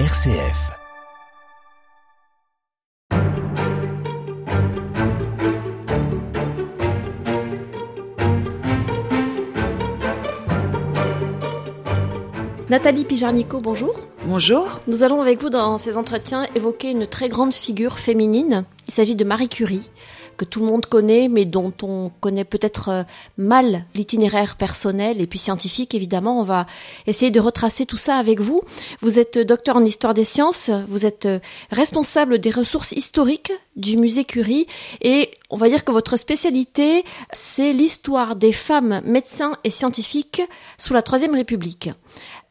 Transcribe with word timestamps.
RCF. 0.00 0.72
Nathalie 12.68 13.04
Pijarmico, 13.04 13.60
bonjour. 13.60 13.94
Bonjour. 14.24 14.80
Nous 14.88 15.04
allons 15.04 15.22
avec 15.22 15.40
vous 15.40 15.48
dans 15.48 15.78
ces 15.78 15.96
entretiens 15.96 16.48
évoquer 16.56 16.90
une 16.90 17.06
très 17.06 17.28
grande 17.28 17.54
figure 17.54 18.00
féminine. 18.00 18.64
Il 18.88 18.92
s'agit 18.92 19.14
de 19.14 19.22
Marie 19.22 19.48
Curie, 19.48 19.92
que 20.36 20.44
tout 20.44 20.60
le 20.60 20.66
monde 20.66 20.86
connaît, 20.86 21.28
mais 21.28 21.44
dont 21.44 21.72
on 21.82 22.10
connaît 22.20 22.44
peut-être 22.44 22.88
euh, 22.88 23.02
mal 23.36 23.84
l'itinéraire 23.94 24.56
personnel 24.56 25.20
et 25.20 25.26
puis 25.26 25.38
scientifique, 25.38 25.94
évidemment. 25.94 26.40
On 26.40 26.44
va 26.44 26.66
essayer 27.06 27.30
de 27.30 27.40
retracer 27.40 27.86
tout 27.86 27.96
ça 27.96 28.16
avec 28.16 28.40
vous. 28.40 28.62
Vous 29.00 29.18
êtes 29.18 29.38
docteur 29.38 29.76
en 29.76 29.84
histoire 29.84 30.14
des 30.14 30.24
sciences, 30.24 30.70
vous 30.88 31.06
êtes 31.06 31.26
euh, 31.26 31.38
responsable 31.70 32.38
des 32.38 32.50
ressources 32.50 32.92
historiques 32.92 33.52
du 33.76 33.96
musée 33.96 34.24
Curie 34.24 34.66
et 35.00 35.30
on 35.50 35.56
va 35.56 35.68
dire 35.68 35.84
que 35.84 35.92
votre 35.92 36.16
spécialité, 36.16 37.04
c'est 37.32 37.72
l'histoire 37.72 38.36
des 38.36 38.52
femmes 38.52 39.00
médecins 39.04 39.56
et 39.64 39.70
scientifiques 39.70 40.42
sous 40.78 40.94
la 40.94 41.02
Troisième 41.02 41.34
République. 41.34 41.90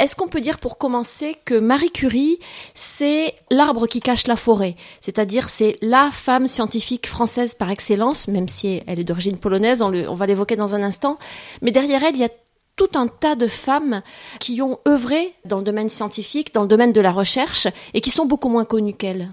Est-ce 0.04 0.18
qu'on 0.18 0.28
peut 0.28 0.42
dire 0.42 0.60
pour 0.60 0.78
commencer 0.78 1.38
que 1.46 1.58
Marie 1.58 1.90
Curie, 1.90 2.38
c'est 2.74 3.34
l'arbre 3.50 3.88
qui 3.88 4.02
cache 4.02 4.28
la 4.28 4.36
forêt, 4.36 4.76
c'est-à-dire 5.00 5.48
c'est 5.48 5.78
la 5.82 6.12
femme 6.12 6.50
scientifique 6.50 7.08
française 7.08 7.54
par 7.54 7.70
excellence, 7.70 8.28
même 8.28 8.50
si 8.50 8.82
elle 8.86 9.00
est 9.00 9.06
d'origine 9.06 9.38
polonaise, 9.38 9.82
on, 9.82 10.14
va 10.14 10.26
l'évoquer 10.26 10.58
dans 10.58 10.76
un 10.76 10.84
instant, 10.84 11.18
mais 11.62 11.72
derrière 11.72 12.04
elle, 12.04 12.18
il 12.18 12.22
y 12.22 12.26
a 12.26 12.30
tout 12.76 12.90
un 12.96 13.08
tas 13.08 13.36
de 13.36 13.48
femmes 13.48 14.02
qui 14.42 14.62
ont 14.62 14.78
œuvré 14.86 15.34
dans 15.46 15.60
le 15.60 15.64
domaine 15.64 15.88
scientifique, 15.88 16.54
dans 16.54 16.64
le 16.64 16.68
domaine 16.68 16.92
de 16.92 17.00
la 17.00 17.14
recherche, 17.14 17.70
et 17.94 18.02
qui 18.02 18.12
sont 18.12 18.26
beaucoup 18.26 18.50
moins 18.50 18.66
connues 18.66 18.96
qu'elle. 18.96 19.32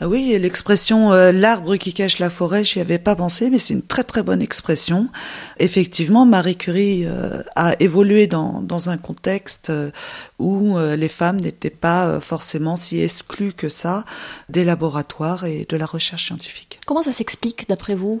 Ah 0.00 0.08
oui, 0.08 0.36
l'expression 0.40 1.12
euh, 1.12 1.30
l'arbre 1.30 1.76
qui 1.76 1.92
cache 1.92 2.18
la 2.18 2.28
forêt, 2.28 2.64
j'y 2.64 2.80
avais 2.80 2.98
pas 2.98 3.14
pensé, 3.14 3.48
mais 3.48 3.60
c'est 3.60 3.74
une 3.74 3.82
très 3.82 4.02
très 4.02 4.24
bonne 4.24 4.42
expression. 4.42 5.08
Effectivement, 5.60 6.26
Marie 6.26 6.56
Curie 6.56 7.06
euh, 7.06 7.40
a 7.54 7.76
évolué 7.78 8.26
dans, 8.26 8.88
un 8.88 8.98
contexte 8.98 9.70
euh, 9.70 9.92
où 10.40 10.76
les 10.78 11.08
femmes 11.08 11.40
n'étaient 11.40 11.70
pas 11.70 12.18
forcément 12.18 12.74
si 12.74 13.00
exclues 13.00 13.52
que 13.52 13.68
ça 13.68 14.04
des 14.48 14.64
laboratoires 14.64 15.44
et 15.44 15.64
de 15.68 15.76
la 15.76 15.86
recherche 15.86 16.26
scientifique. 16.26 16.80
Comment 16.86 17.04
ça 17.04 17.12
s'explique 17.12 17.68
d'après 17.68 17.94
vous? 17.94 18.20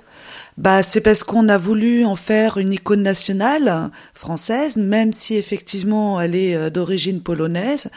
Bah, 0.56 0.82
c'est 0.82 1.00
parce 1.00 1.22
qu'on 1.24 1.48
a 1.48 1.58
voulu 1.58 2.04
en 2.04 2.16
faire 2.16 2.58
une 2.58 2.72
icône 2.72 3.02
nationale 3.02 3.90
française, 4.14 4.76
même 4.76 5.12
si 5.12 5.36
effectivement 5.36 6.20
elle 6.20 6.34
est 6.34 6.70
d'origine 6.70 7.22
polonaise. 7.22 7.90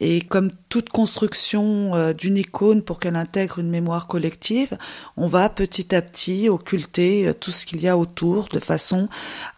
Et 0.00 0.20
comme 0.20 0.50
toute 0.68 0.90
construction 0.90 2.12
d'une 2.12 2.36
icône 2.36 2.82
pour 2.82 2.98
qu'elle 3.00 3.16
intègre 3.16 3.58
une 3.58 3.70
mémoire 3.70 4.06
collective, 4.06 4.76
on 5.16 5.26
va 5.26 5.48
petit 5.48 5.94
à 5.94 6.02
petit 6.02 6.48
occulter 6.48 7.28
euh, 7.28 7.32
tout 7.32 7.50
ce 7.50 7.66
qu'il 7.66 7.80
y 7.80 7.88
a 7.88 7.96
autour 7.96 8.48
de 8.48 8.58
façon 8.58 9.08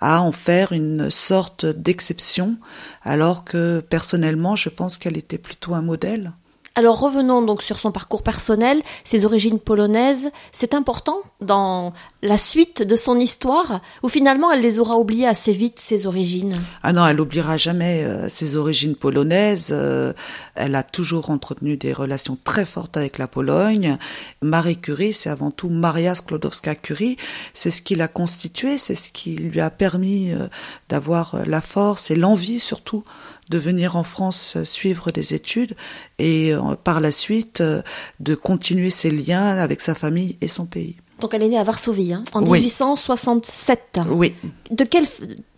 à 0.01 0.21
en 0.21 0.33
faire 0.33 0.73
une 0.73 1.11
sorte 1.11 1.67
d'exception, 1.67 2.57
alors 3.03 3.45
que 3.45 3.81
personnellement, 3.81 4.57
je 4.57 4.69
pense 4.69 4.97
qu'elle 4.97 5.17
était 5.17 5.39
plutôt 5.39 5.75
un 5.75 5.83
modèle. 5.83 6.33
Alors 6.77 6.99
revenons 6.99 7.41
donc 7.41 7.63
sur 7.63 7.79
son 7.79 7.93
parcours 7.93 8.25
personnel, 8.25 8.83
ses 9.05 9.25
origines 9.25 9.61
polonaises. 9.61 10.33
C'est 10.51 10.75
important 10.75 11.19
dans 11.41 11.93
la 12.21 12.37
suite 12.37 12.83
de 12.83 12.97
son 12.97 13.17
histoire 13.17 13.81
ou 14.03 14.09
finalement 14.09 14.51
elle 14.51 14.61
les 14.61 14.81
aura 14.81 14.99
oubliées 14.99 15.29
assez 15.29 15.53
vite, 15.53 15.79
ses 15.79 16.07
origines? 16.07 16.61
Ah 16.83 16.93
non, 16.93 17.07
elle 17.07 17.17
n'oubliera 17.17 17.57
jamais 17.59 18.03
euh, 18.03 18.29
ses 18.29 18.57
origines 18.57 18.97
polonaises. 18.97 19.69
Euh, 19.71 20.13
elle 20.57 20.75
a 20.75 20.83
toujours 20.83 21.31
entretenu 21.31 21.77
des 21.77 21.93
relations 21.93 22.37
très 22.43 22.65
fortes 22.65 22.97
avec 22.97 23.19
la 23.19 23.29
Pologne. 23.29 23.97
Marie 24.43 24.81
Curie, 24.81 25.13
c'est 25.13 25.31
avant 25.31 25.53
tout 25.53 25.69
Maria 25.69 26.15
Sklodowska-Curie. 26.15 27.19
C'est 27.53 27.71
ce 27.71 27.83
qui 27.83 27.95
l'a 27.95 28.09
constituée, 28.09 28.79
c'est 28.79 28.97
ce 28.97 29.11
qui 29.11 29.37
lui 29.37 29.61
a 29.61 29.71
permis 29.71 30.33
euh, 30.33 30.49
d'avoir 30.89 31.37
la 31.47 31.61
force 31.61 32.11
et 32.11 32.17
l'envie 32.17 32.59
surtout 32.59 33.05
de 33.49 33.59
venir 33.59 33.97
en 33.97 34.03
France 34.03 34.63
suivre 34.65 35.11
des 35.11 35.35
études 35.35 35.75
et 36.19 36.53
euh, 36.53 36.75
par 36.83 37.01
la 37.01 37.11
suite 37.11 37.61
euh, 37.61 37.83
de 38.21 38.35
continuer 38.35 38.91
ses 38.91 39.11
liens 39.11 39.59
avec 39.59 39.81
sa 39.81 39.95
famille 39.95 40.37
et 40.41 40.49
son 40.49 40.67
pays. 40.67 40.97
Donc 41.21 41.33
elle 41.33 41.43
est 41.43 41.49
née 41.49 41.59
à 41.59 41.63
Varsovie 41.63 42.13
hein, 42.13 42.25
en 42.33 42.41
1867. 42.41 44.01
Oui. 44.11 44.35
De 44.71 44.85
quel 44.85 45.07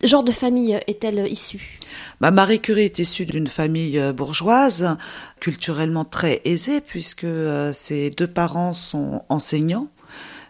genre 0.03 0.23
de 0.23 0.31
famille 0.31 0.79
est-elle 0.87 1.27
issue? 1.31 1.79
Bah, 2.21 2.31
Marie 2.31 2.59
Curie 2.59 2.83
est 2.83 2.99
issue 2.99 3.25
d'une 3.25 3.47
famille 3.47 3.97
euh, 3.97 4.13
bourgeoise, 4.13 4.97
culturellement 5.39 6.05
très 6.05 6.41
aisée, 6.45 6.81
puisque 6.81 7.27
ses 7.73 8.11
deux 8.11 8.27
parents 8.27 8.73
sont 8.73 9.23
enseignants. 9.29 9.87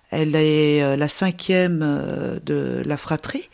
Elle 0.09 0.35
est 0.35 0.95
la 0.95 1.09
cinquième 1.09 1.79
de 2.45 2.81
la 2.85 2.95
fratrie. 2.95 3.49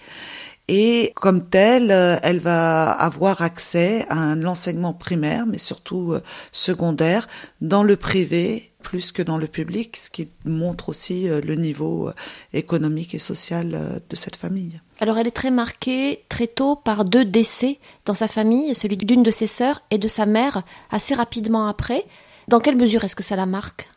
Et 0.69 1.12
comme 1.16 1.50
telle, 1.50 1.91
euh, 1.91 2.16
elle 2.24 2.40
va 2.40 2.90
avoir 2.91 3.41
accès 3.41 4.06
à 4.07 4.18
un 4.18 4.46
enseignement 4.46 4.94
primaire, 4.94 5.46
mais 5.46 5.57
surtout 5.57 6.13
euh, 6.13 6.22
secondaire, 6.53 7.28
dans 7.59 7.84
le 7.84 7.97
privé 7.97 8.72
plus 8.81 9.12
que 9.12 9.22
dans 9.22 9.38
le 9.38 9.47
public, 9.47 9.97
ce 9.97 10.09
qui 10.09 10.29
montre 10.46 10.88
aussi 10.88 11.28
euh, 11.28 11.41
le 11.41 11.56
niveau 11.56 12.12
économique 12.53 13.13
et 13.13 13.19
social 13.19 14.01
de 14.09 14.16
cette 14.16 14.38
famille. 14.38 14.79
Alors 15.00 15.18
elle 15.18 15.28
est 15.28 15.31
très 15.31 15.51
marquée 15.51 16.24
très 16.29 16.47
tôt 16.47 16.78
par 16.78 17.03
deux 17.03 17.25
décès 17.25 17.80
dans 18.06 18.13
sa 18.13 18.30
famille, 18.30 18.74
celui 18.74 18.95
d'une 18.95 19.24
de 19.24 19.31
ses 19.31 19.47
sœurs 19.47 19.81
et 19.91 19.97
de 19.97 20.07
sa 20.07 20.25
mère 20.25 20.63
assez 20.91 21.13
rapidement 21.13 21.68
après. 21.68 22.06
Dans 22.47 22.59
quelle 22.59 22.78
mesure 22.78 23.03
est-ce 23.03 23.16
que 23.16 23.24
ça 23.24 23.35
la 23.35 23.45
marque? 23.45 23.90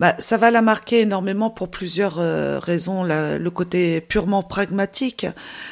Bah, 0.00 0.14
ça 0.18 0.38
va 0.38 0.50
la 0.50 0.62
marquer 0.62 1.00
énormément 1.00 1.50
pour 1.50 1.70
plusieurs 1.70 2.18
euh, 2.20 2.58
raisons. 2.58 3.04
le 3.04 3.48
côté 3.50 4.00
purement 4.00 4.42
pragmatique, 4.42 5.26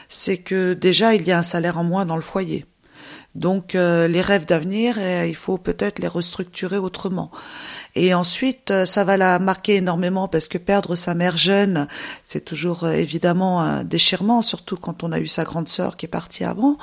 c'est 0.08 0.36
que 0.36 0.74
déjà 0.74 1.14
il 1.14 1.26
y 1.26 1.32
a 1.32 1.38
un 1.38 1.42
salaire 1.42 1.78
en 1.78 1.84
moins 1.84 2.04
dans 2.04 2.16
le 2.16 2.22
foyer. 2.22 2.66
Donc 3.34 3.74
euh, 3.74 4.06
les 4.06 4.20
rêves 4.20 4.44
d'avenir, 4.44 4.96
euh, 4.98 5.26
il 5.26 5.34
faut 5.34 5.56
peut-être 5.56 5.98
les 5.98 6.08
restructurer 6.08 6.76
autrement. 6.76 7.30
Et 7.94 8.12
ensuite, 8.12 8.84
ça 8.84 9.02
va 9.02 9.16
la 9.16 9.38
marquer 9.38 9.76
énormément 9.76 10.28
parce 10.28 10.46
que 10.46 10.58
perdre 10.58 10.94
sa 10.94 11.14
mère 11.14 11.38
jeune, 11.38 11.88
c'est 12.22 12.44
toujours 12.44 12.86
évidemment 12.86 13.62
un 13.62 13.82
déchirement, 13.82 14.42
surtout 14.42 14.76
quand 14.76 15.04
on 15.04 15.12
a 15.12 15.20
eu 15.20 15.26
sa 15.26 15.44
grande 15.44 15.68
sœur 15.68 15.96
qui 15.96 16.04
est 16.04 16.08
partie 16.08 16.44
avant. 16.44 16.76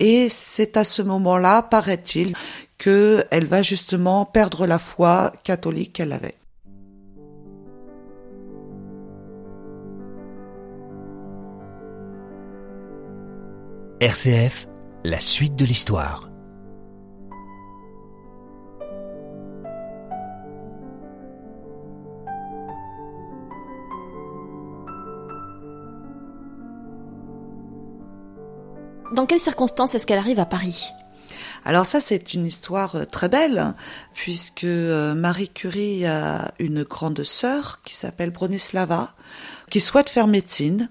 Et 0.00 0.28
c'est 0.28 0.76
à 0.76 0.84
ce 0.84 1.00
moment-là, 1.00 1.62
paraît-il, 1.62 2.34
qu'elle 2.76 3.46
va 3.46 3.62
justement 3.62 4.26
perdre 4.26 4.66
la 4.66 4.78
foi 4.78 5.32
catholique 5.44 5.94
qu'elle 5.94 6.12
avait. 6.12 6.36
RCF, 14.04 14.66
la 15.02 15.18
suite 15.18 15.56
de 15.56 15.64
l'histoire. 15.64 16.28
Dans 29.14 29.24
quelles 29.24 29.38
circonstances 29.38 29.94
est-ce 29.94 30.06
qu'elle 30.06 30.18
arrive 30.18 30.38
à 30.38 30.44
Paris? 30.44 30.90
Alors 31.64 31.86
ça, 31.86 32.02
c'est 32.02 32.34
une 32.34 32.44
histoire 32.44 32.96
euh, 32.96 33.04
très 33.06 33.30
belle, 33.30 33.74
puisque 34.12 34.64
euh, 34.64 35.14
Marie 35.14 35.48
Curie 35.48 36.04
a 36.04 36.52
une 36.58 36.82
grande 36.82 37.22
sœur 37.22 37.80
qui 37.82 37.94
s'appelle 37.94 38.32
Bronislava, 38.32 39.14
qui 39.70 39.80
souhaite 39.80 40.10
faire 40.10 40.26
médecine, 40.26 40.90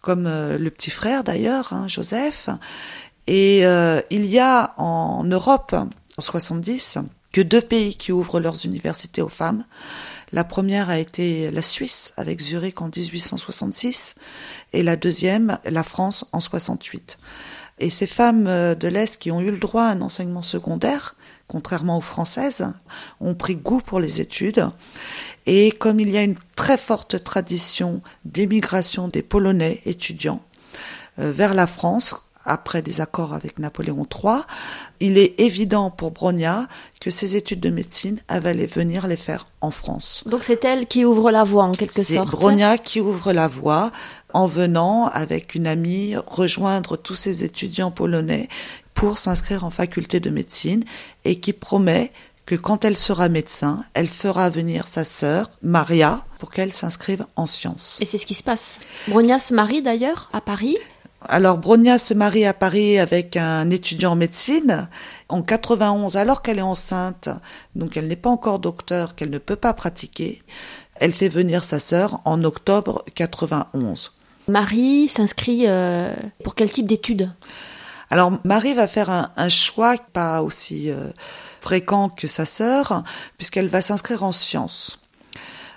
comme 0.00 0.26
euh, 0.26 0.58
le 0.58 0.70
petit 0.70 0.90
frère 0.90 1.24
d'ailleurs, 1.24 1.72
hein, 1.72 1.88
Joseph. 1.88 2.48
Et 3.26 3.64
euh, 3.64 4.00
il 4.10 4.26
y 4.26 4.38
a 4.38 4.74
en 4.76 5.24
Europe, 5.24 5.74
en 5.74 6.20
70, 6.20 6.98
que 7.32 7.40
deux 7.40 7.60
pays 7.60 7.96
qui 7.96 8.12
ouvrent 8.12 8.40
leurs 8.40 8.64
universités 8.64 9.22
aux 9.22 9.28
femmes. 9.28 9.64
La 10.32 10.44
première 10.44 10.90
a 10.90 10.98
été 10.98 11.50
la 11.50 11.62
Suisse 11.62 12.12
avec 12.16 12.40
Zurich 12.40 12.80
en 12.80 12.86
1866 12.86 14.14
et 14.72 14.82
la 14.82 14.96
deuxième, 14.96 15.58
la 15.64 15.82
France 15.82 16.24
en 16.32 16.40
68. 16.40 17.18
Et 17.80 17.90
ces 17.90 18.06
femmes 18.06 18.46
euh, 18.46 18.74
de 18.74 18.88
l'Est 18.88 19.16
qui 19.16 19.30
ont 19.30 19.40
eu 19.40 19.50
le 19.50 19.56
droit 19.56 19.84
à 19.84 19.92
un 19.92 20.02
enseignement 20.02 20.42
secondaire, 20.42 21.16
contrairement 21.48 21.98
aux 21.98 22.02
Françaises, 22.02 22.72
ont 23.20 23.34
pris 23.34 23.56
goût 23.56 23.80
pour 23.80 23.98
les 24.00 24.20
études. 24.20 24.68
Et 25.46 25.70
comme 25.72 26.00
il 26.00 26.10
y 26.10 26.18
a 26.18 26.22
une 26.22 26.36
très 26.56 26.78
forte 26.78 27.22
tradition 27.24 28.02
d'émigration 28.24 29.08
des 29.08 29.22
Polonais 29.22 29.80
étudiants 29.86 30.42
euh, 31.18 31.32
vers 31.32 31.54
la 31.54 31.66
France, 31.66 32.14
après 32.44 32.82
des 32.82 33.00
accords 33.00 33.34
avec 33.34 33.58
Napoléon 33.58 34.06
III, 34.06 34.40
il 35.00 35.18
est 35.18 35.38
évident 35.40 35.90
pour 35.90 36.10
Bronia 36.10 36.66
que 37.00 37.10
ses 37.10 37.36
études 37.36 37.60
de 37.60 37.70
médecine, 37.70 38.18
elle 38.28 38.42
va 38.42 38.52
venir 38.52 39.06
les 39.06 39.16
faire 39.16 39.46
en 39.60 39.70
France. 39.70 40.22
Donc 40.26 40.42
c'est 40.42 40.64
elle 40.64 40.86
qui 40.86 41.04
ouvre 41.04 41.30
la 41.30 41.44
voie 41.44 41.64
en 41.64 41.72
quelque 41.72 42.02
sorte. 42.02 42.30
C'est 42.30 42.36
Bronia 42.36 42.78
qui 42.78 43.00
ouvre 43.00 43.32
la 43.32 43.48
voie 43.48 43.90
en 44.32 44.46
venant 44.46 45.06
avec 45.06 45.54
une 45.54 45.66
amie 45.66 46.14
rejoindre 46.26 46.96
tous 46.96 47.14
ces 47.14 47.44
étudiants 47.44 47.90
polonais 47.90 48.48
pour 48.94 49.18
s'inscrire 49.18 49.64
en 49.64 49.70
faculté 49.70 50.20
de 50.20 50.30
médecine 50.30 50.84
et 51.24 51.40
qui 51.40 51.52
promet 51.52 52.12
que 52.50 52.56
quand 52.56 52.84
elle 52.84 52.96
sera 52.96 53.28
médecin, 53.28 53.84
elle 53.94 54.08
fera 54.08 54.50
venir 54.50 54.88
sa 54.88 55.04
sœur, 55.04 55.48
Maria, 55.62 56.24
pour 56.40 56.50
qu'elle 56.50 56.72
s'inscrive 56.72 57.24
en 57.36 57.46
sciences. 57.46 58.00
Et 58.00 58.04
c'est 58.04 58.18
ce 58.18 58.26
qui 58.26 58.34
se 58.34 58.42
passe. 58.42 58.80
Bronia 59.06 59.38
se 59.38 59.54
marie 59.54 59.82
d'ailleurs 59.82 60.30
à 60.32 60.40
Paris 60.40 60.76
alors 61.28 61.58
Bronia 61.58 61.98
se 61.98 62.14
marie 62.14 62.46
à 62.46 62.54
Paris 62.54 62.98
avec 62.98 63.36
un 63.36 63.68
étudiant 63.68 64.12
en 64.12 64.16
médecine 64.16 64.88
en 65.28 65.42
91 65.42 66.16
alors 66.16 66.40
qu'elle 66.40 66.58
est 66.58 66.62
enceinte, 66.62 67.28
donc 67.74 67.98
elle 67.98 68.06
n'est 68.06 68.16
pas 68.16 68.30
encore 68.30 68.58
docteur, 68.58 69.14
qu'elle 69.14 69.28
ne 69.28 69.36
peut 69.36 69.54
pas 69.54 69.74
pratiquer. 69.74 70.42
Elle 70.94 71.12
fait 71.12 71.28
venir 71.28 71.62
sa 71.62 71.78
sœur 71.78 72.22
en 72.24 72.42
octobre 72.42 73.04
91. 73.14 74.12
Marie 74.48 75.08
s'inscrit 75.08 75.68
euh, 75.68 76.14
pour 76.42 76.54
quel 76.54 76.70
type 76.70 76.86
d'études? 76.86 77.30
Alors 78.08 78.32
Marie 78.44 78.72
va 78.72 78.88
faire 78.88 79.10
un, 79.10 79.48
choix 79.50 79.96
pas 80.14 80.42
aussi 80.42 80.90
euh, 80.90 81.10
fréquent 81.60 82.08
que 82.08 82.26
sa 82.26 82.44
sœur, 82.44 83.04
puisqu'elle 83.36 83.68
va 83.68 83.80
s'inscrire 83.80 84.22
en 84.22 84.32
sciences. 84.32 85.00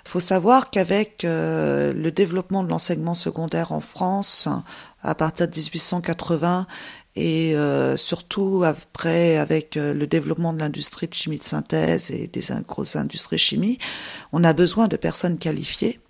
Il 0.06 0.10
faut 0.10 0.20
savoir 0.20 0.70
qu'avec 0.70 1.24
euh, 1.24 1.92
le 1.92 2.10
développement 2.10 2.62
de 2.62 2.68
l'enseignement 2.68 3.14
secondaire 3.14 3.72
en 3.72 3.80
France, 3.80 4.48
à 5.02 5.14
partir 5.14 5.48
de 5.48 5.54
1880, 5.54 6.66
et 7.16 7.54
euh, 7.54 7.96
surtout 7.96 8.62
après 8.64 9.36
avec 9.36 9.76
euh, 9.76 9.94
le 9.94 10.06
développement 10.06 10.52
de 10.52 10.58
l'industrie 10.58 11.06
de 11.06 11.14
chimie 11.14 11.38
de 11.38 11.44
synthèse 11.44 12.10
et 12.10 12.26
des 12.26 12.42
grosses 12.66 12.96
industries 12.96 13.38
chimie, 13.38 13.78
on 14.32 14.42
a 14.44 14.52
besoin 14.52 14.88
de 14.88 14.96
personnes 14.96 15.38
qualifiées 15.38 16.00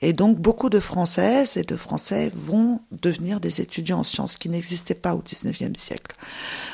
et 0.00 0.12
donc 0.12 0.38
beaucoup 0.38 0.70
de 0.70 0.80
Françaises 0.80 1.56
et 1.56 1.62
de 1.62 1.76
Français 1.76 2.30
vont 2.34 2.80
devenir 2.92 3.40
des 3.40 3.60
étudiants 3.60 4.00
en 4.00 4.02
sciences 4.02 4.36
qui 4.36 4.48
n'existaient 4.48 4.94
pas 4.94 5.14
au 5.14 5.22
XIXe 5.22 5.78
siècle. 5.78 6.16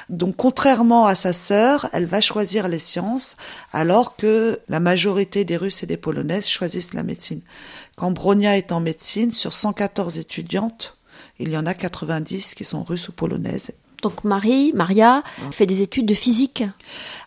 Donc 0.08 0.36
contrairement 0.36 1.06
à 1.06 1.14
sa 1.14 1.32
sœur, 1.32 1.88
elle 1.92 2.06
va 2.06 2.20
choisir 2.20 2.68
les 2.68 2.78
sciences 2.78 3.36
alors 3.72 4.16
que 4.16 4.58
la 4.68 4.80
majorité 4.80 5.44
des 5.44 5.56
Russes 5.56 5.82
et 5.82 5.86
des 5.86 5.96
Polonaises 5.96 6.48
choisissent 6.48 6.94
la 6.94 7.02
médecine. 7.02 7.42
Quand 7.96 8.10
Bronia 8.10 8.56
est 8.56 8.72
en 8.72 8.80
médecine, 8.80 9.30
sur 9.30 9.52
114 9.52 10.18
étudiantes, 10.18 10.96
il 11.38 11.50
y 11.50 11.56
en 11.56 11.66
a 11.66 11.74
90 11.74 12.54
qui 12.54 12.64
sont 12.64 12.82
russes 12.82 13.08
ou 13.08 13.12
polonaises. 13.12 13.74
Donc 14.02 14.24
Marie, 14.24 14.72
Maria, 14.74 15.22
fait 15.50 15.66
des 15.66 15.82
études 15.82 16.06
de 16.06 16.14
physique. 16.14 16.64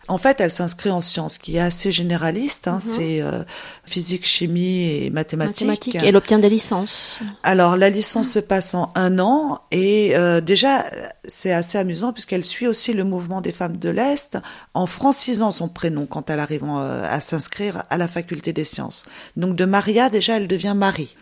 En 0.08 0.18
fait, 0.18 0.40
elle 0.40 0.50
s'inscrit 0.52 0.90
en 0.90 1.00
sciences, 1.00 1.38
qui 1.38 1.56
est 1.56 1.60
assez 1.60 1.90
généraliste. 1.92 2.68
Hein, 2.68 2.80
Mhm. 2.84 2.90
C'est 2.96 3.20
euh, 3.22 3.42
physique, 3.84 4.26
chimie 4.26 5.04
et 5.04 5.10
mathématiques. 5.10 5.66
Mathématiques. 5.66 5.94
Et 6.02 6.06
elle 6.06 6.16
obtient 6.16 6.38
des 6.38 6.48
licences. 6.50 7.20
Alors, 7.42 7.76
la 7.76 7.88
licence 7.90 8.28
se 8.28 8.38
passe 8.38 8.74
en 8.74 8.92
un 8.94 9.18
an 9.18 9.60
et 9.70 10.16
euh, 10.16 10.40
déjà, 10.40 10.84
c'est 11.24 11.52
assez 11.52 11.78
amusant 11.78 12.12
puisqu'elle 12.12 12.44
suit 12.44 12.66
aussi 12.66 12.92
le 12.92 13.04
mouvement 13.04 13.40
des 13.40 13.52
femmes 13.52 13.76
de 13.78 13.88
l'Est 13.88 14.36
en 14.74 14.86
francisant 14.86 15.50
son 15.50 15.68
prénom 15.68 16.06
quand 16.06 16.28
elle 16.30 16.40
arrive 16.40 16.64
en, 16.64 16.80
euh, 16.80 17.04
à 17.08 17.20
s'inscrire 17.20 17.84
à 17.88 17.96
la 17.96 18.08
faculté 18.08 18.52
des 18.52 18.64
sciences. 18.64 19.04
Donc, 19.36 19.56
de 19.56 19.64
Maria, 19.64 20.10
déjà, 20.10 20.36
elle 20.36 20.48
devient 20.48 20.74
Marie. 20.76 21.14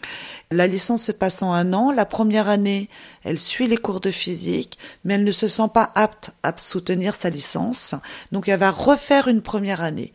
La 0.52 0.66
licence 0.66 1.04
se 1.04 1.12
passe 1.12 1.42
en 1.42 1.52
un 1.52 1.72
an. 1.72 1.90
La 1.90 2.04
première 2.04 2.48
année, 2.48 2.88
elle 3.24 3.40
suit 3.40 3.68
les 3.68 3.76
cours 3.76 4.00
de 4.00 4.10
physique, 4.10 4.78
mais 5.04 5.14
elle 5.14 5.24
ne 5.24 5.32
se 5.32 5.48
sent 5.48 5.68
pas 5.72 5.90
apte 5.94 6.30
à 6.42 6.52
soutenir 6.56 7.14
sa 7.14 7.30
licence. 7.30 7.94
Donc, 8.30 8.48
elle 8.48 8.60
va 8.60 8.70
refaire 8.70 9.28
une 9.28 9.42
première 9.42 9.80
année. 9.80 10.12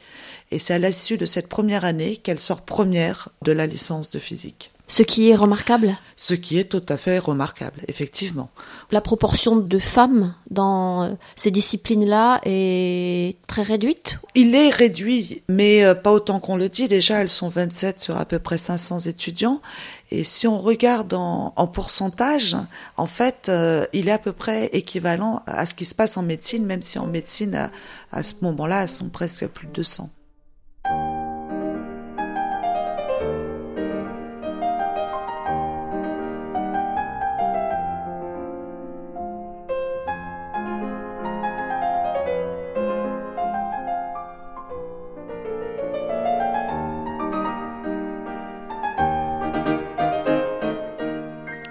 Et 0.51 0.59
c'est 0.59 0.73
à 0.73 0.79
l'issue 0.79 1.17
de 1.17 1.25
cette 1.25 1.49
première 1.49 1.85
année 1.85 2.17
qu'elle 2.17 2.39
sort 2.39 2.61
première 2.61 3.29
de 3.41 3.51
la 3.51 3.67
licence 3.67 4.09
de 4.09 4.19
physique. 4.19 4.71
Ce 4.89 5.03
qui 5.03 5.29
est 5.29 5.35
remarquable, 5.35 5.97
Ce 6.15 6.33
qui 6.33 6.57
est 6.57 6.63
tout 6.63 6.83
à 6.87 6.95
fait 6.95 7.19
remarquable, 7.19 7.81
effectivement. 7.89 8.49
la 8.89 9.01
proportion 9.01 9.57
de 9.57 9.79
femmes 9.79 10.33
dans 10.49 11.03
euh, 11.03 11.09
ces 11.35 11.51
disciplines-là 11.51 12.39
est 12.45 13.35
très 13.47 13.63
réduite? 13.63 14.17
Il 14.33 14.55
est 14.55 14.69
réduit, 14.69 15.43
mais 15.49 15.83
euh, 15.83 15.93
pas 15.93 16.13
autant 16.13 16.39
qu'on 16.39 16.55
le 16.55 16.69
dit. 16.69 16.87
Déjà, 16.87 17.21
elles 17.21 17.29
sont 17.29 17.49
27 17.49 17.99
sur 17.99 18.15
à 18.15 18.23
peu 18.23 18.39
près 18.39 18.57
500 18.57 18.99
étudiants. 18.99 19.61
Et 20.09 20.23
si 20.23 20.47
on 20.47 20.59
regarde 20.59 21.13
en, 21.13 21.53
en 21.55 21.67
pourcentage, 21.67 22.55
en 22.95 23.05
fait, 23.05 23.49
euh, 23.49 23.85
il 23.93 24.07
est 24.07 24.11
à 24.11 24.17
peu 24.17 24.31
près 24.31 24.67
équivalent 24.67 25.41
à 25.47 25.65
ce 25.65 25.73
qui 25.73 25.85
se 25.85 25.95
passe 25.95 26.17
en 26.17 26.23
médecine, 26.23 26.65
même 26.65 26.81
si 26.81 26.97
en 26.97 27.07
médecine, 27.07 27.55
à, 27.55 27.71
à 28.11 28.23
ce 28.23 28.35
moment-là, 28.41 28.83
elles 28.83 28.89
sont 28.89 29.09
presque 29.09 29.47
plus 29.47 29.67
de 29.67 29.73
200. 29.73 30.09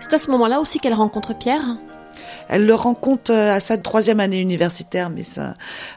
C'est 0.08 0.14
à 0.14 0.18
ce 0.18 0.30
moment-là 0.30 0.60
aussi 0.60 0.78
qu'elle 0.78 0.94
rencontre 0.94 1.36
Pierre. 1.36 1.78
Elle 2.46 2.64
le 2.64 2.76
rencontre 2.76 3.32
euh, 3.32 3.54
à 3.54 3.58
sa 3.58 3.76
troisième 3.76 4.20
année 4.20 4.40
universitaire, 4.40 5.10
mais 5.10 5.24
sa, 5.24 5.54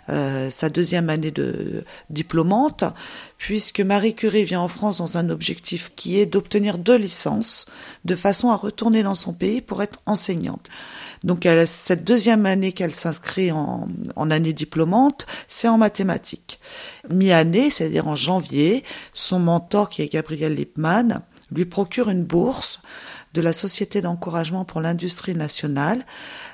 euh, 0.10 0.50
sa 0.50 0.70
deuxième 0.70 1.12
année 1.12 1.30
de 1.30 1.84
diplômante, 2.10 2.86
puisque 3.38 3.82
Marie 3.82 4.16
Curie 4.16 4.46
vient 4.46 4.62
en 4.62 4.68
France 4.68 4.98
dans 4.98 5.20
un 5.20 5.30
objectif 5.30 5.92
qui 5.96 6.20
est 6.20 6.26
d'obtenir 6.26 6.80
deux 6.80 6.96
licences, 6.96 7.68
de 8.04 8.16
façon 8.16 8.50
à 8.50 8.56
retourner 8.56 9.04
dans 9.04 9.14
son 9.14 9.32
pays 9.32 9.62
pour 9.62 9.84
être 9.84 10.00
enseignante. 10.08 10.70
Donc 11.24 11.48
cette 11.68 12.04
deuxième 12.04 12.48
année 12.48 12.72
qu'elle 12.72 12.96
s'inscrit 12.96 13.52
en, 13.52 13.88
en 14.16 14.32
année 14.32 14.54
diplômante, 14.54 15.28
c'est 15.48 15.68
en 15.68 15.78
mathématiques. 15.78 16.60
Mi-année, 17.12 17.70
c'est-à-dire 17.70 18.08
en 18.08 18.16
janvier, 18.16 18.84
son 19.14 19.38
mentor, 19.38 19.88
qui 19.88 20.02
est 20.02 20.12
Gabriel 20.12 20.56
Lippmann, 20.56 21.22
lui 21.52 21.66
procure 21.66 22.10
une 22.10 22.24
bourse 22.24 22.80
de 23.34 23.42
la 23.42 23.54
Société 23.54 24.02
d'encouragement 24.02 24.66
pour 24.66 24.82
l'industrie 24.82 25.36
nationale. 25.36 26.04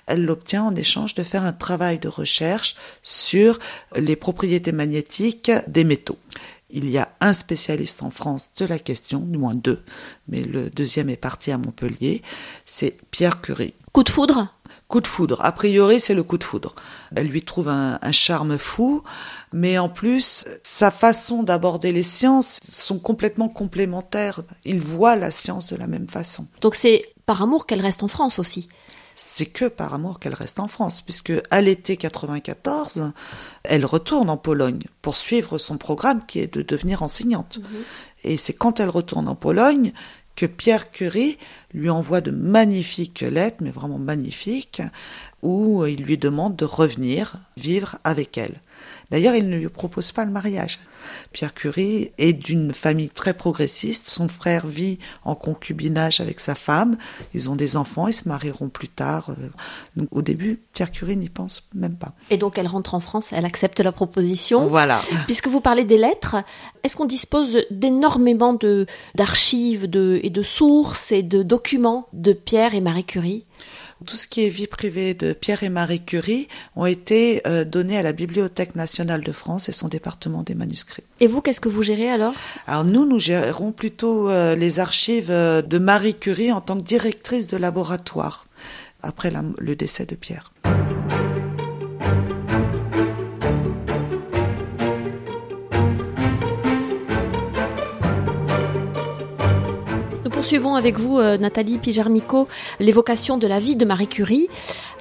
Elle 0.07 0.25
l'obtient 0.25 0.63
en 0.63 0.75
échange 0.75 1.13
de 1.13 1.23
faire 1.23 1.43
un 1.43 1.53
travail 1.53 1.99
de 1.99 2.07
recherche 2.07 2.75
sur 3.01 3.59
les 3.95 4.15
propriétés 4.15 4.71
magnétiques 4.71 5.51
des 5.67 5.83
métaux. 5.83 6.17
Il 6.69 6.89
y 6.89 6.97
a 6.97 7.09
un 7.21 7.33
spécialiste 7.33 8.03
en 8.03 8.09
France 8.09 8.51
de 8.57 8.65
la 8.65 8.79
question, 8.79 9.19
du 9.19 9.37
moins 9.37 9.55
deux, 9.55 9.83
mais 10.27 10.41
le 10.41 10.69
deuxième 10.69 11.09
est 11.09 11.15
parti 11.15 11.51
à 11.51 11.57
Montpellier, 11.57 12.21
c'est 12.65 12.97
Pierre 13.11 13.41
Curie. 13.41 13.73
Coup 13.91 14.03
de 14.03 14.09
foudre? 14.09 14.54
Coup 14.87 15.01
de 15.01 15.07
foudre. 15.07 15.43
A 15.43 15.51
priori, 15.51 15.99
c'est 15.99 16.13
le 16.13 16.23
coup 16.23 16.37
de 16.37 16.43
foudre. 16.43 16.75
Elle 17.15 17.27
lui 17.27 17.43
trouve 17.43 17.69
un, 17.69 17.97
un 18.01 18.11
charme 18.11 18.57
fou, 18.57 19.03
mais 19.51 19.77
en 19.79 19.89
plus, 19.89 20.45
sa 20.61 20.91
façon 20.91 21.41
d'aborder 21.43 21.91
les 21.91 22.03
sciences 22.03 22.59
sont 22.69 22.99
complètement 22.99 23.49
complémentaires. 23.49 24.41
Il 24.63 24.79
voit 24.79 25.15
la 25.15 25.31
science 25.31 25.71
de 25.71 25.75
la 25.75 25.87
même 25.87 26.07
façon. 26.07 26.47
Donc 26.61 26.75
c'est 26.75 27.03
par 27.25 27.41
amour 27.41 27.65
qu'elle 27.65 27.81
reste 27.81 28.03
en 28.03 28.07
France 28.07 28.39
aussi. 28.39 28.69
C'est 29.15 29.45
que 29.45 29.65
par 29.65 29.93
amour 29.93 30.19
qu'elle 30.19 30.33
reste 30.33 30.59
en 30.59 30.67
France, 30.67 31.01
puisque 31.01 31.31
à 31.49 31.61
l'été 31.61 31.95
94, 31.95 33.13
elle 33.63 33.85
retourne 33.85 34.29
en 34.29 34.35
Pologne 34.35 34.83
pour 35.01 35.15
suivre 35.15 35.57
son 35.57 35.77
programme 35.77 36.25
qui 36.25 36.39
est 36.39 36.53
de 36.53 36.61
devenir 36.61 37.01
enseignante. 37.01 37.59
Et 38.25 38.37
c'est 38.37 38.53
quand 38.53 38.81
elle 38.81 38.89
retourne 38.89 39.29
en 39.29 39.35
Pologne 39.35 39.93
que 40.35 40.45
Pierre 40.45 40.91
Curie 40.91 41.37
lui 41.73 41.89
envoie 41.89 42.21
de 42.21 42.31
magnifiques 42.31 43.21
lettres, 43.21 43.57
mais 43.61 43.71
vraiment 43.71 43.99
magnifiques, 43.99 44.81
où 45.41 45.85
il 45.85 46.03
lui 46.03 46.17
demande 46.17 46.55
de 46.55 46.65
revenir 46.65 47.35
vivre 47.57 47.97
avec 48.03 48.37
elle. 48.37 48.61
D'ailleurs, 49.11 49.35
il 49.35 49.49
ne 49.49 49.57
lui 49.57 49.69
propose 49.69 50.11
pas 50.11 50.25
le 50.25 50.31
mariage. 50.31 50.79
Pierre 51.31 51.53
Curie 51.53 52.11
est 52.17 52.33
d'une 52.33 52.73
famille 52.73 53.09
très 53.09 53.33
progressiste. 53.33 54.07
Son 54.07 54.27
frère 54.27 54.65
vit 54.65 54.99
en 55.23 55.35
concubinage 55.35 56.19
avec 56.21 56.39
sa 56.39 56.55
femme. 56.55 56.97
Ils 57.33 57.49
ont 57.49 57.55
des 57.55 57.75
enfants. 57.75 58.07
Ils 58.07 58.13
se 58.13 58.27
marieront 58.27 58.69
plus 58.69 58.87
tard. 58.87 59.31
Donc, 59.95 60.07
au 60.11 60.21
début, 60.21 60.61
Pierre 60.73 60.91
Curie 60.91 61.17
n'y 61.17 61.29
pense 61.29 61.63
même 61.73 61.95
pas. 61.95 62.13
Et 62.29 62.37
donc 62.37 62.57
elle 62.57 62.67
rentre 62.67 62.93
en 62.93 62.99
France, 62.99 63.31
elle 63.31 63.45
accepte 63.45 63.79
la 63.79 63.91
proposition. 63.91 64.67
Voilà. 64.67 65.01
Puisque 65.25 65.47
vous 65.47 65.61
parlez 65.61 65.83
des 65.83 65.97
lettres, 65.97 66.37
est-ce 66.83 66.95
qu'on 66.95 67.05
dispose 67.05 67.59
d'énormément 67.71 68.53
de 68.53 68.85
d'archives 69.15 69.89
de, 69.89 70.19
et 70.23 70.29
de 70.29 70.43
sources 70.43 71.11
et 71.11 71.23
de 71.23 71.43
documents 71.43 72.07
de 72.13 72.33
Pierre 72.33 72.73
et 72.73 72.81
Marie 72.81 73.05
Curie? 73.05 73.45
Tout 74.05 74.17
ce 74.17 74.27
qui 74.27 74.45
est 74.45 74.49
vie 74.49 74.67
privée 74.67 75.13
de 75.13 75.31
Pierre 75.31 75.63
et 75.63 75.69
Marie 75.69 76.03
Curie 76.03 76.49
ont 76.75 76.85
été 76.85 77.41
euh, 77.47 77.63
donnés 77.63 77.97
à 77.97 78.03
la 78.03 78.11
Bibliothèque 78.11 78.75
nationale 78.75 79.21
de 79.21 79.31
France 79.31 79.69
et 79.69 79.71
son 79.71 79.87
département 79.87 80.43
des 80.43 80.53
manuscrits. 80.53 81.05
Et 81.21 81.27
vous, 81.27 81.39
qu'est-ce 81.39 81.61
que 81.61 81.69
vous 81.69 81.81
gérez 81.81 82.09
alors? 82.09 82.33
Alors 82.67 82.83
nous, 82.83 83.05
nous 83.05 83.19
gérons 83.19 83.71
plutôt 83.71 84.29
euh, 84.29 84.55
les 84.55 84.79
archives 84.79 85.31
euh, 85.31 85.61
de 85.61 85.77
Marie 85.77 86.15
Curie 86.15 86.51
en 86.51 86.59
tant 86.59 86.77
que 86.77 86.83
directrice 86.83 87.47
de 87.47 87.57
laboratoire. 87.57 88.47
après 89.01 89.31
le 89.59 89.75
décès 89.75 90.05
de 90.05 90.15
Pierre. 90.15 90.51
Poursuivons 100.45 100.75
avec 100.75 100.99
vous, 100.99 101.17
euh, 101.17 101.39
Nathalie 101.39 101.79
Pijarmico, 101.79 102.47
l'évocation 102.79 103.39
de 103.39 103.47
la 103.47 103.57
vie 103.57 103.75
de 103.75 103.83
Marie 103.83 104.07
Curie. 104.07 104.47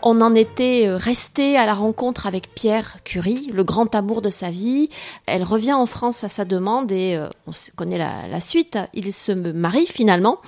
On 0.03 0.23
en 0.23 0.35
était 0.35 0.87
euh, 0.87 0.97
resté 0.97 1.59
à 1.59 1.67
la 1.67 1.75
rencontre 1.75 2.27
avec 2.27 2.55
Pierre 2.55 2.97
Curie, 3.05 3.51
le 3.53 3.63
grand 3.63 3.95
amour 3.95 4.23
de 4.23 4.31
sa 4.31 4.51
vie. 4.51 4.89
Elle 5.27 5.43
revient 5.43 5.75
en 5.75 5.85
France 5.85 6.25
à 6.25 6.31
sa 6.31 6.47
demande 6.47 6.91
et 6.91 7.17
euh, 7.17 7.29
on 7.47 7.51
connaît 7.77 7.99
la, 7.99 8.41
suite. 8.41 8.79
Il 8.95 9.13
se 9.13 9.33
marie 9.33 9.85
finalement. 9.85 10.39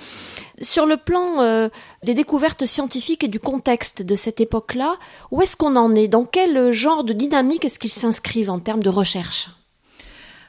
Sur 0.63 0.87
le 0.87 0.97
plan 0.97 1.69
des 2.01 2.15
découvertes 2.15 2.65
scientifiques 2.65 3.23
et 3.23 3.27
du 3.27 3.39
contexte 3.39 4.01
de 4.01 4.15
cette 4.15 4.41
époque-là, 4.41 4.95
où 5.29 5.43
est-ce 5.43 5.55
qu'on 5.55 5.75
en 5.75 5.93
est? 5.93 6.07
Dans 6.07 6.25
quel 6.25 6.71
genre 6.71 7.03
de 7.03 7.13
dynamique 7.13 7.65
est-ce 7.65 7.77
qu'ils 7.77 7.91
s'inscrivent 7.91 8.49
en 8.49 8.57
termes 8.57 8.81
de 8.81 8.89
recherche? 8.89 9.49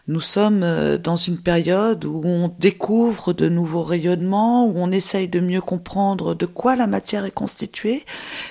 Nous 0.08 0.22
sommes 0.22 0.62
euh, 0.62 0.96
dans 0.96 1.16
une 1.16 1.38
période 1.38 2.06
où 2.06 2.22
on 2.24 2.48
découvre 2.58 3.34
de 3.34 3.48
nouveaux 3.48 3.82
rayonnements, 3.82 4.66
où 4.66 4.72
on 4.76 4.90
essaye 4.90 5.28
de 5.28 5.38
mieux 5.38 5.60
comprendre 5.60 6.34
de 6.34 6.46
quoi 6.46 6.76
la 6.76 6.86
matière 6.86 7.26
est 7.26 7.30
constituée. 7.30 8.04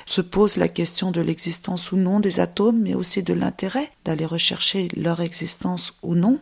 Se 0.06 0.22
pose 0.22 0.58
la 0.58 0.68
question 0.68 1.10
de 1.10 1.20
l'existence 1.20 1.92
ou 1.92 1.98
non 1.98 2.20
des 2.20 2.40
atomes, 2.40 2.80
mais 2.82 2.94
aussi 2.94 3.24
de 3.24 3.34
l'intérêt 3.34 3.90
d'aller 4.06 4.26
rechercher 4.26 4.88
leur 4.96 5.20
existence 5.20 5.94
ou 6.04 6.14
non. 6.14 6.40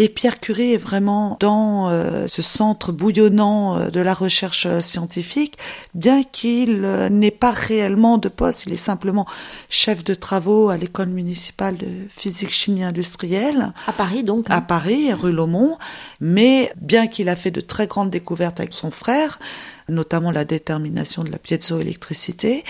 Et 0.00 0.08
Pierre 0.08 0.38
Curie 0.38 0.74
est 0.74 0.78
vraiment 0.78 1.36
dans 1.40 1.90
euh, 1.90 2.28
ce 2.28 2.40
centre 2.40 2.92
bouillonnant 2.92 3.76
euh, 3.76 3.90
de 3.90 4.00
la 4.00 4.14
recherche 4.14 4.64
euh, 4.64 4.80
scientifique, 4.80 5.58
bien 5.92 6.22
qu'il 6.22 6.82
n'ait 7.10 7.32
pas 7.32 7.50
réellement 7.50 8.16
de 8.16 8.28
poste, 8.28 8.66
il 8.66 8.72
est 8.72 8.76
simplement 8.76 9.26
chef 9.68 10.04
de 10.04 10.14
travaux 10.14 10.68
à 10.68 10.76
l'école 10.76 11.08
municipale 11.08 11.76
de 11.78 11.88
physique-chimie 12.10 12.84
industrielle. 12.84 13.72
À 13.88 13.92
Paris 13.92 14.22
donc 14.22 14.46
À 14.50 14.60
Paris, 14.60 15.12
rue 15.12 15.32
Laumont. 15.32 15.78
Mais 16.20 16.70
bien 16.80 17.08
qu'il 17.08 17.28
a 17.28 17.34
fait 17.34 17.50
de 17.50 17.60
très 17.60 17.88
grandes 17.88 18.10
découvertes 18.10 18.60
avec 18.60 18.74
son 18.74 18.92
frère, 18.92 19.40
notamment 19.88 20.30
la 20.30 20.44
détermination 20.44 21.24
de 21.24 21.32
la 21.32 21.38
piézoélectricité, 21.38 22.62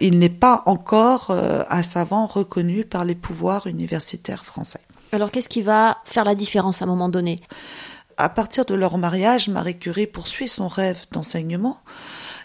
il 0.00 0.18
n'est 0.18 0.28
pas 0.28 0.64
encore 0.66 1.30
un 1.30 1.82
savant 1.84 2.26
reconnu 2.26 2.84
par 2.84 3.04
les 3.04 3.14
pouvoirs 3.14 3.68
universitaires 3.68 4.44
français. 4.44 4.80
Alors 5.14 5.30
qu'est-ce 5.30 5.50
qui 5.50 5.60
va 5.60 5.98
faire 6.06 6.24
la 6.24 6.34
différence 6.34 6.80
à 6.80 6.86
un 6.86 6.88
moment 6.88 7.10
donné? 7.10 7.36
À 8.16 8.30
partir 8.30 8.64
de 8.64 8.74
leur 8.74 8.96
mariage, 8.96 9.48
Marie 9.48 9.78
Curie 9.78 10.06
poursuit 10.06 10.48
son 10.48 10.68
rêve 10.68 11.04
d'enseignement, 11.10 11.78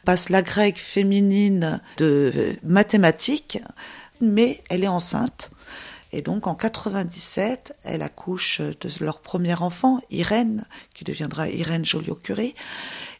passe 0.03 0.27
la 0.27 0.41
grecque 0.41 0.77
féminine 0.77 1.79
de 1.95 2.57
mathématiques, 2.63 3.59
mais 4.19 4.61
elle 4.69 4.83
est 4.83 4.89
enceinte. 4.89 5.49
Et 6.11 6.21
donc 6.21 6.45
en 6.45 6.55
97, 6.55 7.77
elle 7.83 8.01
accouche 8.01 8.59
de 8.59 8.89
leur 8.99 9.19
premier 9.19 9.55
enfant, 9.61 10.01
Irène, 10.09 10.65
qui 10.93 11.05
deviendra 11.05 11.47
Irène 11.49 11.85
Joliot-Curie. 11.85 12.53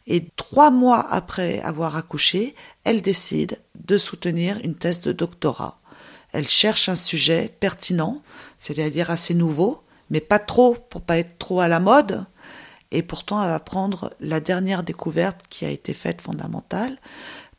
Et 0.06 0.28
trois 0.36 0.70
mois 0.70 1.06
après 1.10 1.60
avoir 1.60 1.96
accouché, 1.96 2.54
elle 2.84 3.00
décide 3.00 3.62
de 3.78 3.96
soutenir 3.96 4.58
une 4.62 4.74
thèse 4.74 5.00
de 5.00 5.12
doctorat. 5.12 5.80
Elle 6.32 6.48
cherche 6.48 6.90
un 6.90 6.96
sujet 6.96 7.54
pertinent, 7.60 8.22
c'est-à-dire 8.58 9.10
assez 9.10 9.34
nouveau, 9.34 9.82
mais 10.10 10.20
pas 10.20 10.38
trop 10.38 10.74
pour 10.74 11.02
pas 11.02 11.18
être 11.18 11.38
trop 11.38 11.60
à 11.60 11.68
la 11.68 11.80
mode. 11.80 12.24
Et 12.90 13.02
pourtant, 13.02 13.38
va 13.40 13.60
prendre 13.60 14.14
la 14.20 14.40
dernière 14.40 14.82
découverte 14.82 15.42
qui 15.48 15.64
a 15.64 15.70
été 15.70 15.92
faite 15.94 16.22
fondamentale 16.22 16.98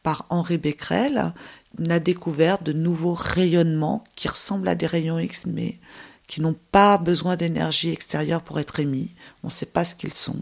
par 0.01 0.25
Henri 0.29 0.57
Becquerel, 0.57 1.33
la 1.77 1.99
découverte 1.99 2.63
de 2.63 2.73
nouveaux 2.73 3.13
rayonnements 3.13 4.03
qui 4.15 4.27
ressemblent 4.27 4.67
à 4.67 4.75
des 4.75 4.87
rayons 4.87 5.19
X, 5.19 5.45
mais 5.45 5.79
qui 6.27 6.41
n'ont 6.41 6.55
pas 6.71 6.97
besoin 6.97 7.35
d'énergie 7.35 7.91
extérieure 7.91 8.41
pour 8.41 8.59
être 8.59 8.79
émis. 8.79 9.13
On 9.43 9.47
ne 9.47 9.51
sait 9.51 9.65
pas 9.65 9.85
ce 9.85 9.95
qu'ils 9.95 10.15
sont. 10.15 10.39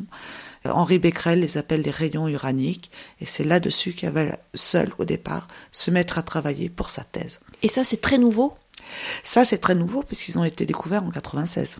Henri 0.65 0.99
Becquerel 0.99 1.39
les 1.39 1.57
appelle 1.57 1.81
les 1.81 1.91
rayons 1.91 2.27
uraniques, 2.27 2.91
et 3.19 3.25
c'est 3.25 3.43
là-dessus 3.43 3.93
qu'elle 3.93 4.13
va 4.13 4.37
seule, 4.53 4.91
au 4.97 5.05
départ, 5.05 5.47
se 5.71 5.91
mettre 5.91 6.17
à 6.17 6.23
travailler 6.23 6.69
pour 6.69 6.89
sa 6.89 7.03
thèse. 7.03 7.39
Et 7.61 7.67
ça, 7.67 7.83
c'est 7.83 8.01
très 8.01 8.17
nouveau? 8.17 8.53
Ça, 9.23 9.45
c'est 9.45 9.57
très 9.57 9.75
nouveau, 9.75 10.03
puisqu'ils 10.03 10.37
ont 10.39 10.43
été 10.43 10.65
découverts 10.65 11.03
en 11.03 11.09
96, 11.09 11.77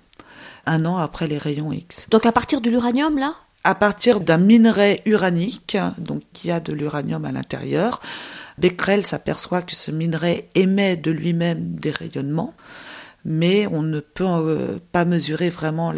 un 0.65 0.85
an 0.85 0.97
après 0.97 1.27
les 1.27 1.37
rayons 1.37 1.71
X. 1.71 2.07
Donc 2.09 2.25
à 2.25 2.31
partir 2.31 2.61
de 2.61 2.69
l'uranium, 2.69 3.17
là? 3.17 3.35
À 3.63 3.75
partir 3.75 4.21
d'un 4.21 4.37
minerai 4.37 5.01
uranique, 5.05 5.77
donc 5.97 6.23
qui 6.33 6.51
a 6.51 6.59
de 6.59 6.71
l'uranium 6.71 7.25
à 7.25 7.31
l'intérieur, 7.31 7.99
Becquerel 8.57 9.05
s'aperçoit 9.05 9.61
que 9.61 9.75
ce 9.75 9.91
minerai 9.91 10.49
émet 10.55 10.95
de 10.95 11.11
lui-même 11.11 11.75
des 11.75 11.91
rayonnements, 11.91 12.53
mais 13.25 13.67
on 13.67 13.81
ne 13.83 13.99
peut 13.99 14.23
euh, 14.25 14.79
pas 14.93 15.03
mesurer 15.03 15.49
vraiment 15.49 15.93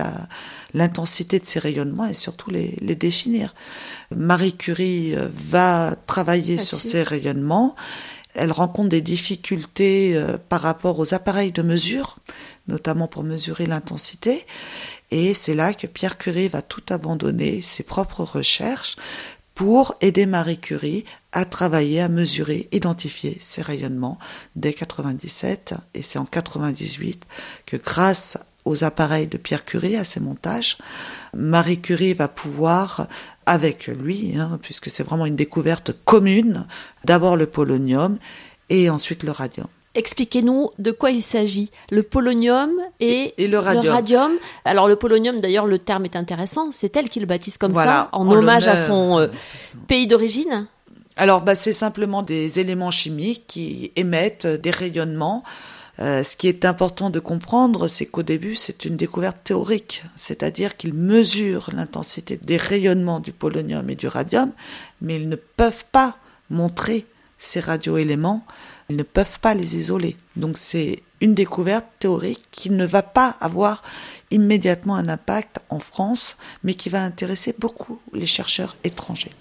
l'intensité 0.74 1.40
de 1.40 1.46
ces 1.46 1.60
rayonnements 1.60 2.08
et 2.08 2.14
surtout 2.14 2.50
les, 2.50 2.96
définir. 2.96 3.54
Marie 4.16 4.58
Curie 4.58 5.16
euh, 5.16 5.28
va 5.32 5.96
travailler 6.08 6.58
sur 6.58 6.82
ces 6.82 7.04
rayonnements. 7.04 7.76
Elle 8.36 8.52
rencontre 8.52 8.90
des 8.90 9.02
difficultés 9.02 10.16
euh, 10.16 10.38
par 10.38 10.62
rapport 10.62 11.00
aux 11.00 11.14
appareils 11.14 11.52
de 11.52 11.62
mesure, 11.62 12.18
notamment 12.68 13.08
pour 13.08 13.24
mesurer 13.24 13.66
l'intensité. 13.66 14.46
Et 15.12 15.34
c'est 15.34 15.56
là 15.56 15.74
que 15.74 15.88
Pierre 15.88 16.18
Curie 16.18 16.48
va 16.48 16.62
tout 16.62 16.84
abandonner, 16.90 17.62
ses 17.62 17.84
propres 17.84 18.24
recherches, 18.24 18.96
pour 19.56 19.96
aider 20.00 20.26
Marie 20.26 20.58
Curie 20.58 21.04
à 21.34 21.44
travailler, 21.44 22.00
à 22.00 22.08
mesurer, 22.08 22.70
identifier 22.72 23.38
ces 23.42 23.62
rayonnements 23.62 24.18
dès 24.56 24.72
97. 24.72 25.74
Et 25.96 26.02
c'est 26.02 26.18
en 26.18 26.26
98 26.26 27.26
que 27.66 27.76
grâce 27.76 28.38
aux 28.66 28.84
appareils 28.84 29.28
de 29.28 29.38
Pierre 29.38 29.66
Curie, 29.66 29.96
à 29.96 30.06
ses 30.06 30.20
montages, 30.20 30.78
Marie 31.36 31.82
Curie 31.82 32.14
va 32.14 32.28
pouvoir, 32.28 33.08
avec 33.50 33.88
lui, 33.88 34.38
hein, 34.38 34.60
puisque 34.62 34.92
c'est 34.92 35.02
vraiment 35.02 35.26
une 35.26 35.36
découverte 35.36 35.92
commune, 36.06 36.68
d'abord 37.04 37.36
le 37.36 37.48
polonium 37.48 38.20
et 38.70 38.92
ensuite 38.92 39.24
le 39.24 39.32
radium. 39.32 39.66
Expliquez-nous 39.96 40.70
de 40.78 40.92
quoi 40.92 41.10
il 41.10 41.24
s'agit. 41.24 41.72
Le 41.90 42.04
polonium 42.04 42.70
et, 43.00 43.34
le, 43.40 43.58
radium. 43.58 44.34
Alors 44.66 44.88
le 44.88 44.96
polonium, 44.96 45.42
d'ailleurs, 45.42 45.66
le 45.66 45.80
terme 45.80 46.06
est 46.06 46.16
intéressant. 46.16 46.70
C'est 46.72 46.96
elle 46.96 47.10
qui 47.10 47.20
le 47.20 47.26
baptise 47.26 47.58
comme 47.58 47.74
ça, 47.74 48.10
en, 48.12 48.30
hommage 48.30 48.68
à 48.68 48.78
son 48.78 49.18
euh, 49.18 49.28
pays 49.88 50.06
d'origine. 50.06 50.68
Alors, 51.18 51.42
bah, 51.42 51.56
c'est 51.56 51.74
simplement 51.74 52.22
des 52.22 52.60
éléments 52.60 52.92
chimiques 52.92 53.46
qui 53.48 53.92
émettent 53.96 54.46
des 54.46 54.72
rayonnements. 54.72 55.44
Euh, 56.00 56.24
ce 56.24 56.36
qui 56.38 56.48
est 56.48 56.66
important 56.66 57.10
de 57.10 57.20
comprendre, 57.20 57.88
c'est 57.88 58.06
qu'au 58.06 58.24
début, 58.24 58.56
c'est 58.56 58.86
une 58.86 58.96
découverte 58.96 59.44
théorique, 59.44 60.04
c'est-à-dire 60.16 60.78
qu'ils 60.78 60.94
mesurent 60.94 61.70
l'intensité 61.74 62.38
des 62.38 62.58
rayonnements 62.58 63.20
du 63.20 63.34
polonium 63.34 63.90
et 63.90 63.96
du 63.96 64.08
radium, 64.08 64.54
mais 65.02 65.18
ils 65.18 65.28
ne 65.28 65.36
peuvent 65.36 65.86
pas 65.92 66.18
montrer 66.50 67.06
ces 67.38 67.60
radioéléments 67.60 68.46
ils 68.90 68.96
ne 68.96 69.04
peuvent 69.04 69.40
pas 69.40 69.54
les 69.54 69.78
isoler. 69.78 70.18
Donc 70.36 70.58
c'est 70.58 71.04
une 71.22 71.36
découverte 71.36 71.86
théorique 72.00 72.46
qui 72.52 72.70
ne 72.72 72.86
va 72.86 73.04
pas 73.04 73.38
avoir 73.40 73.84
immédiatement 74.32 74.96
un 74.96 75.08
impact 75.08 75.60
en 75.70 75.80
France, 75.80 76.38
mais 76.64 76.74
qui 76.74 76.90
va 76.90 77.04
intéresser 77.04 77.56
beaucoup 77.58 78.00
les 78.14 78.26
chercheurs 78.26 78.78
étrangers. 78.84 79.34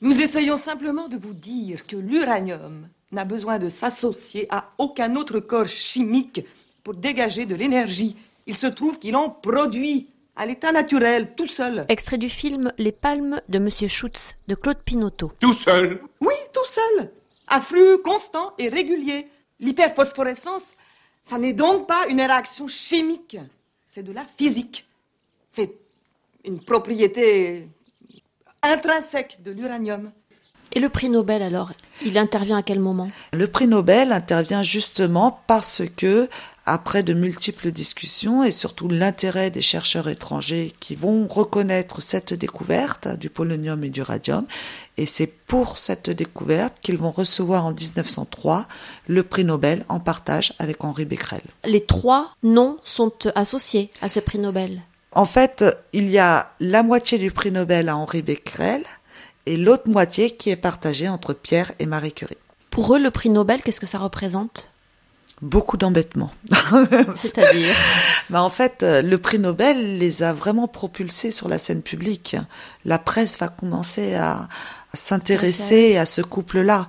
Nous 0.00 0.20
essayons 0.20 0.56
simplement 0.56 1.08
de 1.08 1.16
vous 1.16 1.34
dire 1.34 1.86
que 1.86 1.96
l'uranium 1.96 2.88
n'a 3.12 3.24
besoin 3.24 3.58
de 3.58 3.68
s'associer 3.68 4.46
à 4.50 4.72
aucun 4.78 5.16
autre 5.16 5.40
corps 5.40 5.68
chimique 5.68 6.44
pour 6.84 6.94
dégager 6.94 7.46
de 7.46 7.54
l'énergie. 7.54 8.16
Il 8.46 8.56
se 8.56 8.66
trouve 8.66 8.98
qu'il 8.98 9.16
en 9.16 9.30
produit 9.30 10.08
à 10.36 10.46
l'état 10.46 10.72
naturel, 10.72 11.34
tout 11.36 11.48
seul. 11.48 11.84
Extrait 11.88 12.18
du 12.18 12.28
film 12.28 12.72
Les 12.78 12.92
Palmes 12.92 13.40
de 13.48 13.58
Monsieur 13.58 13.88
Schutz 13.88 14.36
de 14.46 14.54
Claude 14.54 14.82
Pinoteau. 14.84 15.32
Tout 15.40 15.52
seul 15.52 16.00
Oui, 16.20 16.34
tout 16.52 16.66
seul 16.66 17.10
un 17.50 17.60
flux 17.60 17.98
constant 18.02 18.52
et 18.58 18.68
régulier. 18.68 19.28
L'hyperphosphorescence, 19.60 20.74
ça 21.24 21.38
n'est 21.38 21.52
donc 21.52 21.86
pas 21.86 22.06
une 22.08 22.20
réaction 22.20 22.68
chimique, 22.68 23.36
c'est 23.86 24.02
de 24.02 24.12
la 24.12 24.24
physique. 24.24 24.86
C'est 25.52 25.72
une 26.44 26.62
propriété 26.62 27.68
intrinsèque 28.62 29.42
de 29.42 29.50
l'uranium. 29.50 30.12
Et 30.72 30.80
le 30.80 30.88
prix 30.88 31.08
Nobel 31.08 31.42
alors, 31.42 31.72
il 32.04 32.18
intervient 32.18 32.58
à 32.58 32.62
quel 32.62 32.78
moment? 32.80 33.08
Le 33.32 33.46
prix 33.48 33.66
Nobel 33.66 34.12
intervient 34.12 34.62
justement 34.62 35.40
parce 35.46 35.82
que 35.96 36.28
après 36.68 37.02
de 37.02 37.14
multiples 37.14 37.70
discussions 37.70 38.44
et 38.44 38.52
surtout 38.52 38.88
l'intérêt 38.88 39.50
des 39.50 39.62
chercheurs 39.62 40.08
étrangers 40.08 40.74
qui 40.80 40.94
vont 40.94 41.26
reconnaître 41.26 42.02
cette 42.02 42.34
découverte 42.34 43.08
du 43.16 43.30
polonium 43.30 43.82
et 43.84 43.88
du 43.88 44.02
radium. 44.02 44.44
Et 44.98 45.06
c'est 45.06 45.26
pour 45.26 45.78
cette 45.78 46.10
découverte 46.10 46.74
qu'ils 46.82 46.98
vont 46.98 47.10
recevoir 47.10 47.64
en 47.64 47.72
1903 47.72 48.66
le 49.06 49.22
prix 49.22 49.44
Nobel 49.44 49.86
en 49.88 49.98
partage 49.98 50.52
avec 50.58 50.84
Henri 50.84 51.06
Becquerel. 51.06 51.40
Les 51.64 51.84
trois 51.84 52.34
noms 52.42 52.76
sont 52.84 53.14
associés 53.34 53.90
à 54.02 54.08
ce 54.08 54.20
prix 54.20 54.38
Nobel? 54.38 54.82
En 55.12 55.24
fait, 55.24 55.64
il 55.94 56.10
y 56.10 56.18
a 56.18 56.52
la 56.60 56.82
moitié 56.82 57.16
du 57.16 57.30
prix 57.30 57.50
Nobel 57.50 57.88
à 57.88 57.96
Henri 57.96 58.20
Becquerel 58.20 58.84
et 59.48 59.56
l'autre 59.56 59.90
moitié 59.90 60.30
qui 60.30 60.50
est 60.50 60.56
partagée 60.56 61.08
entre 61.08 61.32
Pierre 61.32 61.72
et 61.78 61.86
Marie 61.86 62.12
Curie. 62.12 62.36
Pour 62.70 62.94
eux, 62.94 62.98
le 62.98 63.10
prix 63.10 63.30
Nobel, 63.30 63.62
qu'est-ce 63.62 63.80
que 63.80 63.86
ça 63.86 63.98
représente? 63.98 64.68
Beaucoup 65.40 65.76
d'embêtements. 65.76 66.32
C'est-à-dire? 67.16 67.74
Bah 68.30 68.42
En 68.42 68.50
fait, 68.50 68.82
euh, 68.82 69.00
le 69.00 69.16
prix 69.16 69.38
Nobel 69.38 69.96
les 69.96 70.22
a 70.22 70.34
vraiment 70.34 70.68
propulsés 70.68 71.30
sur 71.30 71.48
la 71.48 71.56
scène 71.56 71.82
publique. 71.82 72.36
La 72.84 72.98
presse 72.98 73.38
va 73.38 73.48
commencer 73.48 74.14
à, 74.14 74.48
à 74.92 74.96
s'intéresser 74.96 75.96
à 75.96 76.04
ce 76.04 76.20
couple-là. 76.20 76.88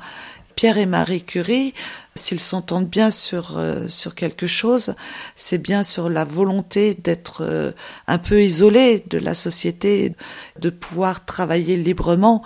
Pierre 0.55 0.77
et 0.77 0.85
Marie 0.85 1.23
Curie, 1.23 1.73
s'ils 2.19 2.39
s'entendent 2.39 2.89
bien 2.89 3.09
sur 3.11 3.57
euh, 3.57 3.88
sur 3.88 4.13
quelque 4.13 4.47
chose, 4.47 4.95
c'est 5.35 5.57
bien 5.57 5.83
sur 5.83 6.09
la 6.09 6.25
volonté 6.25 6.93
d'être 6.93 7.41
euh, 7.41 7.71
un 8.07 8.17
peu 8.17 8.41
isolés 8.41 9.03
de 9.09 9.17
la 9.17 9.33
société, 9.33 10.13
de 10.59 10.69
pouvoir 10.69 11.25
travailler 11.25 11.77
librement. 11.77 12.43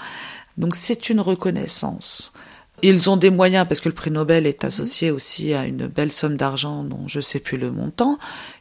Donc 0.58 0.76
c'est 0.76 1.10
une 1.10 1.20
reconnaissance. 1.20 2.32
Ils 2.86 3.10
ont 3.10 3.16
des 3.16 3.30
moyens 3.30 3.66
parce 3.66 3.80
que 3.80 3.88
le 3.88 3.96
prix 3.96 4.12
Nobel 4.12 4.46
est 4.46 4.66
associé 4.66 5.10
aussi 5.10 5.54
à 5.54 5.66
une 5.66 5.88
belle 5.88 6.12
somme 6.12 6.36
d'argent 6.36 6.84
dont 6.84 7.08
je 7.08 7.22
sais 7.22 7.40
plus 7.40 7.58
le 7.58 7.72
montant. 7.72 8.18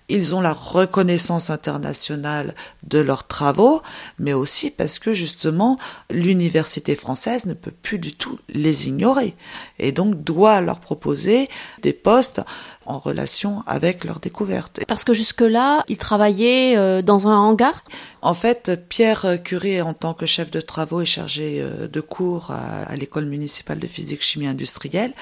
Ils 0.08 0.34
ont 0.34 0.40
la 0.40 0.52
reconnaissance 0.52 1.50
internationale 1.50 2.54
de 2.82 2.98
leurs 2.98 3.26
travaux, 3.26 3.82
mais 4.18 4.32
aussi 4.32 4.70
parce 4.70 4.98
que 4.98 5.14
justement 5.14 5.78
l'université 6.10 6.96
française 6.96 7.46
ne 7.46 7.54
peut 7.54 7.70
plus 7.70 7.98
du 7.98 8.14
tout 8.14 8.38
les 8.48 8.88
ignorer 8.88 9.34
et 9.78 9.92
donc 9.92 10.22
doit 10.22 10.60
leur 10.60 10.80
proposer 10.80 11.48
des 11.82 11.92
postes 11.92 12.42
en 12.86 12.98
relation 12.98 13.62
avec 13.66 14.04
leur 14.04 14.20
découverte. 14.20 14.80
Parce 14.88 15.04
que 15.04 15.14
jusque-là, 15.14 15.84
ils 15.88 15.98
travaillaient 15.98 16.76
euh, 16.76 17.02
dans 17.02 17.28
un 17.28 17.36
hangar? 17.36 17.84
En 18.22 18.34
fait, 18.34 18.72
Pierre 18.88 19.38
Curie, 19.42 19.80
en 19.82 19.94
tant 19.94 20.14
que 20.14 20.26
chef 20.26 20.50
de 20.50 20.60
travaux 20.60 21.00
et 21.00 21.06
chargé 21.06 21.60
euh, 21.60 21.88
de 21.88 22.00
cours 22.00 22.50
à, 22.50 22.94
l'école 22.96 23.26
municipale 23.26 23.78
de 23.78 23.86
physique 23.86 24.22
chimie 24.22 24.46
industrielle, 24.46 25.12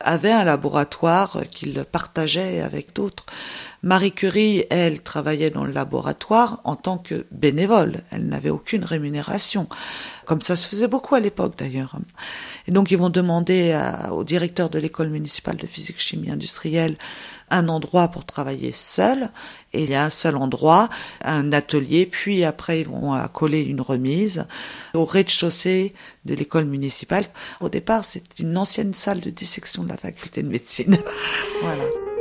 avait 0.00 0.32
un 0.32 0.44
laboratoire 0.44 1.42
qu'il 1.50 1.84
partageait 1.84 2.60
avec 2.60 2.94
d'autres. 2.94 3.26
Marie 3.84 4.12
Curie, 4.12 4.64
elle, 4.70 5.00
travaillait 5.00 5.50
dans 5.50 5.64
le 5.64 5.72
laboratoire 5.72 6.60
en 6.62 6.76
tant 6.76 6.98
que 6.98 7.26
bénévole. 7.32 8.02
Elle 8.12 8.28
n'avait 8.28 8.50
aucune 8.50 8.84
rémunération. 8.84 9.68
Comme 10.24 10.40
ça 10.40 10.54
se 10.54 10.68
faisait 10.68 10.86
beaucoup 10.86 11.16
à 11.16 11.20
l'époque 11.20 11.54
d'ailleurs. 11.58 11.96
Et 12.68 12.70
donc 12.70 12.92
ils 12.92 12.96
vont 12.96 13.10
demander 13.10 13.76
au 14.12 14.22
directeur 14.22 14.70
de 14.70 14.78
l'école 14.78 15.08
municipale 15.08 15.56
de 15.56 15.66
physique 15.66 16.00
chimie 16.00 16.30
industrielle 16.30 16.96
un 17.50 17.68
endroit 17.68 18.06
pour 18.06 18.24
travailler 18.24 18.72
seul. 18.72 19.30
Et 19.72 19.82
il 19.82 19.90
y 19.90 19.96
a 19.96 20.04
un 20.04 20.10
seul 20.10 20.36
endroit, 20.36 20.88
un 21.24 21.52
atelier, 21.52 22.06
puis 22.06 22.44
après 22.44 22.80
ils 22.80 22.88
vont 22.88 23.16
coller 23.32 23.62
une 23.62 23.80
remise 23.80 24.46
au 24.94 25.04
rez-de-chaussée 25.04 25.92
de 26.24 26.34
l'école 26.34 26.66
municipale. 26.66 27.24
Au 27.60 27.68
départ, 27.68 28.04
c'est 28.04 28.38
une 28.38 28.56
ancienne 28.56 28.94
salle 28.94 29.20
de 29.20 29.30
dissection 29.30 29.82
de 29.82 29.88
la 29.88 29.96
faculté 29.96 30.42
de 30.44 30.48
médecine. 30.48 30.96
voilà. 31.62 32.11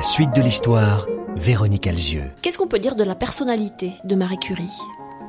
La 0.00 0.06
suite 0.06 0.34
de 0.34 0.40
l'histoire, 0.40 1.06
Véronique 1.36 1.86
Alzieux. 1.86 2.30
Qu'est-ce 2.40 2.56
qu'on 2.56 2.68
peut 2.68 2.78
dire 2.78 2.96
de 2.96 3.04
la 3.04 3.14
personnalité 3.14 3.92
de 4.04 4.14
Marie 4.14 4.38
Curie? 4.38 4.72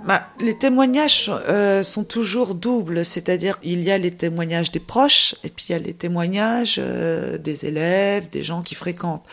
Bah, 0.06 0.25
les 0.40 0.56
témoignages 0.56 1.30
euh, 1.30 1.84
sont 1.84 2.06
toujours 2.06 2.56
doubles, 2.56 3.04
c'est-à-dire 3.04 3.60
il 3.63 3.84
y 3.84 3.92
a 3.92 3.98
les 3.98 4.12
témoignages 4.12 4.72
des 4.72 4.80
proches 4.80 5.36
et 5.44 5.50
puis 5.50 5.66
il 5.68 5.72
y 5.74 5.75
a 5.75 5.80
les 5.80 5.94
témoignages 5.94 6.78
euh, 6.80 7.38
des 7.38 7.66
élèves, 7.66 8.30
des 8.30 8.46
gens 8.46 8.62
qui 8.62 8.75
fréquentent. 8.75 9.25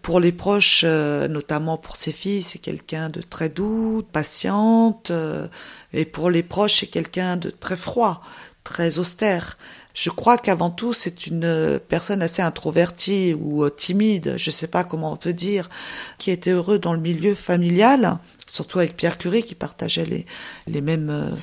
Pour 0.00 0.20
les 0.20 0.30
proches, 0.30 0.82
euh, 0.84 1.26
notamment 1.26 1.76
pour 1.76 1.96
ses 1.96 2.12
filles, 2.12 2.44
c'est 2.44 2.60
quelqu'un 2.60 3.08
de 3.08 3.20
très 3.20 3.48
doux, 3.48 4.04
patiente, 4.12 5.10
et 5.92 6.04
pour 6.04 6.30
les 6.30 6.44
proches, 6.44 6.78
c'est 6.78 6.86
quelqu'un 6.86 7.36
de 7.36 7.50
très 7.50 7.76
froid, 7.76 8.22
très 8.62 9.00
austère. 9.00 9.58
Je 10.00 10.10
crois 10.10 10.38
qu'avant 10.38 10.70
tout, 10.70 10.92
c'est 10.92 11.26
une 11.26 11.80
personne 11.88 12.22
assez 12.22 12.40
introvertie 12.40 13.34
ou 13.34 13.64
euh, 13.64 13.70
timide, 13.70 14.34
je 14.36 14.50
ne 14.50 14.52
sais 14.52 14.68
pas 14.68 14.84
comment 14.84 15.12
on 15.12 15.16
peut 15.16 15.32
dire, 15.32 15.68
qui 16.18 16.30
était 16.30 16.52
heureux 16.52 16.78
dans 16.78 16.92
le 16.92 17.00
milieu 17.00 17.34
familial, 17.34 18.18
surtout 18.46 18.78
avec 18.78 18.96
Pierre 18.96 19.18
Curie 19.18 19.42
qui 19.42 19.56
partageait 19.56 20.06
les, 20.06 20.24
les 20.68 20.80
mêmes 20.82 21.10
euh, 21.10 21.34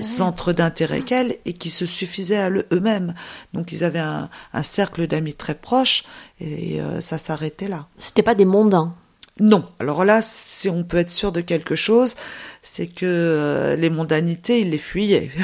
centres 0.00 0.52
d'intérêt 0.52 1.02
qu'elle 1.02 1.36
et 1.44 1.52
qui 1.52 1.70
se 1.70 1.86
suffisaient 1.86 2.38
à 2.38 2.50
eux-mêmes. 2.50 3.14
Donc 3.52 3.70
ils 3.70 3.84
avaient 3.84 4.00
un, 4.00 4.28
cercle 4.64 5.06
d'amis 5.06 5.34
très 5.34 5.54
proches 5.54 6.02
et 6.40 6.80
euh, 6.80 7.00
ça 7.00 7.18
s'arrêtait 7.18 7.68
là. 7.68 7.86
C'était 7.98 8.24
pas 8.24 8.34
des 8.34 8.46
mondains. 8.46 8.92
Non. 9.38 9.64
Alors 9.78 10.04
là, 10.04 10.22
si 10.22 10.68
on 10.68 10.82
peut 10.82 10.96
être 10.96 11.10
sûr 11.10 11.30
de 11.30 11.40
quelque 11.40 11.76
chose, 11.76 12.16
c'est 12.64 12.88
que 12.88 13.76
les 13.78 13.90
mondanités, 13.90 14.62
ils 14.62 14.70
les 14.70 14.78
fuyaient. 14.78 15.30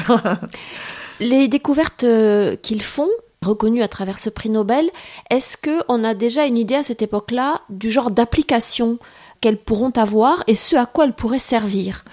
Les 1.19 1.49
découvertes 1.49 2.05
euh, 2.05 2.55
qu'ils 2.55 2.81
font, 2.81 3.09
reconnues 3.41 3.83
à 3.83 3.89
travers 3.89 4.17
ce 4.17 4.29
prix 4.29 4.49
Nobel, 4.49 4.89
est-ce 5.29 5.57
qu'on 5.57 6.03
a 6.03 6.13
déjà 6.13 6.45
une 6.45 6.57
idée 6.57 6.75
à 6.75 6.83
cette 6.83 7.01
époque-là 7.01 7.61
du 7.69 7.91
genre 7.91 8.11
d'application 8.11 8.99
qu'elles 9.41 9.57
pourront 9.57 9.91
avoir 9.91 10.43
et 10.47 10.55
ce 10.55 10.75
à 10.77 10.85
quoi 10.85 11.05
elles 11.05 11.13
pourraient 11.13 11.39
servir? 11.39 12.05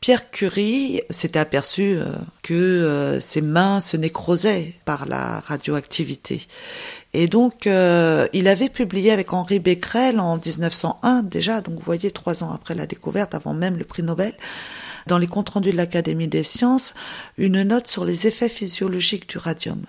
Pierre 0.00 0.30
Curie 0.30 1.00
s'était 1.08 1.38
aperçu 1.38 1.94
euh, 1.96 2.06
que 2.42 2.52
euh, 2.52 3.20
ses 3.20 3.40
mains 3.40 3.80
se 3.80 3.96
nécrosaient 3.96 4.74
par 4.84 5.06
la 5.06 5.40
radioactivité. 5.40 6.46
Et 7.14 7.28
donc, 7.28 7.66
il 7.66 8.48
avait 8.48 8.70
publié 8.70 9.12
avec 9.12 9.34
Henri 9.34 9.58
Becquerel 9.58 10.18
en 10.18 10.36
1901 10.38 11.22
déjà, 11.22 11.60
donc 11.60 11.74
vous 11.74 11.84
voyez, 11.84 12.10
trois 12.10 12.42
ans 12.42 12.52
après 12.54 12.74
la 12.74 12.86
découverte, 12.86 13.34
avant 13.34 13.52
même 13.52 13.76
le 13.76 13.84
prix 13.84 14.02
Nobel, 14.02 14.32
dans 15.06 15.18
les 15.18 15.26
comptes 15.26 15.50
rendus 15.50 15.72
de 15.72 15.76
l'Académie 15.76 16.28
des 16.28 16.42
sciences 16.42 16.94
une 17.38 17.62
note 17.62 17.88
sur 17.88 18.04
les 18.04 18.26
effets 18.26 18.48
physiologiques 18.48 19.28
du 19.28 19.38
radium. 19.38 19.82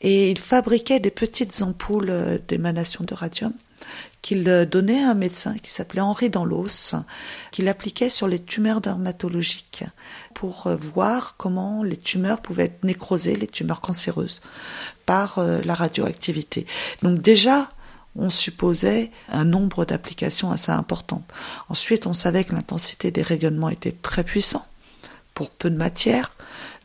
Et 0.00 0.30
il 0.30 0.38
fabriquait 0.38 1.00
des 1.00 1.10
petites 1.10 1.62
ampoules 1.62 2.10
euh, 2.10 2.38
d'émanation 2.48 3.04
de 3.04 3.14
radium 3.14 3.52
qu'il 4.22 4.48
euh, 4.48 4.64
donnait 4.64 5.02
à 5.02 5.10
un 5.10 5.14
médecin 5.14 5.56
qui 5.58 5.70
s'appelait 5.70 6.00
Henri 6.00 6.30
Danlos, 6.30 6.94
qu'il 7.50 7.68
appliquait 7.68 8.10
sur 8.10 8.28
les 8.28 8.38
tumeurs 8.38 8.80
dermatologiques 8.80 9.84
pour 10.34 10.66
euh, 10.66 10.76
voir 10.76 11.36
comment 11.36 11.82
les 11.82 11.96
tumeurs 11.96 12.40
pouvaient 12.40 12.64
être 12.64 12.84
nécrosées, 12.84 13.36
les 13.36 13.46
tumeurs 13.46 13.80
cancéreuses, 13.80 14.40
par 15.06 15.44
la 15.64 15.74
radioactivité. 15.74 16.66
Donc 17.02 17.20
déjà, 17.20 17.70
on 18.16 18.30
supposait 18.30 19.10
un 19.28 19.44
nombre 19.44 19.84
d'applications 19.84 20.50
assez 20.50 20.72
important. 20.72 21.22
Ensuite, 21.68 22.06
on 22.06 22.14
savait 22.14 22.44
que 22.44 22.54
l'intensité 22.54 23.10
des 23.10 23.22
rayonnements 23.22 23.68
était 23.68 23.92
très 23.92 24.24
puissant 24.24 24.66
pour 25.34 25.50
peu 25.50 25.70
de 25.70 25.76
matière, 25.76 26.32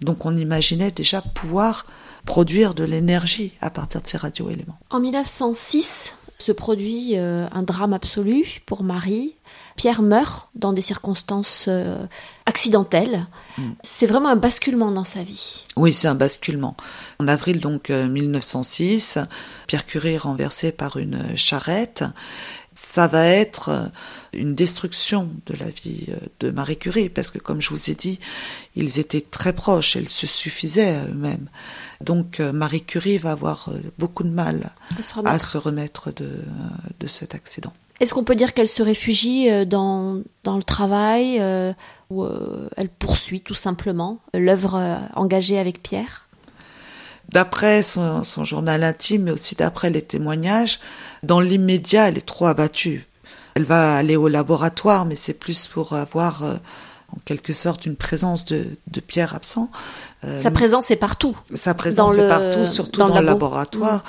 donc 0.02 0.26
on 0.26 0.36
imaginait 0.36 0.92
déjà 0.92 1.22
pouvoir 1.22 1.86
produire 2.26 2.74
de 2.74 2.84
l'énergie 2.84 3.54
à 3.62 3.70
partir 3.70 4.02
de 4.02 4.08
ces 4.08 4.18
radioéléments. 4.18 4.78
En 4.90 5.00
1906 5.00 6.14
se 6.38 6.52
produit 6.52 7.18
euh, 7.18 7.48
un 7.52 7.64
drame 7.64 7.94
absolu 7.94 8.62
pour 8.66 8.84
Marie. 8.84 9.36
Pierre 9.76 10.02
meurt 10.02 10.50
dans 10.56 10.72
des 10.72 10.82
circonstances 10.82 11.66
euh, 11.68 12.06
accidentelles. 12.46 13.28
Mm. 13.58 13.72
C'est 13.84 14.08
vraiment 14.08 14.30
un 14.30 14.36
basculement 14.38 14.92
dans 14.92 15.04
sa 15.04 15.22
vie. 15.22 15.66
Oui, 15.76 15.94
c'est 15.94 16.08
un 16.08 16.16
basculement. 16.16 16.78
En 17.20 17.28
avril 17.28 17.60
donc 17.60 17.90
1906, 17.90 19.18
euh, 19.18 19.24
Pierre 19.68 19.86
Curie 19.86 20.14
est 20.14 20.18
renversé 20.18 20.72
par 20.72 20.98
une 20.98 21.36
charrette. 21.36 22.06
Ça 22.74 23.08
va 23.08 23.26
être 23.26 23.70
euh, 23.70 23.86
une 24.32 24.56
destruction 24.56 25.30
de 25.46 25.56
la 25.58 25.70
vie 25.70 26.08
de 26.40 26.52
Marie 26.52 26.78
Curie, 26.78 27.10
parce 27.10 27.30
que 27.30 27.40
comme 27.40 27.62
je 27.62 27.70
vous 27.70 27.90
ai 27.90 27.96
dit, 27.96 28.20
ils 28.76 29.00
étaient 29.00 29.26
très 29.30 29.54
proches, 29.54 29.98
elles 29.98 30.10
se 30.10 30.28
suffisaient 30.28 30.96
à 30.96 31.06
eux-mêmes. 31.06 31.48
Donc 32.02 32.40
Marie 32.40 32.84
Curie 32.84 33.18
va 33.18 33.32
avoir 33.32 33.70
beaucoup 33.98 34.24
de 34.24 34.30
mal 34.30 34.72
à 35.24 35.40
se 35.40 35.58
remettre, 35.58 36.12
de, 36.12 36.30
de 37.00 37.08
cet 37.08 37.34
accident. 37.34 37.72
Est-ce 38.00 38.14
qu'on 38.14 38.24
peut 38.24 38.36
dire 38.36 38.54
qu'elle 38.54 38.68
se 38.68 38.84
réfugie 38.84 39.50
euh, 39.50 39.66
dans, 39.66 40.22
dans 40.44 40.58
le 40.58 40.64
travail 40.64 41.40
euh, 41.40 41.74
ou 42.10 42.24
euh, 42.24 42.70
elle 42.76 42.90
poursuit 42.90 43.42
tout 43.42 43.54
simplement 43.54 44.20
l'œuvre 44.34 45.00
engagée 45.16 45.58
avec 45.58 45.82
Pierre? 45.82 46.28
D'après 47.30 47.82
son, 47.82 48.24
journal 48.44 48.84
intime, 48.84 49.24
mais 49.24 49.32
aussi 49.32 49.56
d'après 49.56 49.90
les 49.90 50.02
témoignages, 50.02 50.80
dans 51.24 51.40
l'immédiat, 51.40 52.10
elle 52.10 52.18
est 52.18 52.26
trop 52.26 52.46
abattue. 52.46 53.08
Elle 53.56 53.64
va 53.64 53.96
aller 53.96 54.16
au 54.16 54.28
laboratoire, 54.28 55.06
mais 55.06 55.16
c'est 55.16 55.34
plus 55.34 55.66
pour 55.66 55.94
avoir 55.94 56.44
en 56.44 57.18
quelque 57.26 57.54
sorte 57.54 57.88
une 57.88 57.96
présence 57.96 58.46
de, 58.46 58.66
de 58.88 59.00
Pierre 59.00 59.34
absent. 59.34 59.72
Euh, 60.24 60.40
Sa 60.40 60.50
présence 60.50 60.90
est 60.92 60.96
partout. 60.96 61.36
Sa 61.54 61.74
présence 61.74 62.18
est 62.18 62.28
partout, 62.28 62.66
surtout 62.66 63.00
dans 63.00 63.10
dans, 63.10 63.16
le 63.16 63.22
le 63.22 63.26
labo. 63.28 63.40
laboratoire. 63.46 64.04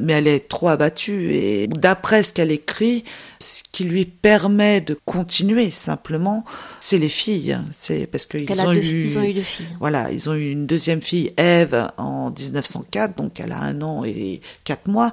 Mais 0.00 0.14
elle 0.14 0.26
est 0.26 0.48
trop 0.48 0.68
abattue. 0.68 1.34
Et 1.34 1.66
d'après 1.66 2.22
ce 2.22 2.32
qu'elle 2.32 2.50
écrit, 2.50 3.04
ce 3.38 3.62
qui 3.72 3.84
lui 3.84 4.04
permet 4.04 4.80
de 4.80 4.98
continuer 5.04 5.70
simplement, 5.70 6.44
c'est 6.80 6.98
les 6.98 7.08
filles. 7.08 7.58
C'est 7.72 8.06
parce 8.06 8.26
qu'ils 8.26 8.50
ont 8.60 8.72
eu, 8.72 9.02
ils 9.04 9.18
ont 9.18 9.22
eu 9.22 9.34
deux 9.34 9.42
filles. 9.42 9.66
Voilà, 9.80 10.10
ils 10.10 10.28
ont 10.28 10.34
eu 10.34 10.50
une 10.50 10.66
deuxième 10.66 11.00
fille, 11.00 11.32
Ève, 11.36 11.88
en 11.96 12.30
1904, 12.30 13.16
donc 13.16 13.40
elle 13.40 13.52
a 13.52 13.60
un 13.60 13.80
an 13.82 14.04
et 14.04 14.40
quatre 14.64 14.88
mois. 14.88 15.12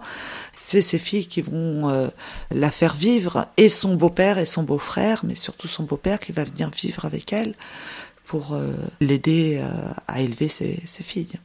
C'est 0.53 0.81
ces 0.81 0.99
filles 0.99 1.27
qui 1.27 1.41
vont 1.41 1.89
euh, 1.89 2.07
la 2.51 2.71
faire 2.71 2.95
vivre, 2.95 3.47
et 3.57 3.69
son 3.69 3.95
beau-père 3.95 4.37
et 4.37 4.45
son 4.45 4.63
beau-frère, 4.63 5.21
mais 5.23 5.35
surtout 5.35 5.67
son 5.67 5.83
beau-père 5.83 6.19
qui 6.19 6.31
va 6.31 6.43
venir 6.43 6.69
vivre 6.69 7.05
avec 7.05 7.33
elle 7.33 7.55
pour 8.29 8.53
euh, 8.53 8.71
l'aider 9.01 9.59
euh, 9.59 9.67
à 10.07 10.21
élever 10.21 10.49
ses, 10.49 10.75
filles. 10.85 11.39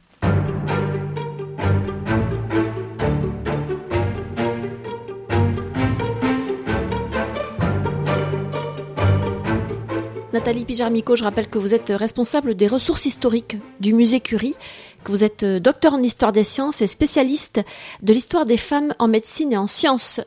Nathalie 10.31 10.63
Pijarmico, 10.65 11.15
je 11.15 11.23
rappelle 11.23 11.47
que 11.47 11.57
vous 11.57 11.73
êtes 11.73 11.89
responsable 11.89 12.53
des 12.53 12.67
ressources 12.67 13.07
historiques 13.07 13.57
du 13.79 13.95
musée 13.95 14.19
Curie, 14.19 14.55
que 15.03 15.11
vous 15.11 15.23
êtes 15.23 15.41
euh, 15.41 15.59
docteur 15.59 15.95
en 15.95 16.03
histoire 16.03 16.33
des 16.33 16.43
sciences 16.43 16.83
et 16.83 16.87
spécialiste 16.87 17.61
de 18.03 18.13
l'histoire 18.13 18.45
des 18.45 18.57
femmes 18.57 18.93
en 18.99 19.07
médecine 19.07 19.53
et 19.53 19.57
en 19.57 19.65
sciences. 19.65 20.21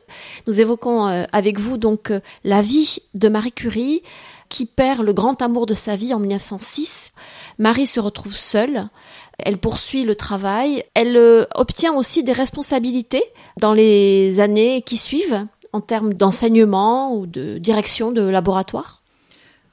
Nous 0.45 0.59
évoquons 0.59 1.05
avec 1.31 1.57
vous 1.57 1.77
donc 1.77 2.11
la 2.43 2.61
vie 2.61 2.97
de 3.13 3.29
Marie 3.29 3.53
Curie 3.53 4.03
qui 4.49 4.65
perd 4.65 5.01
le 5.01 5.13
grand 5.13 5.41
amour 5.41 5.65
de 5.65 5.73
sa 5.73 5.95
vie 5.95 6.13
en 6.13 6.19
1906. 6.19 7.13
Marie 7.57 7.87
se 7.87 7.99
retrouve 7.99 8.35
seule. 8.35 8.89
Elle 9.37 9.57
poursuit 9.57 10.03
le 10.03 10.15
travail. 10.15 10.83
Elle 10.95 11.15
euh, 11.15 11.45
obtient 11.55 11.93
aussi 11.93 12.23
des 12.23 12.33
responsabilités 12.33 13.23
dans 13.57 13.73
les 13.73 14.39
années 14.39 14.81
qui 14.81 14.97
suivent 14.97 15.45
en 15.71 15.81
termes 15.81 16.13
d'enseignement 16.13 17.15
ou 17.15 17.27
de 17.27 17.57
direction 17.59 18.11
de 18.11 18.21
laboratoire. 18.21 19.03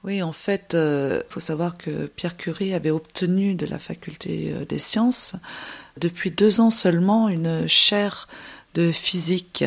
Oui, 0.04 0.22
en 0.22 0.32
fait, 0.32 0.76
il 0.78 1.22
faut 1.28 1.40
savoir 1.40 1.76
que 1.76 2.06
Pierre 2.06 2.36
Curie 2.36 2.74
avait 2.74 2.92
obtenu 2.92 3.56
de 3.56 3.66
la 3.66 3.80
faculté 3.80 4.52
euh, 4.54 4.64
des 4.64 4.78
sciences 4.78 5.34
depuis 5.98 6.30
deux 6.30 6.60
ans 6.60 6.70
seulement 6.70 7.28
une 7.28 7.66
chaire 7.66 8.28
de 8.74 8.92
physique. 8.92 9.64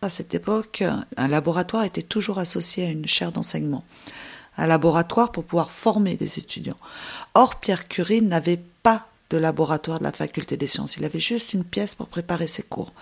À 0.00 0.08
cette 0.08 0.34
époque, 0.34 0.84
un 1.16 1.28
laboratoire 1.28 1.82
était 1.82 2.02
toujours 2.02 2.38
associé 2.38 2.86
à 2.86 2.90
une 2.90 3.08
chaire 3.08 3.32
d'enseignement. 3.32 3.84
Un 4.56 4.66
laboratoire 4.66 5.32
pour 5.32 5.42
pouvoir 5.44 5.72
former 5.72 6.16
des 6.16 6.38
étudiants. 6.38 6.76
Or, 7.34 7.56
Pierre 7.56 7.88
Curie 7.88 8.22
n'avait 8.22 8.60
pas 8.82 9.08
de 9.30 9.38
laboratoire 9.38 9.98
de 9.98 10.04
la 10.04 10.12
faculté 10.12 10.56
des 10.56 10.68
sciences. 10.68 10.96
Il 10.96 11.04
avait 11.04 11.20
juste 11.20 11.52
une 11.52 11.64
pièce 11.64 11.96
pour 11.96 12.06
préparer 12.06 12.46
ses 12.46 12.62
cours. 12.62 12.92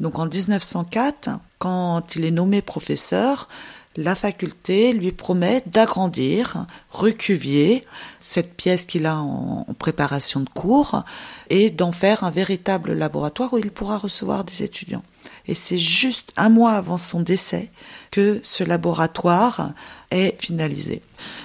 Donc 0.00 0.18
en 0.18 0.26
1904, 0.26 1.30
quand 1.58 2.16
il 2.16 2.24
est 2.24 2.30
nommé 2.30 2.62
professeur, 2.62 3.48
la 3.96 4.14
faculté 4.14 4.94
lui 4.94 5.12
promet 5.12 5.62
d'agrandir, 5.66 6.66
recuvier 6.90 7.84
cette 8.20 8.56
pièce 8.56 8.86
qu'il 8.86 9.04
a 9.04 9.18
en, 9.18 9.66
préparation 9.78 10.40
de 10.40 10.48
cours 10.48 11.04
et 11.50 11.70
d'en 11.70 11.92
faire 11.92 12.24
un 12.24 12.30
véritable 12.30 12.94
laboratoire 12.94 13.52
où 13.52 13.58
il 13.58 13.70
pourra 13.70 13.98
recevoir 13.98 14.44
des 14.44 14.62
étudiants. 14.62 15.02
Et 15.46 15.54
c'est 15.54 15.78
juste 15.78 16.32
un 16.36 16.48
mois 16.48 16.72
avant 16.72 16.98
son 16.98 17.20
décès 17.20 17.70
que 18.10 18.40
ce 18.42 18.64
laboratoire 18.64 19.72
est 20.10 20.40
finalisé. 20.40 21.02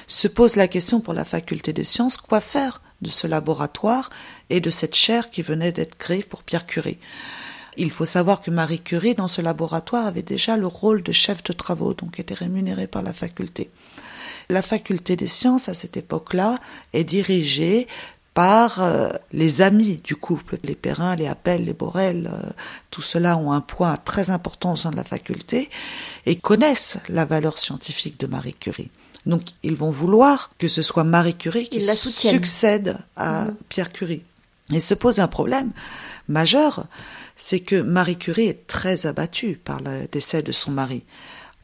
Se 0.07 0.27
pose 0.27 0.55
la 0.55 0.67
question 0.67 0.99
pour 0.99 1.13
la 1.13 1.25
faculté 1.25 1.73
des 1.73 1.83
sciences, 1.83 2.17
quoi 2.17 2.41
faire 2.41 2.81
de 3.01 3.09
ce 3.09 3.27
laboratoire 3.27 4.09
et 4.49 4.59
de 4.59 4.69
cette 4.69 4.95
chaire 4.95 5.29
qui 5.29 5.41
venait 5.41 5.71
d'être 5.71 5.97
créée 5.97 6.23
pour 6.23 6.43
Pierre 6.43 6.65
Curie? 6.65 6.99
Il 7.77 7.91
faut 7.91 8.05
savoir 8.05 8.41
que 8.41 8.49
Marie 8.49 8.81
Curie, 8.81 9.13
dans 9.13 9.27
ce 9.27 9.41
laboratoire, 9.41 10.07
avait 10.07 10.23
déjà 10.23 10.57
le 10.57 10.65
rôle 10.65 11.03
de 11.03 11.11
chef 11.11 11.43
de 11.43 11.53
travaux, 11.53 11.93
donc 11.93 12.19
était 12.19 12.33
rémunérée 12.33 12.87
par 12.87 13.03
la 13.03 13.13
faculté. 13.13 13.69
La 14.49 14.61
faculté 14.61 15.15
des 15.15 15.27
sciences, 15.27 15.69
à 15.69 15.73
cette 15.73 15.97
époque-là, 15.97 16.57
est 16.93 17.03
dirigée 17.03 17.87
par 18.37 18.83
euh, 18.83 19.09
les 19.31 19.63
amis 19.63 19.97
du 19.97 20.15
couple, 20.15 20.59
les 20.63 20.75
Perrin, 20.75 21.15
les 21.15 21.25
Appel, 21.25 21.65
les 21.65 21.73
Borel, 21.73 22.29
euh, 22.31 22.49
tout 22.91 23.01
cela 23.01 23.35
ont 23.35 23.51
un 23.51 23.61
point 23.61 23.97
très 23.97 24.29
important 24.29 24.73
au 24.73 24.75
sein 24.75 24.91
de 24.91 24.95
la 24.95 25.03
faculté 25.03 25.71
et 26.27 26.35
connaissent 26.35 26.97
la 27.09 27.25
valeur 27.25 27.57
scientifique 27.57 28.19
de 28.19 28.27
Marie 28.27 28.53
Curie. 28.53 28.91
Donc 29.25 29.41
ils 29.63 29.75
vont 29.75 29.89
vouloir 29.89 30.51
que 30.59 30.67
ce 30.67 30.83
soit 30.83 31.03
Marie 31.03 31.33
Curie 31.33 31.67
qui 31.67 31.81
succède 31.81 32.99
à 33.15 33.45
mmh. 33.45 33.55
Pierre 33.69 33.91
Curie. 33.91 34.21
Et 34.71 34.81
se 34.81 34.93
pose 34.93 35.19
un 35.19 35.27
problème 35.27 35.71
majeur, 36.27 36.85
c'est 37.35 37.61
que 37.61 37.81
Marie 37.81 38.17
Curie 38.17 38.49
est 38.49 38.67
très 38.67 39.07
abattue 39.07 39.55
par 39.55 39.81
le 39.81 40.07
décès 40.11 40.43
de 40.43 40.51
son 40.51 40.69
mari. 40.69 41.01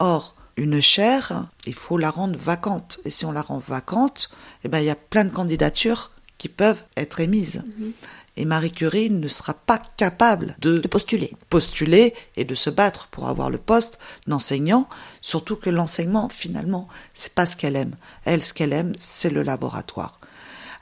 Or, 0.00 0.34
une 0.56 0.80
chaire, 0.80 1.46
il 1.66 1.74
faut 1.74 1.98
la 1.98 2.10
rendre 2.10 2.36
vacante. 2.36 2.98
Et 3.04 3.10
si 3.10 3.24
on 3.26 3.30
la 3.30 3.42
rend 3.42 3.62
vacante, 3.64 4.28
eh 4.64 4.68
ben, 4.68 4.80
il 4.80 4.86
y 4.86 4.90
a 4.90 4.96
plein 4.96 5.24
de 5.24 5.30
candidatures 5.30 6.10
qui 6.38 6.48
peuvent 6.48 6.82
être 6.96 7.20
émises. 7.20 7.62
Mmh. 7.64 7.90
Et 8.36 8.44
Marie 8.44 8.72
Curie 8.72 9.10
ne 9.10 9.28
sera 9.28 9.54
pas 9.54 9.80
capable 9.96 10.56
de, 10.60 10.78
de, 10.78 10.88
postuler. 10.88 11.32
postuler 11.50 12.14
et 12.36 12.44
de 12.44 12.54
se 12.54 12.68
battre 12.68 13.06
pour 13.08 13.28
avoir 13.28 13.48
le 13.48 13.58
poste 13.58 13.98
d'enseignant, 14.26 14.88
surtout 15.20 15.54
que 15.54 15.70
l'enseignement, 15.70 16.28
finalement, 16.28 16.88
c'est 17.12 17.32
pas 17.32 17.46
ce 17.46 17.54
qu'elle 17.54 17.76
aime. 17.76 17.94
Elle, 18.24 18.44
ce 18.44 18.52
qu'elle 18.52 18.72
aime, 18.72 18.92
c'est 18.98 19.30
le 19.30 19.42
laboratoire. 19.42 20.18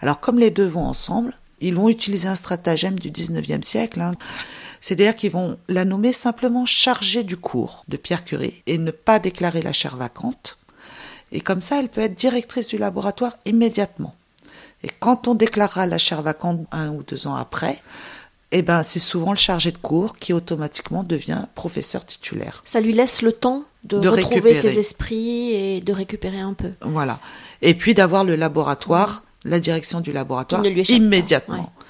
Alors, 0.00 0.18
comme 0.18 0.38
les 0.38 0.50
deux 0.50 0.66
vont 0.66 0.86
ensemble, 0.86 1.34
ils 1.60 1.76
vont 1.76 1.88
utiliser 1.88 2.28
un 2.28 2.34
stratagème 2.34 2.98
du 2.98 3.10
19e 3.10 3.62
siècle. 3.62 4.00
Hein. 4.00 4.14
C'est-à-dire 4.80 5.14
qu'ils 5.14 5.30
vont 5.30 5.58
la 5.68 5.84
nommer 5.84 6.12
simplement 6.12 6.66
chargée 6.66 7.22
du 7.22 7.36
cours 7.36 7.84
de 7.88 7.96
Pierre 7.96 8.24
Curie 8.24 8.62
et 8.66 8.78
ne 8.78 8.90
pas 8.90 9.20
déclarer 9.20 9.62
la 9.62 9.72
chaire 9.72 9.96
vacante. 9.96 10.58
Et 11.30 11.40
comme 11.40 11.60
ça, 11.60 11.78
elle 11.78 11.88
peut 11.88 12.00
être 12.00 12.14
directrice 12.14 12.68
du 12.68 12.78
laboratoire 12.78 13.36
immédiatement. 13.44 14.14
Et 14.84 14.88
quand 15.00 15.28
on 15.28 15.34
déclarera 15.34 15.86
la 15.86 15.98
chaire 15.98 16.22
vacante 16.22 16.66
un 16.72 16.90
ou 16.90 17.02
deux 17.02 17.26
ans 17.26 17.36
après, 17.36 17.80
eh 18.50 18.62
ben, 18.62 18.82
c'est 18.82 18.98
souvent 18.98 19.30
le 19.30 19.38
chargé 19.38 19.72
de 19.72 19.78
cours 19.78 20.16
qui 20.16 20.32
automatiquement 20.32 21.02
devient 21.04 21.46
professeur 21.54 22.04
titulaire. 22.04 22.62
Ça 22.64 22.80
lui 22.80 22.92
laisse 22.92 23.22
le 23.22 23.32
temps 23.32 23.64
de, 23.84 23.98
De 23.98 24.08
retrouver 24.08 24.52
récupérer. 24.52 24.68
ses 24.68 24.78
esprits 24.78 25.52
et 25.52 25.80
de 25.80 25.92
récupérer 25.92 26.40
un 26.40 26.52
peu. 26.52 26.70
Voilà. 26.82 27.18
Et 27.62 27.74
puis 27.74 27.94
d'avoir 27.94 28.24
le 28.24 28.36
laboratoire, 28.36 29.22
la 29.44 29.58
direction 29.58 30.00
du 30.00 30.12
laboratoire 30.12 30.64
immédiatement. 30.64 31.54
ouais. 31.56 31.84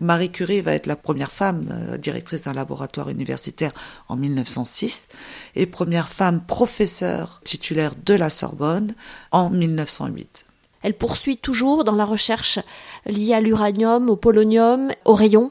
Marie 0.00 0.30
Curie 0.30 0.60
va 0.60 0.74
être 0.74 0.86
la 0.86 0.96
première 0.96 1.30
femme 1.32 1.68
euh, 1.70 1.96
directrice 1.96 2.42
d'un 2.42 2.52
laboratoire 2.52 3.08
universitaire 3.08 3.72
en 4.08 4.16
1906 4.16 5.08
et 5.54 5.66
première 5.66 6.08
femme 6.08 6.44
professeure 6.44 7.40
titulaire 7.44 7.94
de 8.04 8.14
la 8.14 8.28
Sorbonne 8.28 8.94
en 9.30 9.48
1908. 9.48 10.45
Elle 10.86 10.94
poursuit 10.94 11.36
toujours 11.36 11.82
dans 11.82 11.96
la 11.96 12.04
recherche 12.04 12.60
liée 13.06 13.34
à 13.34 13.40
l'uranium, 13.40 14.08
au 14.08 14.14
polonium, 14.14 14.92
au 15.04 15.14
rayon. 15.14 15.50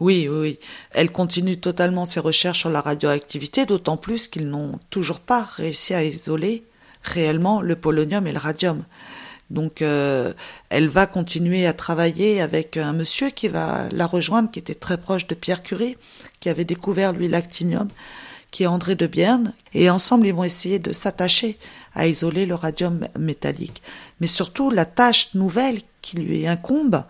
Oui, 0.00 0.26
oui. 0.26 0.58
Elle 0.92 1.12
continue 1.12 1.60
totalement 1.60 2.06
ses 2.06 2.18
recherches 2.18 2.60
sur 2.60 2.70
la 2.70 2.80
radioactivité, 2.80 3.66
d'autant 3.66 3.98
plus 3.98 4.26
qu'ils 4.26 4.48
n'ont 4.48 4.78
toujours 4.88 5.20
pas 5.20 5.42
réussi 5.42 5.92
à 5.92 6.02
isoler 6.02 6.64
réellement 7.02 7.60
le 7.60 7.76
polonium 7.76 8.26
et 8.26 8.32
le 8.32 8.38
radium. 8.38 8.84
Donc, 9.50 9.82
euh, 9.82 10.32
elle 10.70 10.88
va 10.88 11.06
continuer 11.06 11.66
à 11.66 11.74
travailler 11.74 12.40
avec 12.40 12.78
un 12.78 12.94
monsieur 12.94 13.28
qui 13.28 13.48
va 13.48 13.86
la 13.92 14.06
rejoindre, 14.06 14.50
qui 14.50 14.60
était 14.60 14.74
très 14.74 14.96
proche 14.96 15.26
de 15.26 15.34
Pierre 15.34 15.62
Curie, 15.62 15.98
qui 16.40 16.48
avait 16.48 16.64
découvert 16.64 17.12
lui 17.12 17.28
l'actinium, 17.28 17.88
qui 18.50 18.62
est 18.62 18.66
André 18.66 18.94
de 18.94 19.06
Bierne, 19.06 19.52
et 19.74 19.90
ensemble 19.90 20.26
ils 20.26 20.34
vont 20.34 20.44
essayer 20.44 20.78
de 20.78 20.92
s'attacher 20.94 21.58
à 21.94 22.06
isoler 22.06 22.46
le 22.46 22.54
radium 22.54 23.06
métallique. 23.18 23.82
Mais 24.20 24.26
surtout, 24.26 24.70
la 24.70 24.84
tâche 24.84 25.34
nouvelle 25.34 25.80
qui 26.02 26.16
lui 26.16 26.46
incombe, 26.46 27.04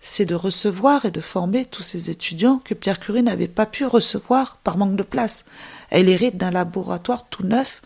c'est 0.00 0.24
de 0.24 0.34
recevoir 0.34 1.04
et 1.04 1.10
de 1.10 1.20
former 1.20 1.64
tous 1.64 1.82
ces 1.82 2.10
étudiants 2.10 2.60
que 2.64 2.74
Pierre 2.74 3.00
Curie 3.00 3.22
n'avait 3.22 3.48
pas 3.48 3.66
pu 3.66 3.84
recevoir 3.84 4.56
par 4.58 4.78
manque 4.78 4.96
de 4.96 5.02
place. 5.02 5.44
Elle 5.90 6.08
hérite 6.08 6.36
d'un 6.36 6.50
laboratoire 6.50 7.28
tout 7.28 7.44
neuf 7.44 7.82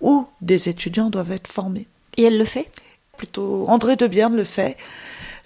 où 0.00 0.26
des 0.40 0.68
étudiants 0.68 1.10
doivent 1.10 1.32
être 1.32 1.50
formés. 1.50 1.88
Et 2.16 2.24
elle 2.24 2.38
le 2.38 2.44
fait? 2.44 2.70
Plutôt 3.16 3.66
André 3.68 3.96
de 3.96 4.06
Bierne 4.06 4.36
le 4.36 4.44
fait, 4.44 4.76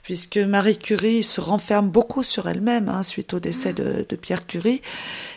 puisque 0.03 0.39
Marie 0.39 0.79
Curie 0.79 1.23
se 1.23 1.41
renferme 1.41 1.89
beaucoup 1.89 2.23
sur 2.23 2.49
elle-même 2.49 2.89
hein, 2.89 3.03
suite 3.03 3.33
au 3.33 3.41
décès 3.41 3.73
de, 3.73 4.05
de 4.09 4.17
Pierre 4.17 4.47
Curie. 4.47 4.83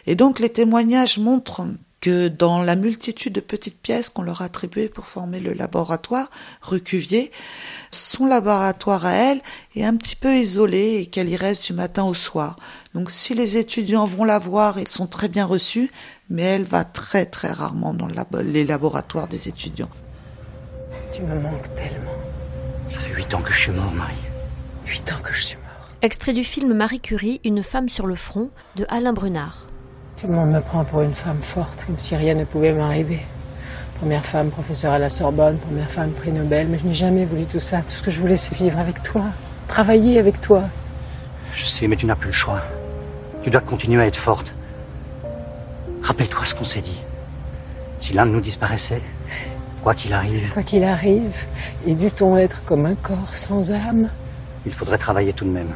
Et 0.08 0.16
donc 0.16 0.40
les 0.40 0.50
témoignages 0.50 1.18
montrent 1.18 1.66
que 2.04 2.28
dans 2.28 2.62
la 2.62 2.76
multitude 2.76 3.32
de 3.32 3.40
petites 3.40 3.80
pièces 3.80 4.10
qu'on 4.10 4.24
leur 4.24 4.42
a 4.42 4.46
attribuées 4.46 4.90
pour 4.90 5.06
former 5.06 5.40
le 5.40 5.54
laboratoire, 5.54 6.30
Recuvier, 6.62 7.32
son 7.92 8.26
laboratoire 8.26 9.06
à 9.06 9.14
elle 9.14 9.42
est 9.78 9.86
un 9.86 9.96
petit 9.96 10.18
peu 10.18 10.36
isolé 10.36 10.98
et 10.98 11.06
qu'elle 11.06 11.30
y 11.30 11.38
reste 11.38 11.66
du 11.68 11.72
matin 11.72 12.04
au 12.04 12.14
soir. 12.14 12.58
Donc 12.94 13.10
si 13.10 13.34
les 13.36 13.56
étudiants 13.56 14.04
vont 14.04 14.26
la 14.26 14.38
voir, 14.38 14.80
ils 14.80 14.88
sont 14.90 15.08
très 15.08 15.30
bien 15.30 15.46
reçus, 15.46 15.92
mais 16.30 16.42
elle 16.42 16.66
va 16.66 16.84
très 16.84 17.26
très 17.26 17.52
rarement 17.52 17.94
dans 17.94 18.10
les 18.44 18.66
laboratoires 18.66 19.30
des 19.30 19.48
étudiants. 19.48 19.90
Tu 21.14 21.22
me 21.22 21.40
manques 21.40 21.74
tellement. 21.76 22.18
Ça 22.90 23.00
fait 23.00 23.14
huit 23.14 23.34
ans 23.34 23.42
que 23.42 23.54
je 23.54 23.60
suis 23.60 23.72
mort, 23.72 23.94
Marie. 23.94 24.14
Huit 24.88 25.10
ans 25.14 25.22
que 25.24 25.32
je 25.32 25.42
suis 25.42 25.56
mort. 25.56 25.90
Extrait 26.02 26.34
du 26.34 26.44
film 26.44 26.74
Marie 26.74 27.00
Curie, 27.00 27.40
Une 27.46 27.64
femme 27.64 27.88
sur 27.88 28.08
le 28.08 28.16
front 28.16 28.50
de 28.76 28.86
Alain 28.90 29.14
Brunard. 29.14 29.70
Tout 30.18 30.28
le 30.28 30.34
monde 30.36 30.52
me 30.52 30.62
prend 30.62 30.84
pour 30.86 31.02
une 31.02 31.14
femme 31.14 31.42
forte, 31.42 31.86
comme 31.86 31.98
si 31.98 32.16
rien 32.16 32.36
ne 32.36 32.46
pouvait 32.46 32.72
m'arriver. 32.72 33.20
Première 34.00 34.26
femme 34.26 34.52
professeure 34.52 34.94
à 34.94 35.00
la 35.00 35.10
Sorbonne, 35.10 35.58
première 35.58 35.90
femme 35.90 36.12
prix 36.12 36.32
Nobel, 36.32 36.68
mais 36.68 36.78
je 36.78 36.86
n'ai 36.86 36.94
jamais 36.94 37.26
voulu 37.26 37.46
tout 37.46 37.60
ça. 37.60 37.82
Tout 37.82 37.96
ce 37.96 38.04
que 38.04 38.12
je 38.12 38.20
voulais, 38.20 38.38
c'est 38.38 38.56
vivre 38.56 38.78
avec 38.80 39.02
toi, 39.02 39.26
travailler 39.68 40.20
avec 40.20 40.40
toi. 40.40 40.64
Je 41.56 41.66
sais, 41.66 41.88
mais 41.88 41.96
tu 41.96 42.06
n'as 42.06 42.16
plus 42.16 42.28
le 42.28 42.34
choix. 42.34 42.62
Tu 43.44 43.50
dois 43.50 43.62
continuer 43.62 44.02
à 44.04 44.08
être 44.08 44.18
forte. 44.18 44.54
Rappelle-toi 46.02 46.46
ce 46.46 46.54
qu'on 46.56 46.64
s'est 46.64 46.82
dit. 46.82 47.02
Si 47.98 48.14
l'un 48.14 48.26
de 48.26 48.32
nous 48.32 48.42
disparaissait, 48.42 49.02
quoi 49.84 49.96
qu'il 49.96 50.14
arrive. 50.14 50.50
Quoi 50.54 50.64
qu'il 50.64 50.84
arrive, 50.84 51.36
et 51.86 51.96
dût-on 51.96 52.38
être 52.38 52.64
comme 52.66 52.86
un 52.86 52.96
corps 52.96 53.34
sans 53.34 53.72
âme 53.72 54.10
Il 54.66 54.74
faudrait 54.74 54.98
travailler 54.98 55.34
tout 55.34 55.46
de 55.46 55.50
même. 55.50 55.74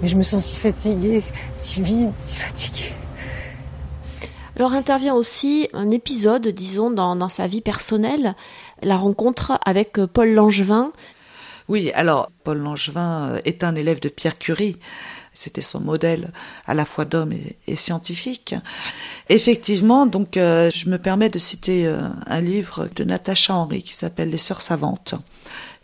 Mais 0.00 0.08
je 0.08 0.16
me 0.16 0.22
sens 0.22 0.44
si 0.44 0.56
fatiguée, 0.56 1.22
si 1.56 1.82
vide, 1.82 2.12
si 2.20 2.36
fatiguée. 2.36 2.94
Alors 4.60 4.74
intervient 4.74 5.14
aussi 5.14 5.70
un 5.72 5.88
épisode, 5.88 6.46
disons, 6.48 6.90
dans, 6.90 7.30
sa 7.30 7.46
vie 7.46 7.62
personnelle, 7.62 8.34
la 8.82 8.98
rencontre 8.98 9.58
avec 9.64 9.98
euh, 9.98 10.06
Paul 10.06 10.32
Langevin. 10.32 10.92
Oui, 11.68 11.90
alors 11.94 12.28
Paul 12.44 12.58
Langevin 12.58 13.30
euh, 13.30 13.40
est 13.46 13.64
un 13.64 13.74
élève 13.74 14.00
de 14.00 14.10
Pierre 14.10 14.36
Curie. 14.36 14.76
C'était 15.32 15.62
son 15.62 15.80
modèle 15.80 16.30
à 16.66 16.74
la 16.74 16.84
fois 16.84 17.06
d'homme 17.06 17.32
et, 17.66 17.74
scientifique. 17.74 18.54
Effectivement, 19.30 20.04
donc 20.04 20.36
euh, 20.36 20.70
je 20.74 20.90
me 20.90 20.98
permets 20.98 21.30
de 21.30 21.38
citer 21.38 21.90
un 22.26 22.40
livre 22.42 22.90
de 22.94 23.04
Natacha 23.04 23.54
Henry 23.54 23.82
qui 23.82 23.94
s'appelle 23.94 24.28
Les 24.28 24.36
Sœurs 24.36 24.60
savantes. 24.60 25.14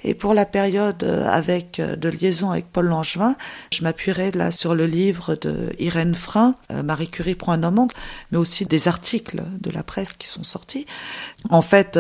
Et 0.06 0.14
pour 0.14 0.32
la 0.32 0.46
période 0.46 1.02
euh, 1.02 1.26
avec 1.28 1.80
de 1.80 2.08
liaison 2.08 2.50
avec 2.50 2.70
Paul 2.70 2.86
Langevin, 2.86 3.36
je 3.72 3.82
m'appuierai 3.82 4.30
là 4.30 4.50
sur 4.50 4.74
le 4.74 4.86
livre 4.86 5.34
de 5.34 5.72
Irène 5.78 6.14
Frein, 6.14 6.54
Marie 6.84 7.08
Curie 7.08 7.34
prend 7.34 7.52
un 7.52 7.62
homme, 7.62 7.88
mais 8.30 8.38
aussi 8.38 8.64
des 8.64 8.88
articles 8.88 9.42
de 9.60 9.70
la 9.70 9.82
presse 9.82 10.12
qui 10.12 10.28
sont 10.28 10.44
sortis. 10.44 10.86
En 11.50 11.62
fait, 11.62 11.98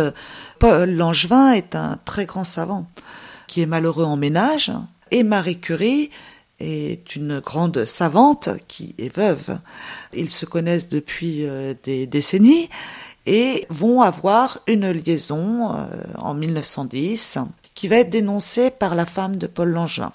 Paul 0.58 0.90
Langevin 0.90 1.52
est 1.52 1.74
un 1.74 1.98
très 2.04 2.26
grand 2.26 2.44
savant 2.44 2.86
qui 3.48 3.60
est 3.60 3.66
malheureux 3.66 4.04
en 4.04 4.16
ménage, 4.16 4.72
et 5.10 5.22
Marie 5.22 5.58
Curie 5.58 6.10
est 6.58 7.16
une 7.16 7.40
grande 7.40 7.84
savante 7.84 8.48
qui 8.66 8.94
est 8.98 9.14
veuve. 9.14 9.58
Ils 10.14 10.30
se 10.30 10.46
connaissent 10.46 10.88
depuis 10.88 11.44
euh, 11.44 11.74
des 11.84 12.06
décennies 12.06 12.68
et 13.26 13.66
vont 13.68 14.00
avoir 14.00 14.60
une 14.66 14.90
liaison 14.90 15.74
euh, 15.74 15.86
en 16.16 16.34
1910 16.34 17.38
qui 17.76 17.86
va 17.86 17.98
être 17.98 18.10
dénoncée 18.10 18.72
par 18.72 18.96
la 18.96 19.06
femme 19.06 19.36
de 19.36 19.46
Paul 19.46 19.68
Langevin. 19.68 20.12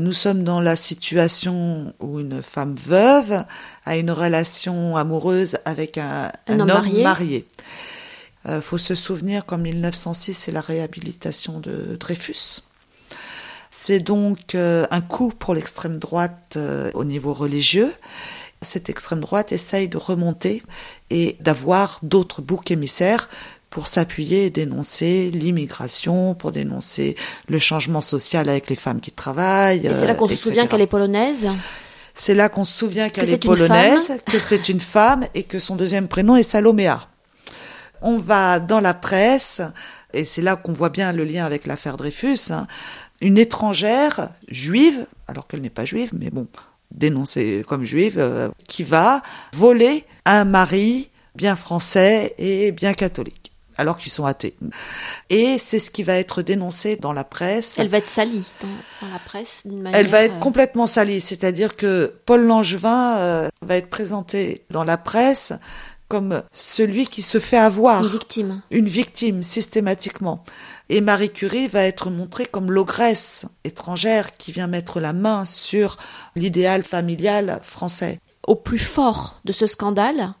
Nous 0.00 0.12
sommes 0.12 0.42
dans 0.42 0.60
la 0.60 0.74
situation 0.74 1.94
où 2.00 2.18
une 2.18 2.42
femme 2.42 2.74
veuve 2.74 3.44
a 3.84 3.96
une 3.96 4.10
relation 4.10 4.96
amoureuse 4.96 5.56
avec 5.64 5.98
un, 5.98 6.32
un, 6.48 6.54
un 6.54 6.60
homme, 6.60 6.68
marié. 6.68 7.02
marié. 7.04 7.46
Il 8.44 8.50
euh, 8.50 8.60
faut 8.60 8.78
se 8.78 8.96
souvenir 8.96 9.46
qu'en 9.46 9.58
1906, 9.58 10.34
c'est 10.34 10.52
la 10.52 10.60
réhabilitation 10.60 11.60
de 11.60 11.96
Dreyfus. 12.00 12.62
C'est 13.70 14.00
donc 14.00 14.54
euh, 14.54 14.86
un 14.90 15.00
coup 15.00 15.30
pour 15.30 15.54
l'extrême 15.54 15.98
droite 15.98 16.54
euh, 16.56 16.90
au 16.94 17.04
niveau 17.04 17.32
religieux. 17.32 17.92
Cette 18.62 18.88
extrême 18.88 19.20
droite 19.20 19.52
essaye 19.52 19.88
de 19.88 19.98
remonter 19.98 20.62
et 21.10 21.36
d'avoir 21.40 21.98
d'autres 22.02 22.40
boucs 22.40 22.70
émissaires 22.70 23.28
pour 23.74 23.88
s'appuyer 23.88 24.46
et 24.46 24.50
dénoncer 24.50 25.32
l'immigration, 25.32 26.36
pour 26.36 26.52
dénoncer 26.52 27.16
le 27.48 27.58
changement 27.58 28.00
social 28.00 28.48
avec 28.48 28.70
les 28.70 28.76
femmes 28.76 29.00
qui 29.00 29.10
travaillent. 29.10 29.84
Et 29.84 29.92
c'est 29.92 30.06
là 30.06 30.14
qu'on 30.14 30.28
se 30.28 30.36
souvient 30.36 30.68
qu'elle 30.68 30.80
est 30.80 30.86
polonaise? 30.86 31.48
C'est 32.14 32.36
là 32.36 32.48
qu'on 32.48 32.62
se 32.62 32.72
souvient 32.72 33.08
qu'elle 33.08 33.26
Que 33.26 33.32
est 33.32 33.44
polonaise, 33.44 34.06
femme? 34.06 34.18
que 34.30 34.38
c'est 34.38 34.68
une 34.68 34.78
femme 34.78 35.24
et 35.34 35.42
que 35.42 35.58
son 35.58 35.74
deuxième 35.74 36.06
prénom 36.06 36.36
est 36.36 36.44
Saloméa. 36.44 37.08
On 38.00 38.16
va 38.16 38.60
dans 38.60 38.78
la 38.78 38.94
presse, 38.94 39.60
et 40.12 40.24
c'est 40.24 40.42
là 40.42 40.54
qu'on 40.54 40.72
voit 40.72 40.90
bien 40.90 41.12
le 41.12 41.24
lien 41.24 41.44
avec 41.44 41.66
l'affaire 41.66 41.96
Dreyfus, 41.96 42.50
hein, 42.52 42.68
une 43.20 43.38
étrangère 43.38 44.28
juive, 44.48 45.04
alors 45.26 45.48
qu'elle 45.48 45.62
n'est 45.62 45.68
pas 45.68 45.84
juive, 45.84 46.10
mais 46.12 46.30
bon, 46.30 46.46
dénoncée 46.92 47.64
comme 47.66 47.82
juive, 47.82 48.20
euh, 48.20 48.50
qui 48.68 48.84
va 48.84 49.20
voler 49.52 50.04
un 50.26 50.44
mari 50.44 51.10
bien 51.34 51.56
français 51.56 52.34
et 52.38 52.70
bien 52.70 52.94
catholique, 52.94 53.43
alors 53.76 53.98
qu'ils 53.98 54.12
sont 54.12 54.24
athées. 54.24 54.56
Et 55.30 55.58
c'est 55.58 55.78
ce 55.78 55.90
qui 55.90 56.02
va 56.02 56.16
être 56.16 56.42
dénoncé 56.42 56.96
dans 56.96 57.12
la 57.12 57.24
presse. 57.24 57.78
Elle 57.78 57.88
va 57.88 57.98
être 57.98 58.08
salie 58.08 58.44
dans, 58.60 59.06
dans 59.06 59.12
la 59.12 59.18
presse 59.18 59.62
d'une 59.64 59.82
manière. 59.82 59.98
Elle 59.98 60.08
va 60.08 60.24
être 60.24 60.36
euh, 60.36 60.40
complètement 60.40 60.86
salie, 60.86 61.20
c'est-à-dire 61.20 61.76
que 61.76 62.14
Paul 62.26 62.44
Langevin 62.44 63.16
euh, 63.16 63.48
va 63.62 63.76
être 63.76 63.90
présenté 63.90 64.64
dans 64.70 64.84
la 64.84 64.96
presse 64.96 65.52
comme 66.08 66.42
celui 66.52 67.06
qui 67.06 67.22
se 67.22 67.40
fait 67.40 67.56
avoir, 67.56 68.02
une 68.04 68.10
victime. 68.10 68.62
une 68.70 68.86
victime 68.86 69.42
systématiquement. 69.42 70.44
Et 70.88 71.00
Marie 71.00 71.30
Curie 71.30 71.66
va 71.66 71.82
être 71.82 72.10
montrée 72.10 72.46
comme 72.46 72.70
l'ogresse 72.70 73.46
étrangère 73.64 74.36
qui 74.36 74.52
vient 74.52 74.66
mettre 74.66 75.00
la 75.00 75.12
main 75.12 75.44
sur 75.44 75.96
l'idéal 76.36 76.82
familial 76.82 77.60
français. 77.62 78.20
Au 78.46 78.54
plus 78.54 78.78
fort 78.78 79.40
de 79.44 79.52
ce 79.52 79.66
scandale 79.66 80.34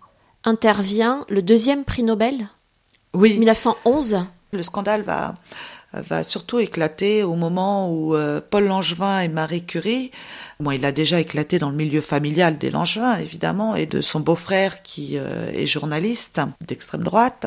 intervient 0.44 1.24
le 1.30 1.40
deuxième 1.40 1.84
prix 1.84 2.02
Nobel, 2.02 2.48
Oui, 3.14 3.38
1911. 3.38 4.26
le 4.52 4.62
scandale 4.62 5.02
va 5.02 5.34
va 6.00 6.22
surtout 6.22 6.58
éclater 6.58 7.22
au 7.22 7.34
moment 7.34 7.90
où 7.92 8.14
euh, 8.14 8.40
Paul 8.48 8.64
Langevin 8.64 9.20
et 9.20 9.28
Marie 9.28 9.64
Curie, 9.64 10.10
bon, 10.60 10.70
il 10.70 10.84
a 10.84 10.92
déjà 10.92 11.20
éclaté 11.20 11.58
dans 11.58 11.70
le 11.70 11.76
milieu 11.76 12.00
familial 12.00 12.58
des 12.58 12.70
Langevin, 12.70 13.18
évidemment, 13.18 13.74
et 13.74 13.86
de 13.86 14.00
son 14.00 14.20
beau-frère 14.20 14.82
qui 14.82 15.18
euh, 15.18 15.50
est 15.52 15.66
journaliste 15.66 16.40
d'extrême 16.66 17.02
droite, 17.02 17.46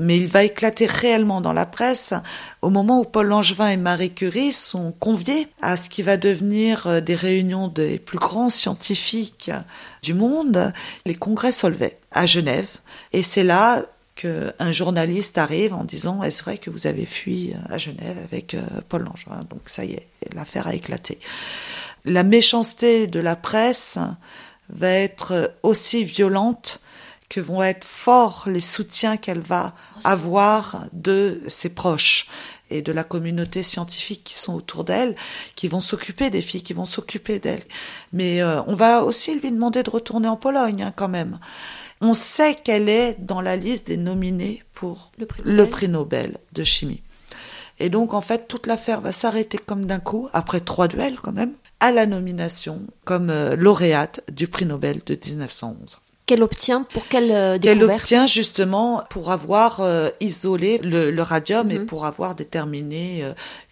mais 0.00 0.16
il 0.16 0.26
va 0.26 0.44
éclater 0.44 0.86
réellement 0.86 1.40
dans 1.40 1.52
la 1.52 1.66
presse 1.66 2.14
au 2.62 2.70
moment 2.70 3.00
où 3.00 3.04
Paul 3.04 3.26
Langevin 3.26 3.68
et 3.68 3.76
Marie 3.76 4.12
Curie 4.12 4.52
sont 4.52 4.92
conviés 4.92 5.48
à 5.60 5.76
ce 5.76 5.88
qui 5.88 6.02
va 6.02 6.16
devenir 6.16 6.86
euh, 6.86 7.00
des 7.00 7.16
réunions 7.16 7.68
des 7.68 7.98
plus 7.98 8.18
grands 8.18 8.50
scientifiques 8.50 9.50
du 10.02 10.14
monde, 10.14 10.72
les 11.06 11.14
congrès 11.14 11.52
Solvay 11.52 11.98
à 12.10 12.26
Genève, 12.26 12.68
et 13.12 13.22
c'est 13.22 13.44
là 13.44 13.82
qu'un 14.14 14.72
journaliste 14.72 15.38
arrive 15.38 15.74
en 15.74 15.84
disant 15.84 16.22
est-ce 16.22 16.42
vrai 16.42 16.58
que 16.58 16.70
vous 16.70 16.86
avez 16.86 17.06
fui 17.06 17.54
à 17.68 17.78
Genève 17.78 18.18
avec 18.22 18.54
euh, 18.54 18.60
Paul 18.88 19.02
Langevin? 19.02 19.44
Donc 19.48 19.62
ça 19.66 19.84
y 19.84 19.92
est, 19.92 20.08
l'affaire 20.34 20.66
a 20.66 20.74
éclaté. 20.74 21.18
La 22.04 22.22
méchanceté 22.22 23.06
de 23.06 23.20
la 23.20 23.36
presse 23.36 23.98
va 24.68 24.90
être 24.90 25.54
aussi 25.62 26.04
violente 26.04 26.80
que 27.28 27.40
vont 27.40 27.62
être 27.62 27.86
forts 27.86 28.44
les 28.46 28.60
soutiens 28.60 29.16
qu'elle 29.16 29.40
va 29.40 29.74
avoir 30.04 30.84
de 30.92 31.40
ses 31.46 31.70
proches 31.70 32.28
et 32.68 32.82
de 32.82 32.92
la 32.92 33.04
communauté 33.04 33.62
scientifique 33.62 34.22
qui 34.24 34.34
sont 34.34 34.54
autour 34.54 34.84
d'elle, 34.84 35.14
qui 35.54 35.68
vont 35.68 35.80
s'occuper 35.80 36.30
des 36.30 36.40
filles, 36.40 36.62
qui 36.62 36.72
vont 36.72 36.84
s'occuper 36.84 37.38
d'elle. 37.38 37.62
Mais 38.12 38.42
euh, 38.42 38.62
on 38.66 38.74
va 38.74 39.04
aussi 39.04 39.38
lui 39.38 39.50
demander 39.50 39.82
de 39.82 39.90
retourner 39.90 40.28
en 40.28 40.36
Pologne 40.36 40.82
hein, 40.82 40.92
quand 40.94 41.08
même 41.08 41.38
on 42.02 42.12
sait 42.14 42.54
qu'elle 42.56 42.88
est 42.90 43.16
dans 43.20 43.40
la 43.40 43.56
liste 43.56 43.86
des 43.86 43.96
nominés 43.96 44.62
pour 44.74 45.10
Le 45.18 45.24
prix 45.26 45.42
le 45.44 45.52
Nobel. 45.52 45.70
prix 45.70 45.88
Nobel 45.88 46.38
de 46.52 46.64
chimie. 46.64 47.00
Et 47.80 47.88
donc, 47.88 48.12
en 48.12 48.20
fait, 48.20 48.46
toute 48.48 48.66
l'affaire 48.66 49.00
va 49.00 49.12
s'arrêter 49.12 49.56
comme 49.58 49.86
d'un 49.86 49.98
coup, 49.98 50.28
après 50.34 50.60
trois 50.60 50.88
duels 50.88 51.16
quand 51.22 51.32
même, 51.32 51.52
à 51.80 51.90
la 51.90 52.06
nomination 52.06 52.80
comme 53.04 53.30
euh, 53.30 53.56
lauréate 53.56 54.20
du 54.30 54.46
prix 54.46 54.66
Nobel 54.66 55.00
de 55.06 55.14
1911. 55.16 55.98
Qu'elle 56.26 56.42
obtient 56.44 56.84
pour 56.84 57.08
quelle 57.08 57.32
euh, 57.32 57.58
Qu'elle 57.58 57.82
obtient 57.82 58.26
justement 58.28 59.02
pour 59.10 59.32
avoir 59.32 59.80
euh, 59.80 60.08
isolé 60.20 60.78
le, 60.78 61.10
le 61.10 61.22
radium 61.22 61.70
et 61.72 61.80
Mhm. 61.80 61.86
pour 61.86 62.04
avoir 62.06 62.36
déterminé 62.36 63.24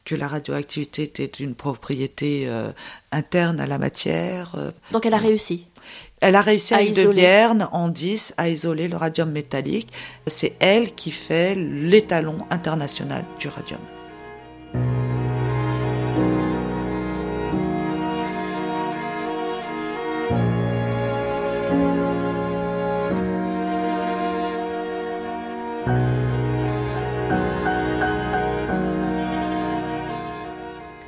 que 0.04 0.16
la 0.16 0.26
radioactivité 0.26 1.04
était 1.04 1.24
une 1.26 1.54
propriété 1.54 2.48
interne 3.12 3.60
à 3.60 3.66
la 3.66 3.78
matière. 3.78 4.56
Donc 4.90 5.06
elle 5.06 5.14
a 5.14 5.18
réussi. 5.18 5.66
Elle 6.20 6.37
a 6.37 6.42
réussi 6.42 6.74
À 6.74 6.78
avec 6.78 6.94
de 6.94 7.00
isoler. 7.00 7.20
Vierne 7.20 7.68
en 7.72 7.88
10 7.88 8.35
à 8.37 8.48
isoler 8.48 8.88
le 8.88 8.96
radium 8.96 9.30
métallique. 9.30 9.88
C'est 10.26 10.54
elle 10.61 10.94
qui 10.94 11.11
fait 11.11 11.54
l'étalon 11.54 12.46
international 12.50 13.24
du 13.38 13.48
radium. 13.48 13.80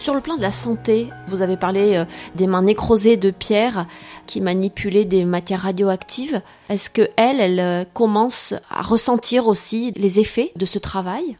Sur 0.03 0.15
le 0.15 0.21
plan 0.21 0.37
de 0.37 0.43
la 0.43 0.51
santé, 0.51 1.11
vous 1.29 1.43
avez 1.43 1.57
parlé 1.57 1.95
euh, 1.95 2.05
des 2.35 2.49
mains 2.49 2.63
nécrosées 2.63 3.17
de 3.17 3.31
Pierre 3.31 3.87
qui 4.27 4.41
manipulaient 4.41 5.05
des 5.05 5.25
matières 5.25 5.61
radioactives. 5.61 6.43
Est-ce 6.69 6.91
que 6.91 7.09
elle, 7.17 7.61
euh, 7.61 7.85
commence 7.95 8.53
à 8.69 8.83
ressentir 8.83 9.47
aussi 9.47 9.93
les 9.95 10.19
effets 10.19 10.51
de 10.57 10.67
ce 10.67 10.81
travail? 10.81 11.39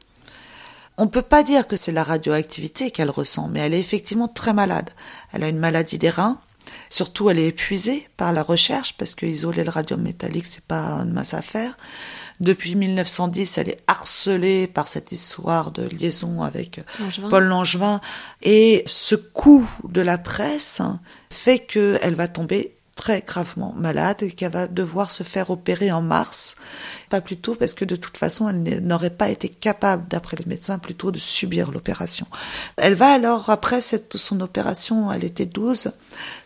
On 0.97 1.09
peut 1.09 1.23
pas 1.23 1.43
dire 1.43 1.67
que 1.67 1.77
c'est 1.77 1.91
la 1.91 2.05
radioactivité 2.05 2.93
qu'elle 2.93 3.11
ressent, 3.11 3.49
mais 3.49 3.59
elle 3.59 3.75
est 3.75 3.81
effectivement 3.81 4.29
très 4.29 4.53
malade. 4.53 4.91
Elle 5.33 5.43
a 5.43 5.49
une 5.49 5.59
maladie 5.59 5.99
des 5.99 6.11
reins. 6.11 6.39
Surtout, 6.89 7.31
elle 7.31 7.41
est 7.41 7.49
épuisée 7.49 8.09
par 8.17 8.33
la 8.33 8.45
recherche 8.45 8.97
parce 8.97 9.17
que 9.17 9.27
isoler 9.27 9.65
le 9.65 9.71
radium 9.71 10.01
métallique, 10.01 10.47
c'est 10.47 10.63
pas 10.63 11.01
une 11.01 11.13
masse 11.13 11.35
à 11.35 11.43
faire. 11.43 11.77
Depuis 12.41 12.75
1910, 12.75 13.59
elle 13.59 13.69
est 13.69 13.83
harcelée 13.87 14.67
par 14.67 14.89
cette 14.89 15.13
histoire 15.13 15.71
de 15.71 15.83
liaison 15.83 16.43
avec 16.43 16.81
Langevin. 16.99 17.29
Paul 17.29 17.45
Langevin. 17.45 18.01
Et 18.43 18.83
ce 18.87 19.15
coup 19.15 19.69
de 19.89 20.01
la 20.01 20.19
presse 20.19 20.83
fait 21.31 21.61
qu'elle 21.61 22.15
va 22.15 22.29
tomber 22.29 22.75
très 22.97 23.23
gravement 23.27 23.75
malade 23.77 24.23
et 24.23 24.31
qu'elle 24.31 24.53
va 24.53 24.67
devoir 24.67 25.11
se 25.11 25.23
faire 25.23 25.51
opérer 25.51 25.91
en 25.91 26.03
mars. 26.03 26.57
Pas 27.11 27.21
plus 27.21 27.37
tôt 27.37 27.55
parce 27.55 27.75
que 27.75 27.85
de 27.85 27.97
toute 27.97 28.17
façon, 28.17 28.49
elle 28.49 28.81
n'aurait 28.81 29.11
pas 29.11 29.29
été 29.29 29.49
capable, 29.49 30.07
d'après 30.09 30.37
les 30.37 30.45
médecins, 30.47 30.79
plutôt 30.79 31.11
de 31.11 31.19
subir 31.19 31.73
l'opération. 31.73 32.27
Elle 32.77 32.95
va 32.95 33.13
alors, 33.13 33.51
après 33.51 33.81
cette, 33.81 34.17
son 34.17 34.41
opération, 34.41 35.11
elle 35.11 35.25
était 35.25 35.47
12, 35.47 35.93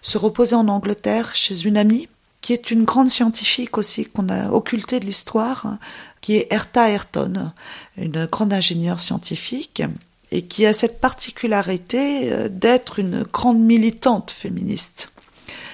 se 0.01 0.19
reposer 0.19 0.55
en 0.55 0.69
Angleterre 0.69 1.35
chez 1.35 1.67
une 1.67 1.77
amie 1.77 2.09
qui 2.47 2.53
est 2.53 2.71
une 2.71 2.85
grande 2.85 3.11
scientifique 3.11 3.77
aussi 3.77 4.05
qu'on 4.05 4.29
a 4.29 4.53
occultée 4.53 5.01
de 5.01 5.05
l'histoire, 5.05 5.79
qui 6.21 6.37
est 6.37 6.47
Herta 6.53 6.89
Ayrton, 6.89 7.51
une 7.97 8.27
grande 8.27 8.53
ingénieure 8.53 9.01
scientifique 9.01 9.83
et 10.31 10.43
qui 10.43 10.65
a 10.65 10.73
cette 10.73 11.01
particularité 11.01 12.33
euh, 12.33 12.49
d'être 12.49 13.01
une 13.01 13.25
grande 13.25 13.59
militante 13.59 14.31
féministe 14.31 15.11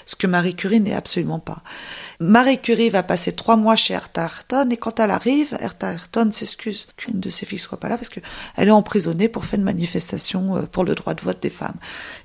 ce 0.07 0.17
que 0.17 0.27
Marie 0.27 0.55
Curie 0.55 0.81
n'est 0.81 0.95
absolument 0.95 1.39
pas. 1.39 1.63
Marie 2.21 2.61
Curie 2.61 2.91
va 2.91 3.03
passer 3.03 3.33
trois 3.33 3.57
mois 3.57 3.77
chez 3.77 3.95
Hertha 3.95 4.23
Ayrton 4.23 4.69
et 4.71 4.77
quand 4.77 5.01
elle 5.01 5.11
arrive, 5.11 5.57
Hertha 5.61 5.93
Ayrton 5.93 6.31
s'excuse 6.31 6.87
qu'une 6.97 7.21
de 7.21 7.31
ses 7.31 7.47
filles 7.47 7.59
soit 7.59 7.81
pas 7.81 7.89
là 7.89 7.97
parce 7.97 8.09
que 8.09 8.21
elle 8.57 8.69
est 8.69 8.73
emprisonnée 8.73 9.29
pour 9.29 9.45
faire 9.45 9.59
une 9.59 9.65
manifestation 9.65 10.57
euh, 10.57 10.63
pour 10.63 10.85
le 10.85 10.95
droit 10.95 11.15
de 11.15 11.23
vote 11.23 11.43
des 11.43 11.51
femmes. 11.51 11.77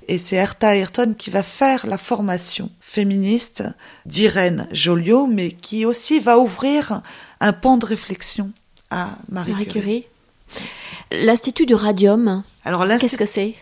Et 0.06 0.18
c'est 0.18 0.36
Hertha 0.36 0.76
Ayrton 0.76 1.14
qui 1.16 1.30
va 1.30 1.42
faire 1.42 1.86
la 1.86 1.98
formation 1.98 2.70
féministe 2.80 3.64
d'Irène 4.06 4.68
Joliot, 4.72 5.26
mais 5.26 5.50
qui 5.50 5.84
aussi 5.84 6.20
va 6.20 6.38
ouvrir 6.38 7.02
un 7.40 7.52
pan 7.52 7.76
de 7.76 7.86
réflexion 7.86 8.50
à 8.90 9.10
Marie, 9.28 9.52
Marie 9.52 9.66
Curie. 9.66 9.80
Curie. 9.80 10.06
L'Institut 11.10 11.66
du 11.66 11.74
radium, 11.74 12.42
Alors 12.64 12.86
qu'est-ce 12.98 13.18
que 13.18 13.26
c'est? 13.26 13.54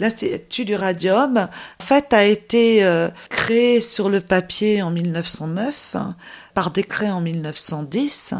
L'Institut 0.00 0.64
du 0.64 0.74
radium, 0.74 1.36
en 1.36 1.84
fait, 1.84 2.12
a 2.12 2.24
été 2.24 2.82
euh, 2.84 3.08
créé 3.28 3.80
sur 3.82 4.08
le 4.08 4.20
papier 4.20 4.82
en 4.82 4.90
1909, 4.90 5.94
hein, 5.94 6.16
par 6.54 6.70
décret 6.70 7.10
en 7.10 7.20
1910. 7.20 8.34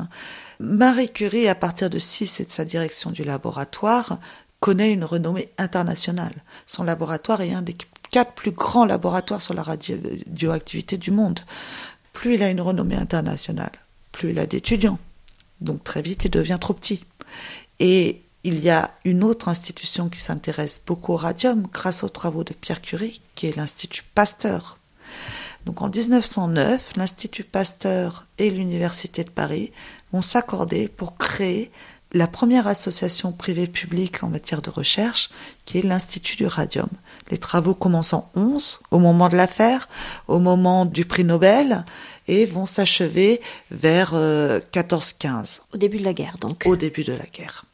Marie 0.59 1.13
Curie, 1.13 1.49
à 1.49 1.55
partir 1.55 1.91
de 1.91 1.99
6 1.99 2.41
et 2.41 2.45
de 2.47 2.51
sa 2.51 2.65
direction 2.65 3.11
du 3.11 3.25
laboratoire, 3.25 4.19
connaît 4.59 4.93
une 4.93 5.05
renommée 5.05 5.51
internationale. 5.59 6.35
Son 6.67 6.83
laboratoire 6.83 7.43
est 7.43 7.53
un 7.53 7.63
des 7.63 7.77
quatre 8.11 8.33
plus 8.33 8.51
grands 8.51 8.87
laboratoires 8.87 9.43
sur 9.43 9.55
la 9.55 9.63
radioactivité 9.63 10.97
du 10.97 11.11
monde. 11.11 11.41
Plus 12.13 12.35
il 12.35 12.43
a 12.43 12.51
une 12.51 12.61
renommée 12.61 12.97
internationale, 12.97 13.73
plus 14.13 14.31
il 14.31 14.39
a 14.39 14.47
d'étudiants. 14.47 14.99
Donc 15.61 15.85
très 15.85 16.03
vite, 16.03 16.25
il 16.25 16.31
devient 16.31 16.59
trop 16.59 16.75
petit. 16.75 17.05
Et 17.81 18.23
il 18.45 18.61
y 18.61 18.71
a 18.71 18.91
une 19.05 19.23
autre 19.23 19.49
institution 19.49 20.09
qui 20.09 20.21
s'intéresse 20.21 20.81
beaucoup 20.87 21.13
au 21.13 21.17
radium 21.17 21.67
grâce 21.73 22.03
aux 22.03 22.09
travaux 22.09 22.45
de 22.45 22.55
Pierre 22.55 22.81
Curie, 22.81 23.21
qui 23.35 23.47
est 23.47 23.57
l'Institut 23.57 24.05
Pasteur. 24.15 24.79
Donc 25.67 25.83
en 25.83 25.91
1909, 25.91 26.97
l'Institut 26.97 27.45
Pasteur 27.45 28.27
et 28.39 28.51
l'Université 28.51 29.25
de 29.25 29.31
Paris 29.31 29.73
vont 30.13 30.23
s'accorder 30.23 30.89
pour 30.89 31.17
créer 31.17 31.71
la 32.13 32.27
première 32.27 32.67
association 32.67 33.31
privée 33.31 33.69
publique 33.69 34.25
en 34.25 34.29
matière 34.29 34.63
de 34.63 34.71
recherche, 34.71 35.31
qui 35.65 35.79
est 35.79 35.83
l'Institut 35.83 36.37
du 36.37 36.47
radium. 36.47 36.89
Les 37.31 37.39
travaux 37.39 37.75
commencent 37.75 38.15
en 38.15 38.29
11, 38.35 38.81
au 38.91 38.99
moment 38.99 39.29
de 39.29 39.37
l'affaire, 39.37 39.89
au 40.27 40.41
moment 40.41 40.87
du 40.87 41.05
prix 41.05 41.25
Nobel, 41.25 41.85
et 42.27 42.47
vont 42.47 42.67
s'achever 42.67 43.41
vers 43.71 44.15
euh, 44.15 44.61
14-15, 44.73 45.61
Au 45.73 45.77
début 45.77 45.99
de 45.99 46.05
la 46.05 46.15
guerre, 46.15 46.37
donc. 46.41 46.65
au 46.67 46.75
début 46.75 47.05
de 47.05 47.13
la 47.13 47.27
guerre. 47.27 47.65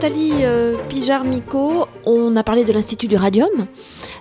Nathalie 0.00 0.44
euh, 0.44 0.76
Pijar-Micot, 0.88 1.88
on 2.06 2.36
a 2.36 2.44
parlé 2.44 2.64
de 2.64 2.72
l'Institut 2.72 3.08
du 3.08 3.16
radium. 3.16 3.66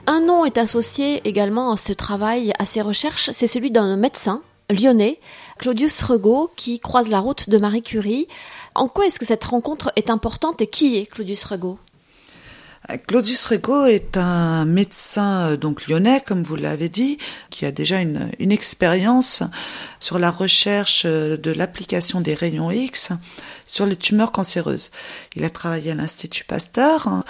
Un 0.08 0.22
nom 0.22 0.44
est 0.44 0.58
associé 0.58 1.22
également 1.24 1.72
à 1.72 1.78
ce 1.78 1.94
travail, 1.94 2.52
à 2.58 2.66
ces 2.66 2.82
recherches, 2.82 3.30
c'est 3.32 3.46
celui 3.46 3.70
d'un 3.70 3.96
médecin 3.96 4.42
lyonnais, 4.72 5.20
Claudius 5.60 6.02
Regaud, 6.02 6.50
qui 6.56 6.80
croise 6.80 7.12
la 7.12 7.20
route 7.20 7.52
de 7.52 7.60
Marie 7.60 7.84
Curie. 7.84 8.28
En 8.74 8.88
quoi 8.88 9.06
est-ce 9.06 9.20
que 9.20 9.26
cette 9.26 9.44
rencontre 9.44 9.92
est 9.96 10.10
importante 10.10 10.62
et 10.62 10.68
qui 10.68 10.98
est 10.98 11.06
Claudius 11.06 11.44
Regaud 11.44 11.78
Claudius 13.06 13.45
Regaud 13.47 13.86
est 13.86 14.15
un 14.15 14.63
médecin 14.63 15.50
euh, 15.50 15.58
donc 15.58 15.88
lyonnais, 15.88 16.21
comme 16.26 16.43
vous 16.43 16.56
l'avez 16.56 16.88
dit, 16.88 17.17
qui 17.50 17.65
a 17.65 17.71
déjà 17.71 18.02
une, 18.02 18.32
une 18.39 18.54
expérience 18.54 19.43
sur 20.00 20.19
la 20.19 20.32
recherche 20.32 21.04
euh, 21.06 21.36
de 21.36 21.52
l'application 21.52 22.21
des 22.21 22.34
rayons 22.34 22.71
X 22.71 23.12
sur 23.65 23.86
les 23.86 23.97
tumeurs 23.97 24.32
cancéreuses. 24.32 24.91
Il 25.36 25.43
a 25.43 25.50
travaillé 25.50 25.91
à 25.91 25.95
l'Institut 25.95 26.45
Pasteur 26.45 27.08
hein, 27.08 27.26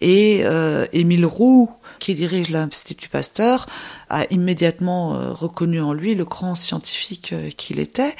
et 0.00 0.42
euh, 0.44 0.86
Émile 0.92 1.26
Roux, 1.26 1.68
qui 1.98 2.14
dirige 2.14 2.50
l'Institut 2.50 3.08
Pasteur, 3.08 3.66
a 4.08 4.24
immédiatement 4.30 5.14
euh, 5.14 5.32
reconnu 5.32 5.80
en 5.80 5.92
lui 5.92 6.14
le 6.14 6.24
grand 6.24 6.54
scientifique 6.54 7.34
qu'il 7.56 7.80
était 7.80 8.14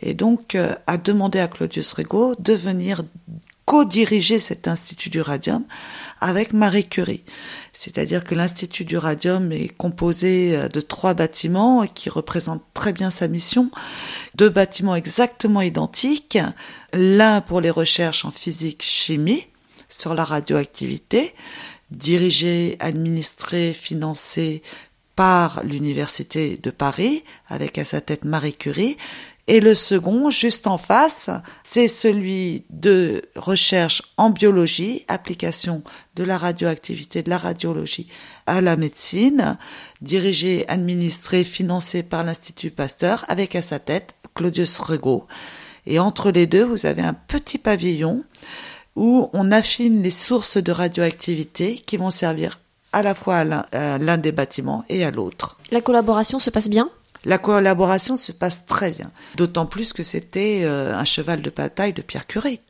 et 0.00 0.14
donc 0.14 0.56
a 0.86 0.96
demandé 0.96 1.38
à 1.38 1.46
Claudius 1.46 1.92
Regaud 1.92 2.34
de 2.40 2.52
venir 2.52 3.02
co-diriger 3.64 4.38
cet 4.38 4.68
Institut 4.68 5.10
du 5.10 5.20
Radium 5.20 5.64
avec 6.20 6.52
Marie 6.52 6.88
Curie. 6.88 7.24
C'est-à-dire 7.72 8.24
que 8.24 8.34
l'Institut 8.34 8.84
du 8.84 8.96
Radium 8.96 9.52
est 9.52 9.68
composé 9.68 10.56
euh, 10.56 10.68
de 10.68 10.80
trois 10.80 11.14
bâtiments 11.14 11.86
qui 11.86 12.08
représentent 12.08 12.64
très 12.74 12.92
bien 12.92 13.10
sa 13.10 13.28
mission. 13.28 13.70
Deux 14.34 14.50
bâtiments 14.50 14.94
exactement 14.94 15.60
identiques, 15.60 16.38
l'un 16.92 17.40
pour 17.40 17.60
les 17.60 17.70
recherches 17.70 18.24
en 18.24 18.30
physique-chimie 18.30 19.46
sur 19.88 20.14
la 20.14 20.24
radioactivité, 20.24 21.34
dirigé, 21.90 22.76
administré, 22.80 23.72
financé 23.72 24.62
par 25.16 25.62
l'Université 25.64 26.56
de 26.56 26.70
Paris, 26.70 27.22
avec 27.46 27.78
à 27.78 27.84
sa 27.84 28.00
tête 28.00 28.24
Marie 28.24 28.54
Curie, 28.56 28.96
et 29.46 29.60
le 29.60 29.74
second, 29.74 30.30
juste 30.30 30.66
en 30.66 30.78
face, 30.78 31.28
c'est 31.62 31.88
celui 31.88 32.64
de 32.70 33.22
recherche 33.36 34.02
en 34.16 34.30
biologie, 34.30 35.04
application 35.08 35.82
de 36.16 36.24
la 36.24 36.38
radioactivité, 36.38 37.22
de 37.22 37.28
la 37.30 37.36
radiologie 37.38 38.08
à 38.46 38.60
la 38.62 38.76
médecine, 38.76 39.58
dirigé, 40.00 40.64
administré, 40.68 41.44
financé 41.44 42.02
par 42.02 42.24
l'Institut 42.24 42.70
Pasteur, 42.70 43.24
avec 43.28 43.54
à 43.54 43.62
sa 43.62 43.78
tête 43.78 44.14
Claudius 44.34 44.78
Regaud. 44.80 45.26
Et 45.86 45.98
entre 45.98 46.30
les 46.30 46.46
deux, 46.46 46.64
vous 46.64 46.86
avez 46.86 47.02
un 47.02 47.12
petit 47.14 47.58
pavillon 47.58 48.24
où 48.96 49.28
on 49.34 49.52
affine 49.52 50.02
les 50.02 50.10
sources 50.10 50.56
de 50.56 50.72
radioactivité 50.72 51.76
qui 51.84 51.96
vont 51.98 52.10
servir 52.10 52.60
à 52.92 53.02
la 53.02 53.14
fois 53.14 53.38
à 53.38 53.98
l'un- 53.98 54.18
des 54.18 54.32
bâtiments 54.32 54.84
et 54.88 55.04
à 55.04 55.10
l'autre. 55.10 55.58
La 55.70 55.80
collaboration 55.80 56.38
se 56.38 56.48
passe 56.48 56.68
bien? 56.70 56.88
La 57.24 57.38
collaboration 57.38 58.16
se 58.16 58.32
passe 58.32 58.66
très 58.66 58.90
bien, 58.90 59.10
d'autant 59.36 59.66
plus 59.66 59.92
que 59.92 60.02
c'était 60.02 60.62
euh, 60.64 60.94
un 60.94 61.04
cheval 61.04 61.40
de 61.40 61.50
bataille 61.50 61.92
de 61.92 62.02
Pierre 62.02 62.26
Curie, 62.26 62.60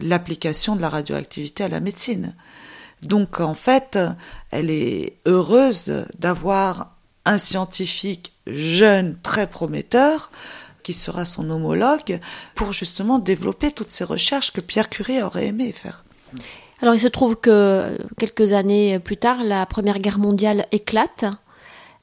l'application 0.00 0.76
de 0.76 0.80
la 0.80 0.88
radioactivité 0.88 1.64
à 1.64 1.68
la 1.68 1.80
médecine. 1.80 2.34
Donc 3.02 3.40
en 3.40 3.54
fait, 3.54 3.98
elle 4.50 4.70
est 4.70 5.18
heureuse 5.26 6.06
d'avoir 6.18 6.96
un 7.26 7.38
scientifique 7.38 8.32
jeune, 8.46 9.16
très 9.22 9.46
prometteur, 9.46 10.30
qui 10.82 10.92
sera 10.92 11.24
son 11.24 11.48
homologue, 11.50 12.20
pour 12.54 12.72
justement 12.72 13.18
développer 13.18 13.72
toutes 13.72 13.90
ces 13.90 14.04
recherches 14.04 14.52
que 14.52 14.60
Pierre 14.60 14.90
Curie 14.90 15.22
aurait 15.22 15.46
aimé 15.46 15.72
faire. 15.72 16.04
Alors 16.82 16.94
il 16.94 17.00
se 17.00 17.08
trouve 17.08 17.36
que 17.36 17.98
quelques 18.18 18.52
années 18.52 18.98
plus 18.98 19.16
tard, 19.16 19.42
la 19.42 19.64
Première 19.66 19.98
Guerre 19.98 20.18
mondiale 20.18 20.66
éclate. 20.72 21.24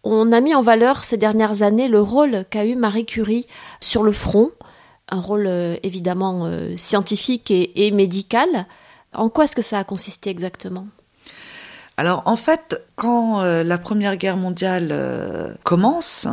On 0.04 0.32
a 0.32 0.42
mis 0.42 0.56
en 0.56 0.62
valeur 0.62 1.04
ces 1.04 1.18
dernières 1.18 1.62
années 1.62 1.88
le 1.88 2.02
rôle 2.02 2.46
qu'a 2.50 2.66
eu 2.66 2.76
Marie 2.76 3.06
Curie 3.06 3.46
sur 3.80 4.02
le 4.04 4.12
front, 4.12 4.52
un 5.10 5.20
rôle 5.20 5.46
euh, 5.48 5.76
évidemment 5.84 6.46
euh, 6.46 6.76
scientifique 6.78 7.52
et, 7.52 7.92
médical. 7.92 8.66
En 9.14 9.30
quoi 9.30 9.44
est-ce 9.44 9.56
que 9.56 9.62
ça 9.62 9.78
a 9.78 9.84
consisté 9.84 10.30
exactement? 10.30 10.88
Alors 11.98 12.24
en 12.26 12.36
fait, 12.36 12.82
quand 12.96 13.42
euh, 13.42 13.64
la 13.64 13.78
Première 13.78 14.18
Guerre 14.18 14.38
mondiale 14.38 15.58
commence, 15.64 16.28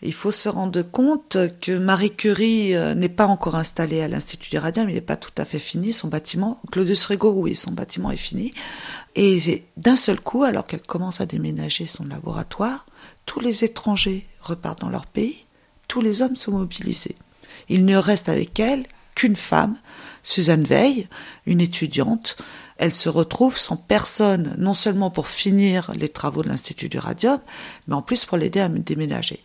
Il 0.00 0.14
faut 0.14 0.30
se 0.30 0.48
rendre 0.48 0.82
compte 0.82 1.36
que 1.60 1.76
Marie 1.76 2.14
Curie 2.14 2.72
n'est 2.94 3.08
pas 3.08 3.26
encore 3.26 3.56
installée 3.56 4.00
à 4.00 4.06
l'Institut 4.06 4.50
du 4.50 4.58
Radium, 4.58 4.88
il 4.88 4.94
n'est 4.94 5.00
pas 5.00 5.16
tout 5.16 5.34
à 5.36 5.44
fait 5.44 5.58
fini, 5.58 5.92
son 5.92 6.06
bâtiment. 6.06 6.60
Claudius 6.70 7.04
Rigaud, 7.04 7.34
oui, 7.36 7.56
son 7.56 7.72
bâtiment 7.72 8.12
est 8.12 8.16
fini. 8.16 8.54
Et 9.14 9.64
d'un 9.76 9.96
seul 9.96 10.20
coup, 10.20 10.44
alors 10.44 10.66
qu'elle 10.66 10.82
commence 10.82 11.20
à 11.20 11.26
déménager 11.26 11.86
son 11.86 12.04
laboratoire, 12.04 12.86
tous 13.26 13.40
les 13.40 13.64
étrangers 13.64 14.26
repartent 14.40 14.80
dans 14.80 14.90
leur 14.90 15.06
pays, 15.06 15.44
tous 15.88 16.00
les 16.00 16.22
hommes 16.22 16.36
sont 16.36 16.52
mobilisés. 16.52 17.16
Il 17.68 17.84
ne 17.84 17.96
reste 17.96 18.28
avec 18.28 18.58
elle 18.60 18.86
qu'une 19.14 19.36
femme, 19.36 19.76
Suzanne 20.22 20.64
Veil, 20.64 21.08
une 21.46 21.60
étudiante, 21.60 22.36
elle 22.78 22.94
se 22.94 23.08
retrouve 23.08 23.56
sans 23.56 23.76
personne, 23.76 24.54
non 24.56 24.72
seulement 24.72 25.10
pour 25.10 25.26
finir 25.26 25.90
les 25.96 26.08
travaux 26.08 26.42
de 26.44 26.48
l'Institut 26.48 26.88
du 26.88 26.98
Radium, 26.98 27.40
mais 27.88 27.94
en 27.94 28.02
plus 28.02 28.24
pour 28.24 28.38
l'aider 28.38 28.60
à 28.60 28.68
déménager. 28.68 29.42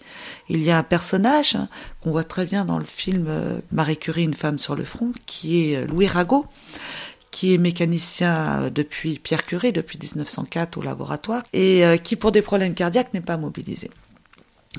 Il 0.49 0.61
y 0.61 0.69
a 0.69 0.77
un 0.77 0.83
personnage 0.83 1.55
hein, 1.55 1.67
qu'on 1.99 2.11
voit 2.11 2.23
très 2.23 2.45
bien 2.45 2.63
dans 2.63 2.77
le 2.77 2.85
film 2.85 3.25
euh, 3.27 3.59
Marie 3.71 3.97
Curie, 3.97 4.23
une 4.23 4.35
femme 4.35 4.59
sur 4.59 4.75
le 4.75 4.83
front, 4.83 5.13
qui 5.25 5.71
est 5.71 5.77
euh, 5.77 5.87
Louis 5.87 6.07
Rago, 6.07 6.45
qui 7.33 7.53
est 7.53 7.57
mécanicien 7.57 8.63
euh, 8.63 8.69
depuis 8.69 9.19
Pierre 9.19 9.45
Curie, 9.45 9.73
depuis 9.73 9.97
1904 9.97 10.77
au 10.77 10.81
laboratoire, 10.81 11.43
et 11.51 11.83
qui 12.01 12.15
pour 12.15 12.31
des 12.31 12.41
problèmes 12.41 12.75
cardiaques 12.75 13.13
n'est 13.13 13.21
pas 13.21 13.37
mobilisé. 13.37 13.91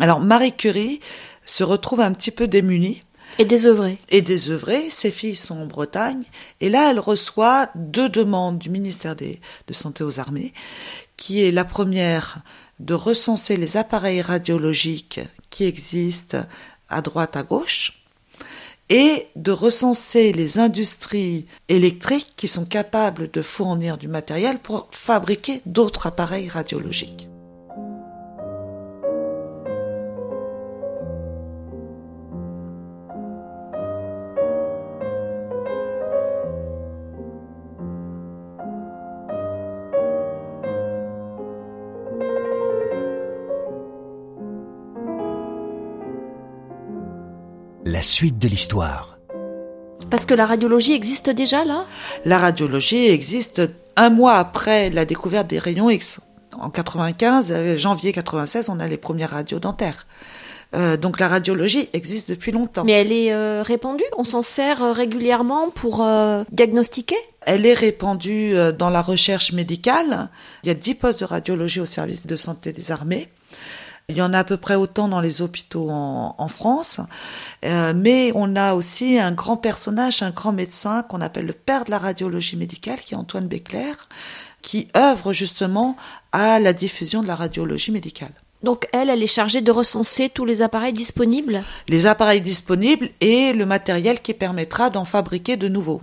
Alors 0.01 0.21
Marie 0.21 0.57
Curie 0.57 1.01
se 1.45 1.65
retrouve 1.65 2.01
un 2.01 2.13
petit 2.13 2.31
peu 2.31 2.49
démunie 2.49 3.03
et 3.39 3.45
désœuvrée. 3.45 3.99
Et 4.11 4.23
désœuvrée. 4.23 4.91
Ses 4.91 5.11
filles 5.11 5.35
sont 5.35 5.59
en 5.59 5.67
Bretagne. 5.67 6.23
Et 6.61 6.69
là, 6.69 6.91
elle 6.91 7.01
reçoit 7.01 7.69
deux 7.75 8.09
demandes 8.09 8.59
du 8.59 8.71
ministère 8.71 9.17
de 9.17 9.73
Santé 9.73 10.05
aux 10.05 10.21
Armées, 10.21 10.53
qui 11.17 11.45
est 11.45 11.51
la 11.51 11.65
première 11.65 12.39
de 12.79 12.95
recenser 12.95 13.57
les 13.57 13.77
appareils 13.77 14.23
radiologiques 14.23 15.21
qui 15.51 15.65
existent 15.65 16.45
à 16.89 17.03
droite, 17.03 17.37
à 17.37 17.43
gauche, 17.43 18.04
et 18.91 19.27
de 19.37 19.53
recenser 19.53 20.33
les 20.33 20.59
industries 20.59 21.47
électriques 21.69 22.35
qui 22.37 22.49
sont 22.49 22.65
capables 22.65 23.31
de 23.31 23.43
fournir 23.43 23.99
du 23.99 24.09
matériel 24.09 24.59
pour 24.59 24.89
fabriquer 24.91 25.63
d'autres 25.67 26.07
appareils 26.07 26.49
radiologiques. 26.49 27.29
Suite 48.05 48.39
de 48.39 48.49
l'histoire. 48.49 49.19
Parce 50.11 50.27
que 50.27 50.35
la 50.35 50.47
radiologie 50.47 50.93
existe 50.93 51.31
déjà 51.31 51.65
là? 51.65 51.87
La 52.25 52.39
radiologie 52.39 53.09
existe 53.09 53.63
un 53.97 54.11
mois 54.11 54.35
après 54.35 54.91
la 54.91 55.05
découverte 55.05 55.49
des 55.49 55.59
rayons 55.59 55.91
X. 55.91 56.21
En 56.61 56.71
95, 56.71 57.53
euh, 57.53 57.77
janvier 57.77 58.13
96, 58.13 58.69
on 58.69 58.79
a 58.79 58.87
les 58.87 58.97
premières 58.97 59.31
radios 59.31 59.59
dentaires. 59.59 60.07
Euh, 60.75 60.97
donc 60.97 61.21
la 61.21 61.29
radiologie 61.29 61.89
existe 61.93 62.31
depuis 62.31 62.53
longtemps. 62.53 62.85
Mais 62.85 62.93
elle 62.93 63.13
est 63.13 63.33
euh, 63.33 63.63
répandue? 63.63 64.05
On 64.17 64.25
s'en 64.25 64.43
sert 64.43 64.95
régulièrement 64.95 65.71
pour 65.71 66.07
diagnostiquer? 66.53 67.17
Elle 67.43 67.67
est 67.67 67.75
répandue 67.75 68.55
dans 68.79 68.91
la 68.91 69.03
recherche 69.03 69.53
médicale. 69.53 70.31
Il 70.63 70.69
y 70.69 70.71
a 70.71 70.75
10 70.75 70.95
postes 70.95 71.21
de 71.21 71.27
radiologie 71.27 71.81
au 71.81 71.87
service 71.87 72.27
de 72.27 72.37
santé 72.37 72.73
des 72.73 72.91
armées. 72.91 73.29
Il 74.09 74.17
y 74.17 74.23
en 74.23 74.35
a 74.35 74.41
à 74.41 74.45
peu 74.45 74.59
près 74.59 74.75
autant 74.75 75.09
dans 75.09 75.21
les 75.21 75.41
hôpitaux 75.41 75.89
en, 75.91 76.49
France, 76.49 77.01
euh, 77.65 77.95
mais 77.97 78.33
on 78.35 78.55
a 78.55 78.75
aussi 78.75 79.19
un 79.19 79.33
grand 79.33 79.57
personnage, 79.57 80.23
un 80.23 80.31
grand 80.31 80.53
médecin 80.53 81.03
qu'on 81.03 81.23
appelle 81.23 81.47
le 81.47 81.55
père 81.55 81.87
de 81.87 81.91
la 81.91 81.99
radiologie 81.99 82.57
médicale, 82.57 82.99
qui 83.01 83.15
est 83.15 83.17
Antoine 83.17 83.49
Béclair, 83.49 84.09
qui 84.61 84.89
œuvre 84.95 85.33
justement 85.33 85.97
à 86.33 86.61
la 86.61 86.75
diffusion 86.75 87.23
de 87.23 87.29
la 87.29 87.35
radiologie 87.35 87.93
médicale. 87.93 88.33
Donc 88.63 88.89
elle, 88.93 89.11
elle 89.11 89.23
est 89.23 89.27
chargée 89.27 89.61
de 89.61 89.71
recenser 89.71 90.29
tous 90.29 90.45
les 90.45 90.63
appareils 90.63 90.95
disponibles? 90.95 91.63
Les 91.89 92.07
appareils 92.07 92.41
disponibles 92.41 93.11
et 93.21 93.53
le 93.53 93.67
matériel 93.67 94.21
qui 94.21 94.35
permettra 94.35 94.91
d'en 94.91 95.05
fabriquer 95.05 95.57
de 95.57 95.69
nouveaux. 95.69 96.03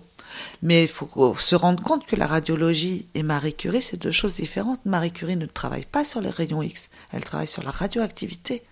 Mais 0.62 0.84
il 0.84 0.90
faut 0.90 1.36
se 1.38 1.56
rendre 1.56 1.84
compte 1.84 2.06
que 2.06 2.16
la 2.16 2.28
radiologie 2.28 3.08
et 3.16 3.24
Marie 3.24 3.54
Curie, 3.54 3.82
c'est 3.82 4.02
deux 4.02 4.12
choses 4.12 4.36
différentes. 4.36 4.86
Marie 4.86 5.12
Curie 5.12 5.36
ne 5.36 5.46
travaille 5.46 5.86
pas 5.86 6.06
sur 6.06 6.22
les 6.22 6.30
rayons 6.30 6.62
X, 6.62 6.90
elle 7.12 7.24
travaille 7.24 7.48
sur 7.48 7.64
la 7.64 7.72
radioactivité. 7.72 8.64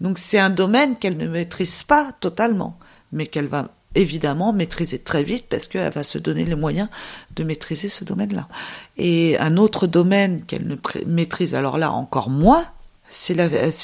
Donc 0.00 0.18
c'est 0.18 0.38
un 0.38 0.50
domaine 0.50 0.96
qu'elle 0.96 1.16
ne 1.16 1.28
maîtrise 1.28 1.82
pas 1.82 2.12
totalement, 2.20 2.78
mais 3.12 3.26
qu'elle 3.26 3.46
va 3.46 3.68
évidemment 3.94 4.52
maîtriser 4.52 4.98
très 5.00 5.24
vite 5.24 5.46
parce 5.48 5.66
qu'elle 5.66 5.92
va 5.92 6.04
se 6.04 6.18
donner 6.18 6.44
les 6.44 6.54
moyens 6.54 6.88
de 7.34 7.44
maîtriser 7.44 7.88
ce 7.88 8.04
domaine-là. 8.04 8.48
Et 8.96 9.38
un 9.38 9.56
autre 9.56 9.86
domaine 9.86 10.44
qu'elle 10.44 10.66
ne 10.66 10.76
maîtrise 11.06 11.54
alors 11.54 11.78
là 11.78 11.92
encore 11.92 12.30
moins, 12.30 12.64
c'est 13.08 13.34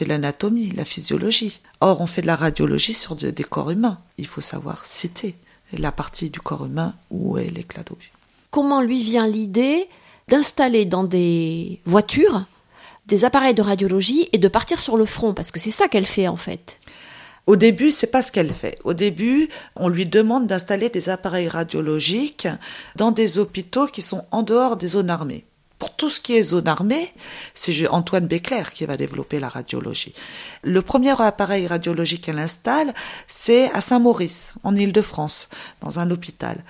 l'anatomie, 0.06 0.72
la, 0.76 0.84
physiologie. 0.84 1.60
Or, 1.80 2.00
on 2.00 2.06
fait 2.06 2.22
de 2.22 2.28
la 2.28 2.36
radiologie 2.36 2.94
sur 2.94 3.16
des 3.16 3.44
corps 3.44 3.70
humains. 3.70 3.98
Il 4.18 4.26
faut 4.26 4.40
savoir 4.40 4.84
citer 4.84 5.34
la 5.72 5.92
partie 5.92 6.30
du 6.30 6.40
corps 6.40 6.66
humain 6.66 6.94
où 7.10 7.38
est 7.38 7.50
l'éclat 7.50 7.82
d'obus. 7.82 8.12
Comment 8.50 8.80
lui 8.80 9.02
vient 9.02 9.26
l'idée 9.26 9.88
d'installer 10.28 10.84
dans 10.84 11.04
des 11.04 11.80
voitures 11.84 12.44
des 13.06 13.24
appareils 13.24 13.54
de 13.54 13.62
radiologie 13.62 14.28
et 14.32 14.38
de 14.38 14.48
partir 14.48 14.80
sur 14.80 14.96
le 14.96 15.06
front? 15.06 15.34
Parce 15.34 15.50
que 15.50 15.60
c'est 15.60 15.70
ça 15.70 15.88
qu'elle 15.88 16.06
fait 16.06 16.28
en 16.28 16.36
fait. 16.36 16.78
Au 17.46 17.54
début, 17.54 17.92
c'est 17.92 18.08
pas 18.08 18.22
ce 18.22 18.32
qu'elle 18.32 18.50
fait. 18.50 18.76
Au 18.82 18.92
début, 18.92 19.48
on 19.76 19.88
lui 19.88 20.04
demande 20.04 20.48
d'installer 20.48 20.88
des 20.88 21.08
appareils 21.08 21.48
radiologiques 21.48 22.48
dans 22.96 23.12
des 23.12 23.38
hôpitaux 23.38 23.86
qui 23.86 24.02
sont 24.02 24.24
en 24.32 24.42
dehors 24.42 24.76
des 24.76 24.88
zones 24.88 25.10
armées. 25.10 25.44
Pour 25.78 25.94
tout 25.94 26.08
ce 26.08 26.20
qui 26.20 26.34
est 26.34 26.42
zone 26.42 26.68
armée, 26.68 27.12
c'est 27.54 27.86
Antoine 27.88 28.26
Béclair 28.26 28.72
qui 28.72 28.86
va 28.86 28.96
développer 28.96 29.38
la 29.38 29.50
radiologie. 29.50 30.14
Le 30.62 30.80
premier 30.80 31.20
appareil 31.20 31.66
radiologique 31.66 32.24
qu'elle 32.24 32.38
installe, 32.38 32.94
c'est 33.28 33.70
à 33.72 33.82
Saint-Maurice, 33.82 34.54
en 34.62 34.74
Île-de-France, 34.74 35.50
dans 35.82 35.98
un 35.98 36.10
hôpital. 36.10 36.64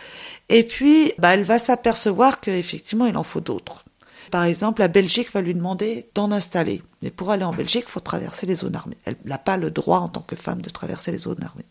Et 0.49 0.65
puis, 0.65 1.13
bah, 1.19 1.35
elle 1.35 1.45
va 1.45 1.61
s'apercevoir 1.61 2.41
qu'effectivement, 2.41 3.07
il 3.07 3.17
en 3.17 3.23
faut 3.23 3.41
d'autres. 3.41 3.85
Par 4.33 4.43
exemple, 4.43 4.81
la 4.81 4.89
Belgique 4.89 5.33
va 5.33 5.41
lui 5.41 5.55
demander 5.55 6.11
d'en 6.15 6.33
installer. 6.33 6.83
Mais 7.01 7.11
pour 7.11 7.31
aller 7.31 7.45
en 7.45 7.53
Belgique, 7.53 7.85
il 7.87 7.91
faut 7.91 8.01
traverser 8.01 8.47
les 8.47 8.57
zones 8.57 8.75
armées. 8.75 8.97
Elle 9.05 9.17
n'a 9.25 9.39
pas 9.39 9.57
le 9.57 9.71
droit, 9.71 9.99
en 9.99 10.09
tant 10.09 10.23
que 10.23 10.35
femme, 10.35 10.63
de 10.63 10.71
traverser 10.71 11.13
les 11.13 11.19
zones 11.19 11.45
armées. 11.45 11.65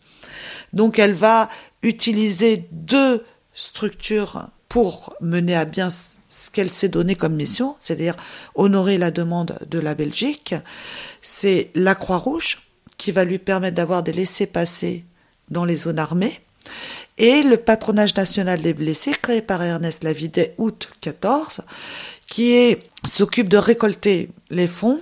Donc, 0.72 0.98
elle 0.98 1.12
va 1.12 1.50
utiliser 1.82 2.66
deux 2.72 3.24
structures 3.54 4.48
pour 4.68 5.14
mener 5.20 5.54
à 5.54 5.64
bien 5.64 5.90
ce 5.90 6.50
qu'elle 6.50 6.70
s'est 6.70 6.88
donné 6.88 7.14
comme 7.14 7.34
mission, 7.34 7.76
c'est-à-dire 7.78 8.16
honorer 8.54 8.98
la 8.98 9.10
demande 9.10 9.58
de 9.70 9.78
la 9.78 9.94
Belgique, 9.94 10.54
c'est 11.22 11.70
la 11.74 11.94
Croix-Rouge 11.94 12.62
qui 12.96 13.12
va 13.12 13.24
lui 13.24 13.38
permettre 13.38 13.76
d'avoir 13.76 14.02
des 14.02 14.12
laissés-passer 14.12 15.04
dans 15.50 15.64
les 15.64 15.76
zones 15.76 15.98
armées, 15.98 16.40
et 17.18 17.42
le 17.42 17.56
patronage 17.56 18.14
national 18.14 18.60
des 18.60 18.74
blessés 18.74 19.12
créé 19.12 19.40
par 19.40 19.62
Ernest 19.62 20.04
Lavidet 20.04 20.54
août 20.58 20.90
14, 21.00 21.62
qui 22.26 22.76
s'occupe 23.04 23.48
de 23.48 23.56
récolter 23.56 24.30
les 24.50 24.66
fonds 24.66 25.00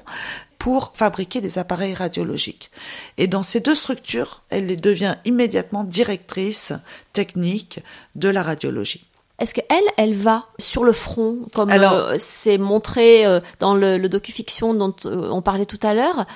pour 0.58 0.92
fabriquer 0.94 1.40
des 1.40 1.58
appareils 1.58 1.94
radiologiques. 1.94 2.70
Et 3.18 3.26
dans 3.26 3.42
ces 3.42 3.60
deux 3.60 3.74
structures, 3.74 4.42
elle 4.50 4.80
devient 4.80 5.16
immédiatement 5.24 5.84
directrice 5.84 6.72
technique 7.12 7.80
de 8.14 8.28
la 8.28 8.42
radiologie. 8.42 9.04
Est-ce 9.41 9.55
qu'elle, 9.55 9.85
elle 9.97 10.14
va 10.14 10.47
sur 10.59 10.85
le 10.85 10.93
front, 10.93 11.39
comme 11.53 11.70
euh, 11.70 12.14
c'est 12.18 12.57
montré 12.57 13.26
euh, 13.26 13.41
dans 13.59 13.74
le, 13.74 13.99
le 13.99 14.09
docu-fiction 14.09 14.74
dont 14.74 14.95
euh, 15.07 15.28
on 15.30 15.43
parlait 15.43 15.66
tout 15.66 15.80
à 15.82 15.93
l'heure, 15.93 16.26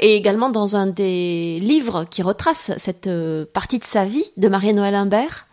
et 0.00 0.16
également 0.16 0.50
dans 0.50 0.76
un 0.76 0.86
des 0.86 1.58
livres 1.60 2.04
qui 2.04 2.22
retrace 2.22 2.72
cette 2.76 3.08
partie 3.52 3.78
de 3.78 3.84
sa 3.84 4.04
vie 4.04 4.24
de 4.36 4.48
Marie-Noël 4.48 4.94
Imbert? 4.94 5.46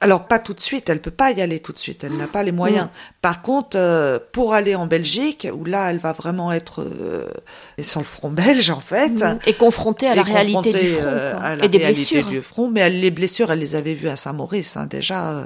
Alors 0.00 0.26
pas 0.26 0.38
tout 0.38 0.52
de 0.52 0.60
suite, 0.60 0.90
elle 0.90 1.00
peut 1.00 1.10
pas 1.10 1.30
y 1.32 1.40
aller 1.40 1.60
tout 1.60 1.72
de 1.72 1.78
suite, 1.78 2.04
elle 2.04 2.16
n'a 2.16 2.26
pas 2.26 2.42
les 2.42 2.52
moyens. 2.52 2.88
Par 3.22 3.40
contre, 3.40 4.18
pour 4.32 4.52
aller 4.52 4.74
en 4.74 4.86
Belgique, 4.86 5.48
où 5.50 5.64
là 5.64 5.90
elle 5.90 5.98
va 5.98 6.12
vraiment 6.12 6.52
être 6.52 6.86
sur 7.78 8.00
le 8.00 8.04
front 8.04 8.30
belge 8.30 8.68
en 8.70 8.80
fait, 8.80 9.24
et 9.46 9.54
confrontée 9.54 10.06
à 10.08 10.14
la 10.14 10.22
réalité 10.22 10.72
du 10.72 10.88
front 10.88 11.06
à 11.40 11.56
la 11.56 11.64
et 11.64 11.68
des 11.68 11.78
blessures. 11.78 12.26
du 12.26 12.42
front, 12.42 12.70
mais 12.70 12.90
les 12.90 13.10
blessures, 13.10 13.50
elle 13.50 13.60
les 13.60 13.76
avait 13.76 13.94
vues 13.94 14.08
à 14.08 14.16
Saint-Maurice 14.16 14.76
hein, 14.76 14.86
déjà 14.86 15.42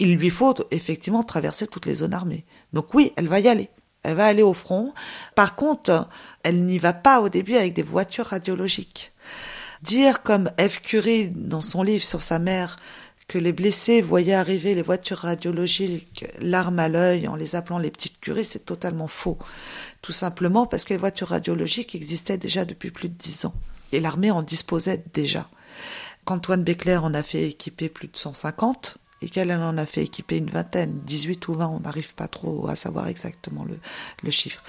il 0.00 0.16
lui 0.16 0.30
faut 0.30 0.54
effectivement 0.70 1.22
traverser 1.22 1.66
toutes 1.66 1.86
les 1.86 1.96
zones 1.96 2.14
armées. 2.14 2.44
Donc 2.72 2.94
oui, 2.94 3.12
elle 3.16 3.28
va 3.28 3.38
y 3.38 3.48
aller. 3.48 3.68
Elle 4.02 4.16
va 4.16 4.26
aller 4.26 4.42
au 4.42 4.54
front. 4.54 4.94
Par 5.34 5.54
contre, 5.54 6.08
elle 6.42 6.64
n'y 6.64 6.78
va 6.78 6.94
pas 6.94 7.20
au 7.20 7.28
début 7.28 7.56
avec 7.56 7.74
des 7.74 7.82
voitures 7.82 8.26
radiologiques. 8.26 9.12
Dire 9.82 10.22
comme 10.22 10.50
F. 10.58 10.80
Curie 10.80 11.28
dans 11.28 11.60
son 11.60 11.82
livre 11.82 12.02
sur 12.02 12.22
sa 12.22 12.38
mère 12.38 12.76
que 13.30 13.38
les 13.38 13.52
blessés 13.52 14.02
voyaient 14.02 14.34
arriver 14.34 14.74
les 14.74 14.82
voitures 14.82 15.18
radiologiques 15.18 16.24
l'arme 16.40 16.80
à 16.80 16.88
l'œil 16.88 17.28
en 17.28 17.36
les 17.36 17.54
appelant 17.54 17.78
les 17.78 17.92
petites 17.92 18.18
curies, 18.18 18.44
c'est 18.44 18.66
totalement 18.66 19.06
faux. 19.06 19.38
Tout 20.02 20.10
simplement 20.10 20.66
parce 20.66 20.82
que 20.82 20.94
les 20.94 20.98
voitures 20.98 21.28
radiologiques 21.28 21.94
existaient 21.94 22.38
déjà 22.38 22.64
depuis 22.64 22.90
plus 22.90 23.08
de 23.08 23.14
dix 23.14 23.44
ans. 23.44 23.54
Et 23.92 24.00
l'armée 24.00 24.32
en 24.32 24.42
disposait 24.42 25.04
déjà. 25.14 25.48
Qu'Antoine 26.24 26.64
Béclair 26.64 27.04
en 27.04 27.14
a 27.14 27.22
fait 27.22 27.44
équiper 27.44 27.88
plus 27.88 28.08
de 28.08 28.16
150, 28.16 28.98
et 29.22 29.28
qu'elle 29.28 29.52
en 29.52 29.76
a 29.76 29.86
fait 29.86 30.02
équiper 30.02 30.38
une 30.38 30.50
vingtaine, 30.50 30.98
18 31.04 31.46
ou 31.48 31.54
20, 31.54 31.68
on 31.68 31.80
n'arrive 31.80 32.14
pas 32.14 32.26
trop 32.26 32.66
à 32.68 32.74
savoir 32.74 33.06
exactement 33.06 33.64
le, 33.64 33.78
le, 34.22 34.30
chiffre. 34.30 34.62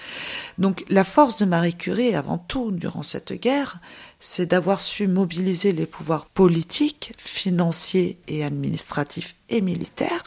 Donc 0.58 0.84
la 0.90 1.04
force 1.04 1.38
de 1.38 1.46
Marie 1.46 1.76
Curie, 1.76 2.16
avant 2.16 2.38
tout, 2.38 2.72
durant 2.72 3.02
cette 3.02 3.32
guerre, 3.34 3.80
c'est 4.22 4.46
d'avoir 4.46 4.80
su 4.80 5.08
mobiliser 5.08 5.74
les 5.74 5.88
pouvoirs 5.88 6.28
politiques, 6.28 7.14
financiers 7.18 8.20
et 8.28 8.46
administratifs 8.46 9.36
et 9.50 9.62
militaires 9.62 10.24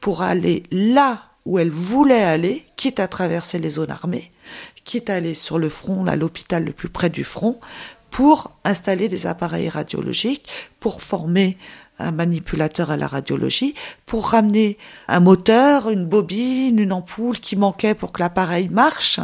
pour 0.00 0.22
aller 0.22 0.62
là 0.70 1.24
où 1.44 1.58
elle 1.58 1.70
voulait 1.70 2.22
aller, 2.22 2.64
quitte 2.76 3.00
à 3.00 3.08
traverser 3.08 3.58
les 3.58 3.70
zones 3.70 3.90
armées, 3.90 4.30
quitte 4.84 5.10
à 5.10 5.16
aller 5.16 5.34
sur 5.34 5.58
le 5.58 5.68
front, 5.68 6.06
à 6.06 6.16
l'hôpital 6.16 6.64
le 6.64 6.72
plus 6.72 6.88
près 6.88 7.10
du 7.10 7.24
front, 7.24 7.60
pour 8.10 8.52
installer 8.62 9.08
des 9.08 9.26
appareils 9.26 9.68
radiologiques, 9.68 10.48
pour 10.78 11.02
former 11.02 11.58
un 11.98 12.10
manipulateur 12.10 12.90
à 12.90 12.96
la 12.96 13.06
radiologie 13.06 13.74
pour 14.06 14.28
ramener 14.28 14.78
un 15.08 15.20
moteur, 15.20 15.90
une 15.90 16.06
bobine, 16.06 16.78
une 16.78 16.92
ampoule 16.92 17.38
qui 17.38 17.56
manquait 17.56 17.94
pour 17.94 18.12
que 18.12 18.20
l'appareil 18.20 18.68
marche. 18.68 19.20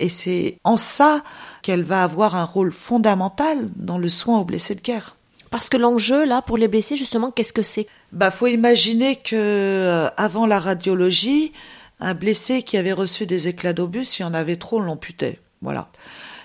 Et 0.00 0.08
c'est 0.08 0.58
en 0.64 0.76
ça 0.76 1.22
qu'elle 1.62 1.82
va 1.82 2.02
avoir 2.02 2.36
un 2.36 2.44
rôle 2.44 2.72
fondamental 2.72 3.68
dans 3.76 3.98
le 3.98 4.08
soin 4.08 4.38
aux 4.38 4.44
blessés 4.44 4.74
de 4.74 4.80
guerre. 4.80 5.16
Parce 5.50 5.68
que 5.68 5.76
l'enjeu 5.76 6.24
là 6.24 6.42
pour 6.42 6.58
les 6.58 6.68
blessés 6.68 6.96
justement, 6.96 7.30
qu'est-ce 7.30 7.52
que 7.52 7.62
c'est? 7.62 7.86
Bah 8.12 8.30
faut 8.30 8.46
imaginer 8.46 9.16
que 9.16 9.34
euh, 9.34 10.08
avant 10.16 10.46
la 10.46 10.58
radiologie, 10.58 11.52
un 12.00 12.14
blessé 12.14 12.62
qui 12.62 12.76
avait 12.76 12.92
reçu 12.92 13.26
des 13.26 13.48
éclats 13.48 13.72
d'obus, 13.72 14.04
s'il 14.04 14.24
y 14.24 14.28
en 14.28 14.34
avait 14.34 14.56
trop, 14.56 14.78
on 14.78 14.82
l'amputait. 14.82 15.40
Voilà. 15.62 15.88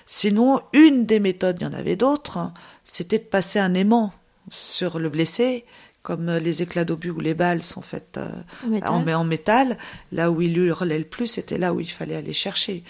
Sinon, 0.06 0.60
une 0.72 1.06
des 1.06 1.20
méthodes, 1.20 1.58
il 1.60 1.64
y 1.64 1.66
en 1.66 1.72
avait 1.72 1.96
d'autres, 1.96 2.38
hein, 2.38 2.52
c'était 2.84 3.18
de 3.18 3.24
passer 3.24 3.58
un 3.58 3.74
aimant 3.74 4.12
sur 4.50 4.98
le 4.98 5.08
blessé, 5.08 5.64
comme 6.04 6.30
les 6.30 6.60
éclats 6.60 6.84
d'obus 6.84 7.10
ou 7.10 7.18
les 7.18 7.32
balles 7.32 7.62
sont 7.62 7.80
faites 7.80 8.18
euh, 8.18 8.28
en, 8.62 8.68
métal. 8.68 8.92
En, 8.92 9.20
en, 9.20 9.24
métal, 9.24 9.78
là 10.12 10.30
où 10.30 10.42
il 10.42 10.56
hurlait 10.58 10.98
le 10.98 11.06
plus, 11.06 11.26
c'était 11.26 11.56
là 11.56 11.72
où 11.72 11.80
il 11.80 11.90
fallait 11.90 12.14
aller 12.14 12.34
chercher. 12.34 12.84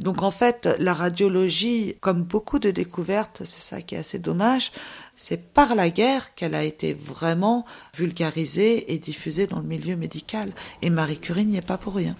Donc 0.00 0.22
en 0.22 0.32
fait, 0.32 0.68
la 0.80 0.92
radiologie, 0.92 1.94
comme 2.00 2.24
beaucoup 2.24 2.58
de 2.58 2.72
découvertes, 2.72 3.42
c'est 3.44 3.62
ça 3.62 3.80
qui 3.82 3.94
est 3.94 3.98
assez 3.98 4.18
dommage, 4.18 4.72
c'est 5.14 5.52
par 5.52 5.76
la 5.76 5.90
guerre 5.90 6.34
qu'elle 6.34 6.56
a 6.56 6.64
été 6.64 6.92
vraiment 6.92 7.64
vulgarisée 7.96 8.92
et 8.92 8.98
diffusée 8.98 9.46
dans 9.46 9.60
le 9.60 9.66
milieu 9.66 9.94
médical. 9.94 10.50
Et 10.82 10.90
Marie 10.90 11.18
Curie 11.18 11.46
n'y 11.46 11.58
est 11.58 11.66
pas 11.66 11.78
pour 11.78 11.94
rien. 11.94 12.16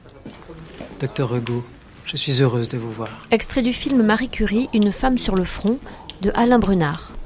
Docteur 1.00 1.28
Regaud, 1.28 1.64
je 2.04 2.16
suis 2.16 2.40
heureuse 2.40 2.68
de 2.68 2.78
vous 2.78 2.92
voir. 2.92 3.10
Extrait 3.32 3.62
du 3.62 3.72
film 3.72 4.00
Marie 4.04 4.28
Curie, 4.28 4.68
Une 4.72 4.92
femme 4.92 5.18
sur 5.18 5.34
le 5.34 5.44
front, 5.44 5.80
de 6.22 6.30
Alain 6.34 6.60
Brunard. 6.60 7.16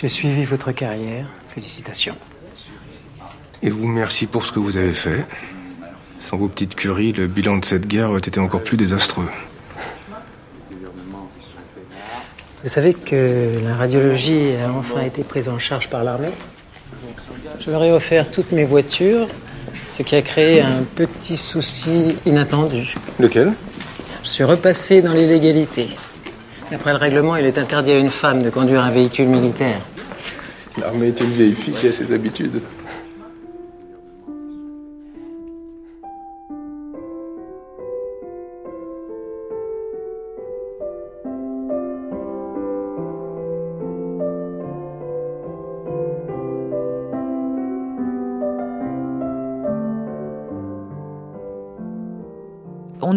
J'ai 0.00 0.06
suivi 0.06 0.44
votre 0.44 0.70
carrière. 0.70 1.26
Félicitations. 1.52 2.14
Et 3.64 3.68
vous, 3.68 3.88
merci 3.88 4.26
pour 4.26 4.44
ce 4.44 4.52
que 4.52 4.60
vous 4.60 4.76
avez 4.76 4.92
fait. 4.92 5.26
Sans 6.20 6.36
vos 6.36 6.46
petites 6.46 6.76
curies, 6.76 7.12
le 7.12 7.26
bilan 7.26 7.56
de 7.56 7.64
cette 7.64 7.88
guerre 7.88 8.10
aurait 8.10 8.20
été 8.20 8.38
encore 8.38 8.62
plus 8.62 8.76
désastreux. 8.76 9.28
Vous 12.62 12.68
savez 12.68 12.94
que 12.94 13.58
la 13.64 13.74
radiologie 13.74 14.52
a 14.64 14.70
enfin 14.70 15.00
été 15.00 15.24
prise 15.24 15.48
en 15.48 15.58
charge 15.58 15.90
par 15.90 16.04
l'armée 16.04 16.30
Je 17.58 17.72
leur 17.72 17.82
ai 17.82 17.90
offert 17.90 18.30
toutes 18.30 18.52
mes 18.52 18.64
voitures, 18.64 19.26
ce 19.90 20.04
qui 20.04 20.14
a 20.14 20.22
créé 20.22 20.60
un 20.60 20.84
petit 20.94 21.36
souci 21.36 22.14
inattendu. 22.24 22.94
Lequel? 23.18 23.52
Je 24.22 24.28
suis 24.28 24.44
repassé 24.44 25.02
dans 25.02 25.12
l'illégalité. 25.12 25.88
D'après 26.70 26.92
le 26.92 26.98
règlement, 26.98 27.36
il 27.36 27.46
est 27.46 27.58
interdit 27.58 27.92
à 27.92 27.98
une 27.98 28.10
femme 28.10 28.42
de 28.42 28.50
conduire 28.50 28.82
un 28.82 28.90
véhicule 28.90 29.28
militaire. 29.28 29.80
L'armée 30.78 31.08
est 31.08 31.20
une 31.20 31.30
vieille 31.30 31.52
fille 31.52 31.74
qui 31.74 31.88
a 31.88 31.92
ses 31.92 32.12
habitudes. 32.12 32.60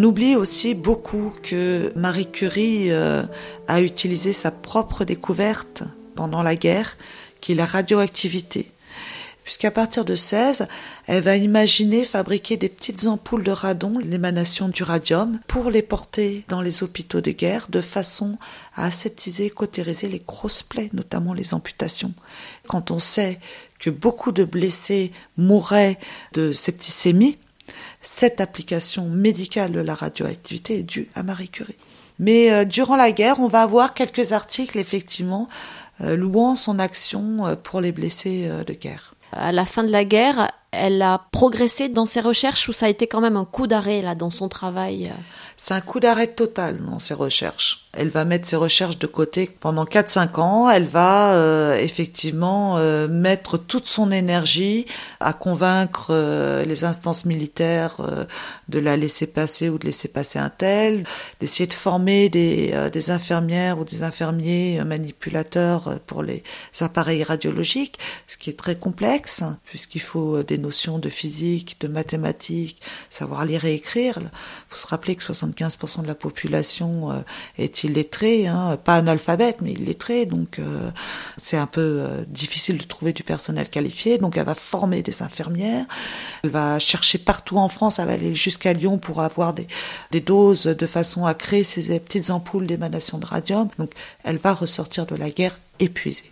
On 0.02 0.06
oublie 0.06 0.36
aussi 0.36 0.74
beaucoup 0.74 1.32
que 1.44 1.94
Marie 1.96 2.32
Curie 2.32 2.90
euh, 2.90 3.22
a 3.68 3.82
utilisé 3.84 4.34
sa 4.34 4.50
propre 4.50 5.06
découverte 5.06 5.84
pendant 6.16 6.42
la 6.42 6.56
guerre, 6.56 6.98
qui 7.40 7.52
est 7.52 7.56
la 7.56 7.68
radioactivité. 7.68 8.72
Puisqu'à 9.44 9.70
partir 9.70 10.04
de 10.04 10.16
16, 10.16 10.68
elle 11.06 11.22
va 11.22 11.38
imaginer 11.38 12.04
fabriquer 12.04 12.58
des 12.58 12.68
petites 12.68 13.06
ampoules 13.06 13.44
de 13.44 13.52
radon, 13.52 14.00
l'émanation 14.00 14.70
du 14.70 14.82
radium, 14.82 15.40
pour 15.46 15.70
les 15.70 15.84
porter 15.84 16.46
dans 16.48 16.64
les 16.64 16.82
hôpitaux 16.82 17.22
de 17.22 17.30
guerre 17.30 17.68
de 17.70 17.82
façon 17.82 18.40
à 18.74 18.88
aseptiser, 18.88 19.52
cautériser 19.52 20.10
les 20.10 20.24
grosses 20.26 20.64
plaies, 20.64 20.90
notamment 20.94 21.36
les 21.36 21.54
amputations. 21.54 22.14
Quand 22.68 22.90
on 22.90 22.98
sait 22.98 23.40
que 23.78 23.92
beaucoup 23.92 24.32
de 24.32 24.46
blessés 24.46 25.12
mouraient 25.38 26.00
de 26.34 26.54
septicémie, 26.54 27.38
cette 28.02 28.42
application 28.42 29.08
médicale 29.08 29.72
de 29.72 29.80
la 29.80 29.96
radioactivité 29.96 30.80
est 30.80 30.84
due 30.84 31.10
à 31.16 31.24
Marie 31.24 31.50
Curie. 31.50 31.78
Mais 32.20 32.52
euh, 32.52 32.66
durant 32.66 32.96
la 32.96 33.12
guerre, 33.12 33.40
on 33.40 33.48
va 33.48 33.64
avoir 33.64 33.94
quelques 33.94 34.32
articles, 34.32 34.78
effectivement, 34.78 35.50
euh, 36.02 36.16
louant 36.16 36.56
son 36.56 36.80
action 36.80 37.48
euh, 37.48 37.56
pour 37.56 37.82
les 37.82 37.92
blessés 37.92 38.50
de 38.66 38.74
guerre. 38.74 39.16
À 39.32 39.52
la 39.52 39.66
fin 39.66 39.84
de 39.84 39.92
la 39.92 40.06
guerre, 40.06 40.52
elle 40.72 41.02
a 41.02 41.28
progressé 41.32 41.90
dans 41.90 42.06
ses 42.06 42.22
recherches 42.22 42.70
ou 42.70 42.74
ça 42.74 42.86
a 42.86 42.90
été 42.90 43.06
quand 43.06 43.22
même 43.22 43.36
un 43.36 43.46
coup 43.46 43.68
d'arrêt 43.68 44.02
là 44.02 44.16
dans 44.16 44.30
son 44.30 44.48
travail 44.48 45.12
C'est 45.58 45.74
un 45.74 45.82
coup 45.82 46.00
d'arrêt 46.00 46.28
total 46.28 46.80
dans 46.84 47.00
ses 47.00 47.14
recherches. 47.14 47.90
Elle 47.94 48.08
va 48.08 48.24
mettre 48.24 48.48
ses 48.48 48.56
recherches 48.56 48.98
de 48.98 49.08
côté 49.08 49.50
pendant 49.60 49.84
4-5 49.84 50.40
ans. 50.40 50.70
Elle 50.70 50.86
va 50.86 51.34
euh, 51.34 51.76
effectivement 51.76 52.78
euh, 52.78 53.10
mettre 53.10 53.58
toute 53.58 53.86
son 53.86 54.14
énergie 54.14 54.86
à 55.20 55.34
convaincre 55.34 56.08
euh, 56.12 56.64
les 56.64 56.86
instances 56.86 57.26
militaires 57.26 57.98
de 58.70 58.80
la 58.80 58.96
laisser 58.96 59.28
passer 59.28 59.68
ou 59.68 59.78
de 59.78 59.86
laisser 59.86 60.08
passer 60.08 60.40
un 60.40 60.50
tel, 60.50 61.04
d'essayer 61.42 61.68
de 61.68 61.74
former 61.74 62.30
des, 62.30 62.74
des 62.94 63.12
infirmières 63.12 63.78
ou 63.78 63.84
des 63.84 64.04
infirmiers 64.04 64.82
manipulateurs 64.86 66.00
pour 66.08 66.24
les 66.24 66.44
appareils 66.80 67.24
radiologiques, 67.24 68.00
ce 68.28 68.38
qui 68.38 68.50
est 68.50 68.58
très 68.58 68.76
complexe 68.76 69.44
puisqu'il 69.66 70.02
faut 70.02 70.44
des 70.44 70.61
notions 70.62 71.00
de 71.00 71.10
physique, 71.10 71.78
de 71.82 71.88
mathématiques, 71.88 72.82
savoir 73.10 73.46
lire 73.46 73.66
et 73.66 73.74
écrire. 73.74 74.20
Il 74.20 74.30
faut 74.70 74.78
se 74.78 74.88
rappeler 74.88 75.16
que 75.16 75.24
75% 75.24 76.04
de 76.04 76.08
la 76.08 76.16
population 76.16 77.24
est 77.58 77.84
illettrée, 77.84 78.48
hein, 78.48 78.78
pas 78.84 78.96
analphabète, 78.96 79.62
mais 79.62 79.72
illettrée, 79.74 80.26
donc 80.26 80.60
euh, 80.60 80.90
c'est 81.38 81.58
un 81.58 81.68
peu 81.68 81.82
euh, 81.82 82.24
difficile 82.28 82.78
de 82.78 82.84
trouver 82.84 83.14
du 83.14 83.24
personnel 83.24 83.70
qualifié. 83.70 84.18
Donc 84.18 84.38
elle 84.38 84.46
va 84.46 84.56
former 84.56 85.04
des 85.04 85.22
infirmières, 85.22 85.86
elle 86.44 86.50
va 86.50 86.80
chercher 86.80 87.18
partout 87.18 87.58
en 87.58 87.70
France, 87.70 88.00
elle 88.00 88.08
va 88.08 88.14
aller 88.14 88.36
jusqu'à 88.36 88.74
Lyon 88.74 88.98
pour 88.98 89.22
avoir 89.22 89.54
des, 89.54 89.68
des 90.12 90.22
doses 90.22 90.64
de 90.64 90.88
façon 90.88 91.26
à 91.26 91.34
créer 91.34 91.64
ces 91.64 92.00
petites 92.00 92.30
ampoules 92.30 92.68
d'émanation 92.68 93.18
de 93.18 93.26
radium. 93.26 93.70
Donc 93.78 93.92
elle 94.24 94.38
va 94.38 94.54
ressortir 94.54 95.06
de 95.06 95.16
la 95.16 95.30
guerre 95.30 95.58
épuisée. 95.80 96.32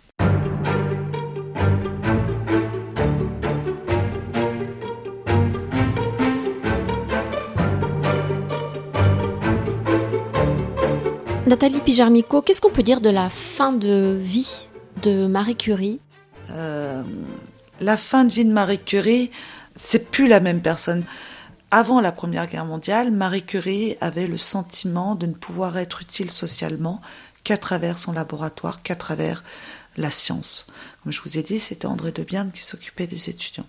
Nathalie 11.50 11.80
Pijarmico, 11.80 12.42
qu'est-ce 12.42 12.60
qu'on 12.60 12.70
peut 12.70 12.84
dire 12.84 13.00
de 13.00 13.10
la 13.10 13.28
fin 13.28 13.72
de 13.72 14.16
vie 14.22 14.66
de 15.02 15.26
Marie 15.26 15.56
Curie 15.56 16.00
euh, 16.50 17.02
La 17.80 17.96
fin 17.96 18.24
de 18.24 18.30
vie 18.30 18.44
de 18.44 18.52
Marie 18.52 18.78
Curie, 18.78 19.32
c'est 19.74 20.12
plus 20.12 20.28
la 20.28 20.38
même 20.38 20.62
personne. 20.62 21.02
Avant 21.72 22.00
la 22.00 22.12
Première 22.12 22.46
Guerre 22.46 22.66
mondiale, 22.66 23.10
Marie 23.10 23.42
Curie 23.42 23.96
avait 24.00 24.28
le 24.28 24.38
sentiment 24.38 25.16
de 25.16 25.26
ne 25.26 25.32
pouvoir 25.32 25.76
être 25.76 26.02
utile 26.02 26.30
socialement 26.30 27.00
qu'à 27.42 27.56
travers 27.56 27.98
son 27.98 28.12
laboratoire, 28.12 28.84
qu'à 28.84 28.94
travers 28.94 29.42
la 29.96 30.12
science. 30.12 30.68
Comme 31.02 31.12
je 31.12 31.20
vous 31.20 31.36
ai 31.36 31.42
dit, 31.42 31.58
c'était 31.58 31.86
André 31.86 32.12
Debierne 32.12 32.52
qui 32.52 32.62
s'occupait 32.62 33.08
des 33.08 33.28
étudiants. 33.28 33.66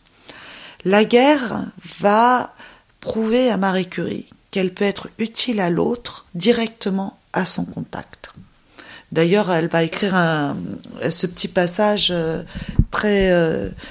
La 0.86 1.04
guerre 1.04 1.66
va 2.00 2.54
prouver 3.00 3.50
à 3.50 3.58
Marie 3.58 3.90
Curie 3.90 4.30
qu'elle 4.52 4.72
peut 4.72 4.86
être 4.86 5.10
utile 5.18 5.60
à 5.60 5.72
l'autre 5.72 6.28
directement 6.36 7.18
à 7.34 7.46
son 7.46 7.66
contact. 7.66 8.32
D'ailleurs, 9.12 9.52
elle 9.52 9.68
va 9.68 9.84
écrire 9.84 10.16
ce 11.10 11.28
petit 11.28 11.50
passage 11.50 12.14
très, 12.92 13.30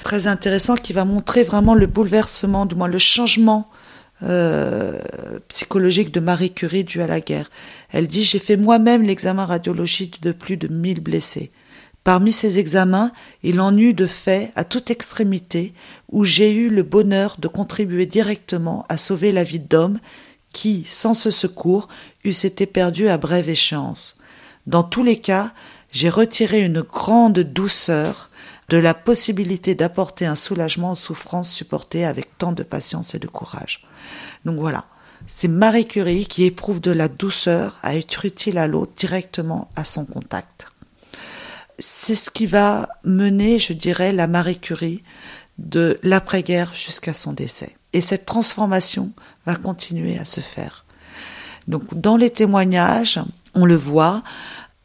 très 0.01 0.25
intéressant 0.25 0.75
qui 0.75 0.93
va 0.93 1.05
montrer 1.05 1.43
vraiment 1.43 1.75
le 1.75 1.85
bouleversement, 1.85 2.65
du 2.65 2.73
moins 2.73 2.87
le 2.87 2.97
changement 2.97 3.69
euh, 4.23 4.99
psychologique 5.47 6.13
de 6.13 6.19
Marie 6.19 6.53
Curie 6.53 6.83
due 6.83 7.01
à 7.01 7.07
la 7.07 7.21
guerre. 7.21 7.49
Elle 7.89 8.07
dit 8.07 8.23
J'ai 8.23 8.37
fait 8.37 8.55
moi-même 8.55 9.01
l'examen 9.01 9.45
radiologique 9.45 10.21
de 10.21 10.31
plus 10.31 10.57
de 10.57 10.67
1000 10.67 11.01
blessés. 11.01 11.51
Parmi 12.03 12.31
ces 12.31 12.59
examens, 12.59 13.11
il 13.41 13.59
en 13.59 13.75
eut 13.75 13.95
de 13.95 14.05
fait 14.05 14.51
à 14.55 14.63
toute 14.63 14.91
extrémité 14.91 15.73
où 16.11 16.23
j'ai 16.23 16.53
eu 16.53 16.69
le 16.69 16.83
bonheur 16.83 17.37
de 17.39 17.47
contribuer 17.47 18.05
directement 18.05 18.85
à 18.89 18.99
sauver 18.99 19.31
la 19.31 19.43
vie 19.43 19.59
d'hommes 19.59 19.97
qui, 20.53 20.85
sans 20.87 21.13
ce 21.13 21.31
secours, 21.31 21.87
eussent 22.23 22.45
été 22.45 22.65
perdus 22.65 23.07
à 23.07 23.17
brève 23.17 23.49
échéance. 23.49 24.15
Dans 24.67 24.83
tous 24.83 25.03
les 25.03 25.19
cas, 25.19 25.53
j'ai 25.91 26.09
retiré 26.09 26.61
une 26.61 26.81
grande 26.81 27.39
douceur 27.39 28.29
de 28.69 28.77
la 28.77 28.93
possibilité 28.93 29.75
d'apporter 29.75 30.25
un 30.25 30.35
soulagement 30.35 30.93
aux 30.93 30.95
souffrances 30.95 31.51
supportées 31.51 32.05
avec 32.05 32.37
tant 32.37 32.53
de 32.53 32.63
patience 32.63 33.15
et 33.15 33.19
de 33.19 33.27
courage. 33.27 33.85
Donc 34.45 34.57
voilà, 34.57 34.85
c'est 35.27 35.49
Marie 35.49 35.87
Curie 35.87 36.25
qui 36.25 36.45
éprouve 36.45 36.79
de 36.79 36.91
la 36.91 37.09
douceur 37.09 37.77
à 37.83 37.95
être 37.95 38.25
utile 38.25 38.57
à 38.57 38.67
l'autre 38.67 38.93
directement 38.95 39.69
à 39.75 39.83
son 39.83 40.05
contact. 40.05 40.67
C'est 41.79 42.15
ce 42.15 42.29
qui 42.29 42.45
va 42.45 42.87
mener, 43.03 43.59
je 43.59 43.73
dirais, 43.73 44.13
la 44.13 44.27
Marie 44.27 44.59
Curie 44.59 45.03
de 45.57 45.99
l'après-guerre 46.03 46.73
jusqu'à 46.73 47.13
son 47.13 47.33
décès. 47.33 47.75
Et 47.93 48.01
cette 48.01 48.25
transformation 48.25 49.11
va 49.45 49.55
continuer 49.55 50.17
à 50.17 50.25
se 50.25 50.39
faire. 50.39 50.85
Donc 51.67 51.99
dans 51.99 52.17
les 52.17 52.29
témoignages, 52.29 53.19
on 53.53 53.65
le 53.65 53.75
voit, 53.75 54.23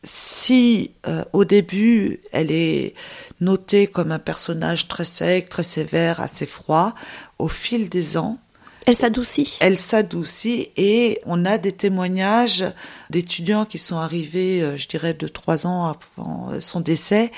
si 0.03 0.93
euh, 1.07 1.25
au 1.33 1.45
début 1.45 2.21
elle 2.33 2.51
est 2.51 2.95
notée 3.41 3.87
comme 3.87 4.13
un 4.13 4.19
personnage 4.19 4.89
très 4.89 5.05
sec, 5.05 5.49
très 5.49 5.63
sévère, 5.63 6.21
assez 6.21 6.47
froid, 6.47 6.95
au 7.39 7.49
fil 7.49 7.89
des 7.89 8.17
ans, 8.17 8.39
elle 8.87 8.95
s'adoucit. 8.95 9.59
Elle 9.61 9.81
s'adoucit 9.81 10.71
et 10.77 11.21
on 11.27 11.45
a 11.45 11.59
des 11.59 11.73
témoignages 11.73 12.65
d'étudiants 13.11 13.65
qui 13.65 13.79
sont 13.79 13.97
arrivés, 13.97 14.63
euh, 14.63 14.77
je 14.77 14.87
dirais, 14.87 15.13
de 15.13 15.27
trois 15.27 15.67
ans 15.67 15.87
avant 15.87 16.51
son 16.61 16.79
décès, 16.79 17.33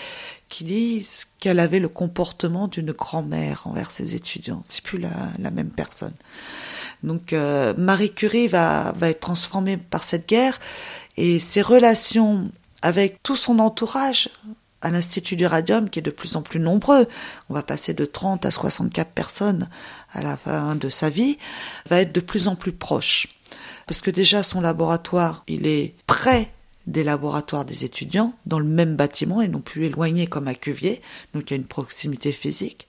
qui 0.48 0.64
disent 0.64 1.26
qu'elle 1.40 1.60
avait 1.60 1.78
le 1.78 1.88
comportement 1.88 2.68
d'une 2.68 2.92
grand-mère 2.92 3.66
envers 3.66 3.90
ses 3.90 4.14
étudiants. 4.14 4.62
C'est 4.66 4.82
plus 4.82 4.98
la, 4.98 5.10
la, 5.38 5.50
même 5.50 5.70
personne. 5.70 6.14
Donc 7.02 7.32
euh, 7.32 7.74
Marie 7.76 8.12
Curie 8.12 8.48
va, 8.48 8.92
va 8.96 9.10
être 9.10 9.20
transformée 9.20 9.76
par 9.76 10.02
cette 10.02 10.28
guerre 10.28 10.58
et 11.16 11.38
ses 11.38 11.62
relations 11.62 12.50
avec 12.82 13.22
tout 13.22 13.36
son 13.36 13.58
entourage 13.58 14.30
à 14.80 14.90
l'Institut 14.90 15.36
du 15.36 15.46
Radium, 15.46 15.90
qui 15.90 15.98
est 15.98 16.02
de 16.02 16.10
plus 16.10 16.36
en 16.36 16.42
plus 16.42 16.60
nombreux, 16.60 17.08
on 17.48 17.54
va 17.54 17.62
passer 17.62 17.94
de 17.94 18.04
30 18.04 18.46
à 18.46 18.50
64 18.50 19.10
personnes 19.10 19.68
à 20.12 20.22
la 20.22 20.36
fin 20.36 20.76
de 20.76 20.88
sa 20.88 21.10
vie, 21.10 21.38
va 21.90 22.00
être 22.00 22.12
de 22.12 22.20
plus 22.20 22.48
en 22.48 22.54
plus 22.54 22.72
proche. 22.72 23.28
Parce 23.86 24.02
que 24.02 24.10
déjà, 24.10 24.42
son 24.42 24.60
laboratoire, 24.60 25.42
il 25.48 25.66
est 25.66 25.94
près 26.06 26.52
des 26.88 27.04
laboratoires 27.04 27.64
des 27.64 27.84
étudiants, 27.84 28.32
dans 28.46 28.58
le 28.58 28.64
même 28.64 28.96
bâtiment 28.96 29.40
et 29.40 29.48
non 29.48 29.60
plus 29.60 29.84
éloigné 29.84 30.26
comme 30.26 30.48
à 30.48 30.54
Cuvier, 30.54 31.00
donc 31.34 31.44
il 31.46 31.50
y 31.50 31.56
a 31.56 31.60
une 31.60 31.66
proximité 31.66 32.32
physique. 32.32 32.88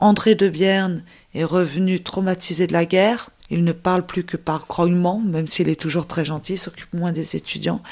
André 0.00 0.34
de 0.34 0.48
Bierne 0.48 1.04
est 1.34 1.44
revenu 1.44 2.00
traumatisé 2.02 2.66
de 2.66 2.72
la 2.72 2.84
guerre, 2.84 3.30
il 3.50 3.64
ne 3.64 3.72
parle 3.72 4.06
plus 4.06 4.24
que 4.24 4.36
par 4.36 4.66
grognement, 4.66 5.20
même 5.20 5.46
s'il 5.48 5.68
est 5.68 5.80
toujours 5.80 6.06
très 6.06 6.24
gentil, 6.24 6.56
s'occupe 6.56 6.94
moins 6.94 7.12
des 7.12 7.34
étudiants. 7.34 7.82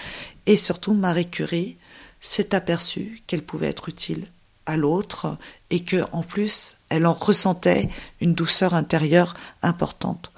Et 0.46 0.56
surtout, 0.56 0.94
Marie 0.94 1.28
Curie 1.28 1.76
s'est 2.20 2.54
aperçue 2.54 3.22
qu'elle 3.26 3.42
pouvait 3.42 3.68
être 3.68 3.88
utile 3.88 4.26
à 4.66 4.76
l'autre 4.76 5.36
et 5.70 5.82
que, 5.82 6.04
en 6.12 6.22
plus, 6.22 6.76
elle 6.90 7.06
en 7.06 7.12
ressentait 7.12 7.88
une 8.20 8.34
douceur 8.34 8.74
intérieure 8.74 9.34
importante. 9.62 10.30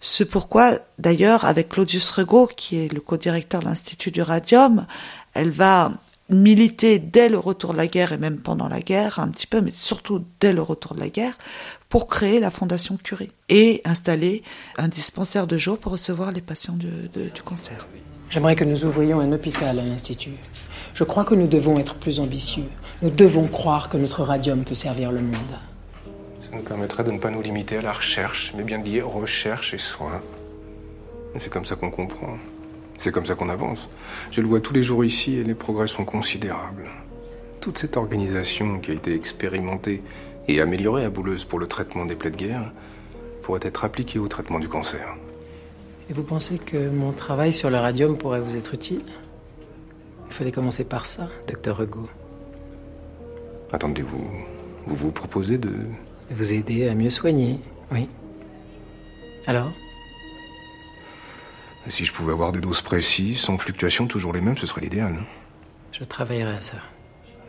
C'est 0.00 0.26
pourquoi, 0.26 0.78
d'ailleurs, 0.98 1.44
avec 1.44 1.70
Claudius 1.70 2.10
Regaud, 2.10 2.46
qui 2.46 2.76
est 2.76 2.92
le 2.92 3.00
co-directeur 3.00 3.60
de 3.60 3.66
l'Institut 3.66 4.10
du 4.10 4.22
Radium, 4.22 4.86
elle 5.34 5.50
va 5.50 5.92
militer 6.28 6.98
dès 6.98 7.28
le 7.28 7.38
retour 7.38 7.72
de 7.72 7.78
la 7.78 7.86
guerre 7.86 8.12
et 8.12 8.18
même 8.18 8.38
pendant 8.38 8.68
la 8.68 8.80
guerre 8.80 9.18
un 9.18 9.28
petit 9.28 9.46
peu, 9.46 9.60
mais 9.60 9.72
surtout 9.72 10.24
dès 10.40 10.52
le 10.52 10.62
retour 10.62 10.94
de 10.94 11.00
la 11.00 11.08
guerre, 11.08 11.36
pour 11.88 12.06
créer 12.06 12.38
la 12.38 12.50
Fondation 12.50 12.98
Curie 13.02 13.32
et 13.48 13.80
installer 13.84 14.42
un 14.76 14.88
dispensaire 14.88 15.46
de 15.46 15.56
jour 15.56 15.78
pour 15.78 15.92
recevoir 15.92 16.32
les 16.32 16.42
patients 16.42 16.76
de, 16.76 17.28
du 17.30 17.42
cancer. 17.42 17.86
J'aimerais 18.30 18.56
que 18.56 18.64
nous 18.64 18.84
ouvrions 18.84 19.20
un 19.20 19.32
hôpital 19.32 19.78
à 19.78 19.82
l'Institut. 19.82 20.34
Je 20.92 21.04
crois 21.04 21.24
que 21.24 21.34
nous 21.34 21.46
devons 21.46 21.78
être 21.78 21.94
plus 21.94 22.20
ambitieux. 22.20 22.68
Nous 23.00 23.10
devons 23.10 23.46
croire 23.46 23.88
que 23.88 23.96
notre 23.96 24.22
radium 24.22 24.64
peut 24.64 24.74
servir 24.74 25.12
le 25.12 25.20
monde. 25.20 25.58
Ça 26.48 26.56
nous 26.56 26.62
permettrait 26.62 27.04
de 27.04 27.10
ne 27.10 27.18
pas 27.18 27.30
nous 27.30 27.42
limiter 27.42 27.76
à 27.76 27.82
la 27.82 27.92
recherche, 27.92 28.54
mais 28.56 28.62
bien 28.62 28.78
de 28.78 28.84
lier 28.86 29.02
recherche 29.02 29.74
et 29.74 29.78
soins. 29.78 30.22
C'est 31.36 31.52
comme 31.52 31.66
ça 31.66 31.76
qu'on 31.76 31.90
comprend. 31.90 32.38
C'est 32.96 33.12
comme 33.12 33.26
ça 33.26 33.34
qu'on 33.34 33.50
avance. 33.50 33.90
Je 34.30 34.40
le 34.40 34.46
vois 34.48 34.60
tous 34.60 34.72
les 34.72 34.82
jours 34.82 35.04
ici 35.04 35.34
et 35.34 35.44
les 35.44 35.54
progrès 35.54 35.88
sont 35.88 36.06
considérables. 36.06 36.86
Toute 37.60 37.76
cette 37.76 37.98
organisation 37.98 38.78
qui 38.78 38.92
a 38.92 38.94
été 38.94 39.14
expérimentée 39.14 40.02
et 40.48 40.62
améliorée 40.62 41.04
à 41.04 41.10
Bouleuse 41.10 41.44
pour 41.44 41.58
le 41.58 41.66
traitement 41.66 42.06
des 42.06 42.16
plaies 42.16 42.30
de 42.30 42.38
guerre 42.38 42.72
pourrait 43.42 43.60
être 43.62 43.84
appliquée 43.84 44.18
au 44.18 44.26
traitement 44.26 44.58
du 44.58 44.68
cancer. 44.68 45.16
Et 46.08 46.14
vous 46.14 46.22
pensez 46.22 46.58
que 46.58 46.88
mon 46.88 47.12
travail 47.12 47.52
sur 47.52 47.68
le 47.68 47.76
radium 47.76 48.16
pourrait 48.16 48.40
vous 48.40 48.56
être 48.56 48.72
utile? 48.72 49.04
Il 50.28 50.32
fallait 50.32 50.52
commencer 50.52 50.84
par 50.84 51.04
ça, 51.04 51.28
docteur 51.46 51.82
Hugo. 51.82 52.08
Attendez, 53.70 54.00
vous, 54.00 54.26
vous 54.86 54.96
vous 54.96 55.10
proposez 55.10 55.58
de... 55.58 55.72
Vous 56.30 56.52
aider 56.52 56.88
à 56.88 56.94
mieux 56.94 57.10
soigner, 57.10 57.58
oui. 57.90 58.08
Alors? 59.46 59.72
Si 61.88 62.04
je 62.04 62.12
pouvais 62.12 62.32
avoir 62.32 62.52
des 62.52 62.60
doses 62.60 62.82
précises, 62.82 63.40
sans 63.40 63.56
fluctuations 63.56 64.06
toujours 64.06 64.34
les 64.34 64.42
mêmes, 64.42 64.58
ce 64.58 64.66
serait 64.66 64.82
l'idéal. 64.82 65.16
Je 65.90 66.04
travaillerai 66.04 66.56
à 66.56 66.60
ça. 66.60 66.76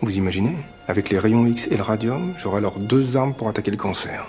Vous 0.02 0.16
imaginez? 0.16 0.56
Avec 0.88 1.10
les 1.10 1.20
rayons 1.20 1.46
X 1.46 1.68
et 1.68 1.76
le 1.76 1.84
radium, 1.84 2.34
j'aurai 2.38 2.60
alors 2.60 2.80
deux 2.80 3.18
armes 3.18 3.34
pour 3.34 3.50
attaquer 3.50 3.72
le 3.72 3.78
cancer. 3.78 4.26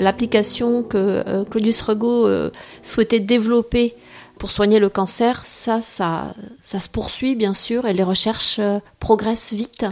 L'application 0.00 0.82
que 0.82 1.22
euh, 1.26 1.44
Claudius 1.44 1.80
Regaud 1.82 2.26
euh, 2.26 2.50
souhaitait 2.82 3.20
développer 3.20 3.94
pour 4.38 4.50
soigner 4.50 4.78
le 4.78 4.88
cancer, 4.88 5.44
ça, 5.44 5.80
ça, 5.80 6.34
ça 6.60 6.80
se 6.80 6.88
poursuit 6.88 7.36
bien 7.36 7.52
sûr 7.52 7.86
et 7.86 7.92
les 7.92 8.02
recherches 8.02 8.58
euh, 8.58 8.78
progressent 8.98 9.52
vite. 9.52 9.86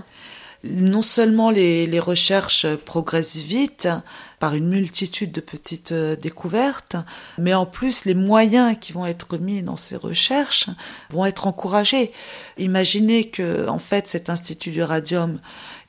Non 0.64 1.02
seulement 1.02 1.50
les, 1.50 1.86
les, 1.86 2.00
recherches 2.00 2.66
progressent 2.84 3.36
vite 3.36 3.88
par 4.40 4.56
une 4.56 4.68
multitude 4.68 5.30
de 5.30 5.40
petites 5.40 5.92
découvertes, 5.92 6.96
mais 7.38 7.54
en 7.54 7.64
plus 7.64 8.06
les 8.06 8.14
moyens 8.14 8.76
qui 8.80 8.92
vont 8.92 9.06
être 9.06 9.38
mis 9.38 9.62
dans 9.62 9.76
ces 9.76 9.94
recherches 9.94 10.66
vont 11.10 11.24
être 11.24 11.46
encouragés. 11.46 12.10
Imaginez 12.56 13.28
que 13.28 13.68
en 13.68 13.78
fait 13.78 14.08
cet 14.08 14.30
institut 14.30 14.70
du 14.70 14.82
radium, 14.82 15.38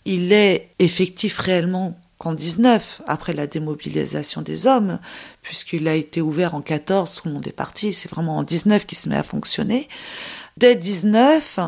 il 0.06 0.32
est 0.34 0.70
effectif 0.78 1.40
réellement 1.40 1.98
qu'en 2.20 2.34
19, 2.34 3.02
après 3.08 3.34
la 3.34 3.48
démobilisation 3.48 4.42
des 4.42 4.68
hommes, 4.68 5.00
puisqu'il 5.42 5.88
a 5.88 5.96
été 5.96 6.22
ouvert 6.22 6.54
en 6.54 6.62
14, 6.62 7.16
tout 7.16 7.28
le 7.30 7.34
monde 7.34 7.48
est 7.48 7.54
parti, 7.54 7.94
c'est 7.94 8.12
vraiment 8.12 8.38
en 8.38 8.44
19 8.44 8.86
qu'il 8.86 8.98
se 8.98 9.08
met 9.08 9.16
à 9.16 9.24
fonctionner. 9.24 9.88
Dès 10.58 10.76
19, 10.76 11.60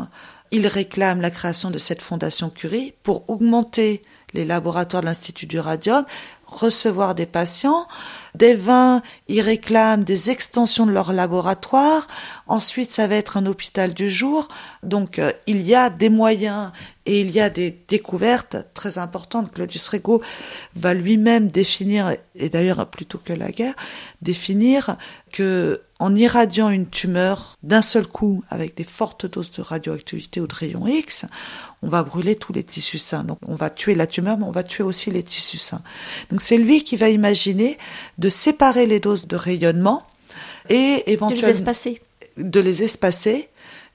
il 0.51 0.67
réclame 0.67 1.21
la 1.21 1.31
création 1.31 1.71
de 1.71 1.77
cette 1.77 2.01
fondation 2.01 2.49
Curie 2.49 2.93
pour 3.01 3.29
augmenter 3.29 4.01
les 4.33 4.43
laboratoires 4.43 5.01
de 5.01 5.07
l'Institut 5.07 5.45
du 5.45 5.59
Radium, 5.59 6.05
recevoir 6.51 7.15
des 7.15 7.25
patients. 7.25 7.87
Des 8.35 8.55
20, 8.55 9.01
ils 9.27 9.41
réclament 9.41 10.03
des 10.03 10.29
extensions 10.29 10.85
de 10.85 10.91
leur 10.91 11.11
laboratoire. 11.11 12.07
Ensuite, 12.47 12.91
ça 12.91 13.07
va 13.07 13.15
être 13.15 13.37
un 13.37 13.45
hôpital 13.45 13.93
du 13.93 14.09
jour. 14.09 14.47
Donc, 14.83 15.19
euh, 15.19 15.31
il 15.47 15.61
y 15.61 15.75
a 15.75 15.89
des 15.89 16.09
moyens 16.09 16.71
et 17.05 17.21
il 17.21 17.31
y 17.31 17.39
a 17.39 17.49
des 17.49 17.77
découvertes 17.87 18.57
très 18.73 18.97
importantes. 18.97 19.51
Claudius 19.51 19.87
Rego 19.89 20.21
va 20.75 20.93
lui-même 20.93 21.49
définir, 21.49 22.15
et 22.35 22.49
d'ailleurs 22.49 22.89
plutôt 22.89 23.17
que 23.17 23.33
la 23.33 23.51
guerre, 23.51 23.75
définir 24.21 24.97
que 25.31 25.81
en 25.99 26.15
irradiant 26.15 26.69
une 26.69 26.89
tumeur 26.89 27.57
d'un 27.63 27.81
seul 27.81 28.07
coup 28.07 28.43
avec 28.49 28.75
des 28.75 28.83
fortes 28.83 29.27
doses 29.27 29.51
de 29.51 29.61
radioactivité 29.61 30.41
ou 30.41 30.47
de 30.47 30.55
rayons 30.55 30.87
X, 30.87 31.25
on 31.81 31.89
va 31.89 32.03
brûler 32.03 32.35
tous 32.35 32.53
les 32.53 32.63
tissus 32.63 32.97
sains. 32.97 33.23
Donc 33.23 33.39
on 33.47 33.55
va 33.55 33.69
tuer 33.69 33.95
la 33.95 34.07
tumeur, 34.07 34.37
mais 34.37 34.45
on 34.45 34.51
va 34.51 34.63
tuer 34.63 34.83
aussi 34.83 35.11
les 35.11 35.23
tissus 35.23 35.57
sains. 35.57 35.81
Donc 36.29 36.41
c'est 36.41 36.57
lui 36.57 36.83
qui 36.83 36.97
va 36.97 37.09
imaginer 37.09 37.77
de 38.17 38.29
séparer 38.29 38.85
les 38.85 38.99
doses 38.99 39.27
de 39.27 39.35
rayonnement 39.35 40.05
et 40.69 41.03
éventuellement 41.07 41.41
de 41.41 41.47
les 41.47 41.57
espacer, 41.57 42.01
de 42.37 42.59
les 42.59 42.83
espacer 42.83 43.49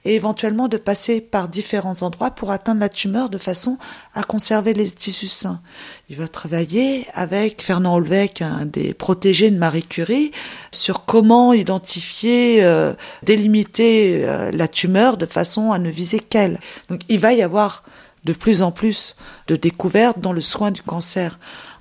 et 0.05 0.15
éventuellement 0.15 0.67
de 0.67 0.77
passer 0.77 1.21
par 1.21 1.49
différents 1.49 2.01
endroits 2.01 2.31
pour 2.31 2.51
atteindre 2.51 2.79
la 2.79 2.89
tumeur 2.89 3.29
de 3.29 3.37
façon 3.37 3.77
à 4.13 4.23
conserver 4.23 4.73
les 4.73 4.89
tissus 4.89 5.27
sains. 5.27 5.61
Il 6.09 6.17
va 6.17 6.27
travailler 6.27 7.05
avec 7.13 7.61
Fernand 7.61 7.95
Holweck, 7.95 8.41
un 8.41 8.65
des 8.65 8.93
protégés 8.93 9.51
de 9.51 9.57
Marie 9.57 9.83
Curie, 9.83 10.31
sur 10.71 11.05
comment 11.05 11.53
identifier, 11.53 12.63
euh, 12.63 12.93
délimiter 13.23 14.23
euh, 14.23 14.51
la 14.51 14.67
tumeur 14.67 15.17
de 15.17 15.25
façon 15.25 15.71
à 15.71 15.79
ne 15.79 15.89
viser 15.89 16.19
qu'elle. 16.19 16.59
Donc 16.89 17.01
il 17.09 17.19
va 17.19 17.33
y 17.33 17.41
avoir 17.41 17.83
de 18.23 18.33
plus 18.33 18.61
en 18.61 18.71
plus 18.71 19.15
de 19.47 19.55
découvertes 19.55 20.19
dans 20.19 20.33
le 20.33 20.41
soin 20.41 20.71
du 20.71 20.81
cancer. 20.81 21.39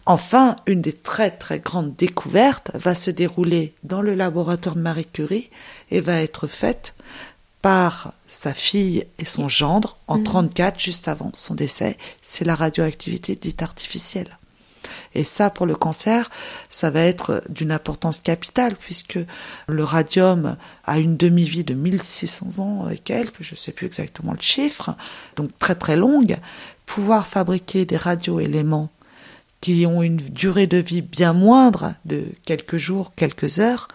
Enfin, 0.08 0.56
une 0.66 0.80
des 0.80 0.92
très 0.92 1.32
très 1.32 1.58
grandes 1.58 1.96
découvertes 1.96 2.70
va 2.74 2.94
se 2.94 3.10
dérouler 3.10 3.74
dans 3.82 4.02
le 4.02 4.14
laboratoire 4.14 4.76
de 4.76 4.80
Marie 4.80 5.04
Curie 5.04 5.50
et 5.90 6.00
va 6.00 6.22
être 6.22 6.46
faite 6.46 6.94
par 7.62 8.12
sa 8.26 8.54
fille 8.54 9.04
et 9.18 9.24
son 9.24 9.48
gendre 9.48 9.96
en 10.08 10.22
34, 10.22 10.74
mhm. 10.74 10.80
juste 10.80 11.08
avant 11.08 11.30
son 11.34 11.54
décès. 11.54 11.96
C'est 12.22 12.44
la 12.44 12.54
radioactivité 12.54 13.34
dite 13.34 13.62
artificielle. 13.62 14.38
Et 15.14 15.24
ça, 15.24 15.50
pour 15.50 15.66
le 15.66 15.74
cancer, 15.74 16.30
ça 16.68 16.90
va 16.90 17.00
être 17.00 17.42
d'une 17.48 17.72
importance 17.72 18.18
capitale 18.18 18.76
puisque 18.76 19.18
le 19.66 19.84
radium 19.84 20.56
a 20.84 20.98
une 20.98 21.16
demi-vie 21.16 21.64
de 21.64 21.74
1600 21.74 22.58
ans 22.58 22.88
et 22.88 22.98
quelques, 22.98 23.42
je 23.42 23.54
ne 23.54 23.58
sais 23.58 23.72
plus 23.72 23.86
exactement 23.86 24.32
le 24.32 24.40
chiffre, 24.40 24.94
donc 25.36 25.58
très 25.58 25.74
très 25.74 25.96
longue. 25.96 26.36
Pouvoir 26.84 27.26
fabriquer 27.26 27.84
des 27.86 27.96
radioéléments 27.96 28.90
qui 29.60 29.86
ont 29.86 30.02
une 30.02 30.18
durée 30.18 30.66
de 30.66 30.76
vie 30.76 31.02
bien 31.02 31.32
moindre 31.32 31.94
de 32.04 32.26
quelques 32.44 32.76
jours, 32.76 33.12
quelques 33.16 33.58
heures, 33.58 33.88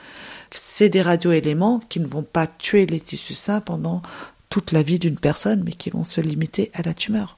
c'est 0.51 0.89
des 0.89 1.01
radioéléments 1.01 1.81
qui 1.89 1.99
ne 1.99 2.07
vont 2.07 2.23
pas 2.23 2.47
tuer 2.47 2.85
les 2.85 2.99
tissus 2.99 3.33
sains 3.33 3.61
pendant 3.61 4.01
toute 4.49 4.71
la 4.71 4.83
vie 4.83 4.99
d'une 4.99 5.17
personne, 5.17 5.63
mais 5.65 5.71
qui 5.71 5.89
vont 5.89 6.03
se 6.03 6.21
limiter 6.21 6.71
à 6.73 6.81
la 6.83 6.93
tumeur. 6.93 7.37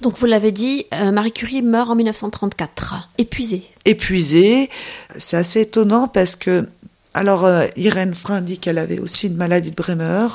Donc 0.00 0.18
vous 0.18 0.26
l'avez 0.26 0.50
dit, 0.50 0.86
euh, 0.92 1.12
Marie 1.12 1.32
Curie 1.32 1.62
meurt 1.62 1.90
en 1.90 1.94
1934, 1.94 3.10
épuisée. 3.18 3.62
Épuisée, 3.84 4.68
c'est 5.16 5.36
assez 5.36 5.60
étonnant 5.60 6.08
parce 6.08 6.34
que, 6.34 6.68
alors 7.14 7.44
euh, 7.44 7.66
Irène 7.76 8.14
Frein 8.14 8.40
dit 8.40 8.58
qu'elle 8.58 8.78
avait 8.78 8.98
aussi 8.98 9.28
une 9.28 9.36
maladie 9.36 9.70
de 9.70 9.76
Bremer, 9.76 10.26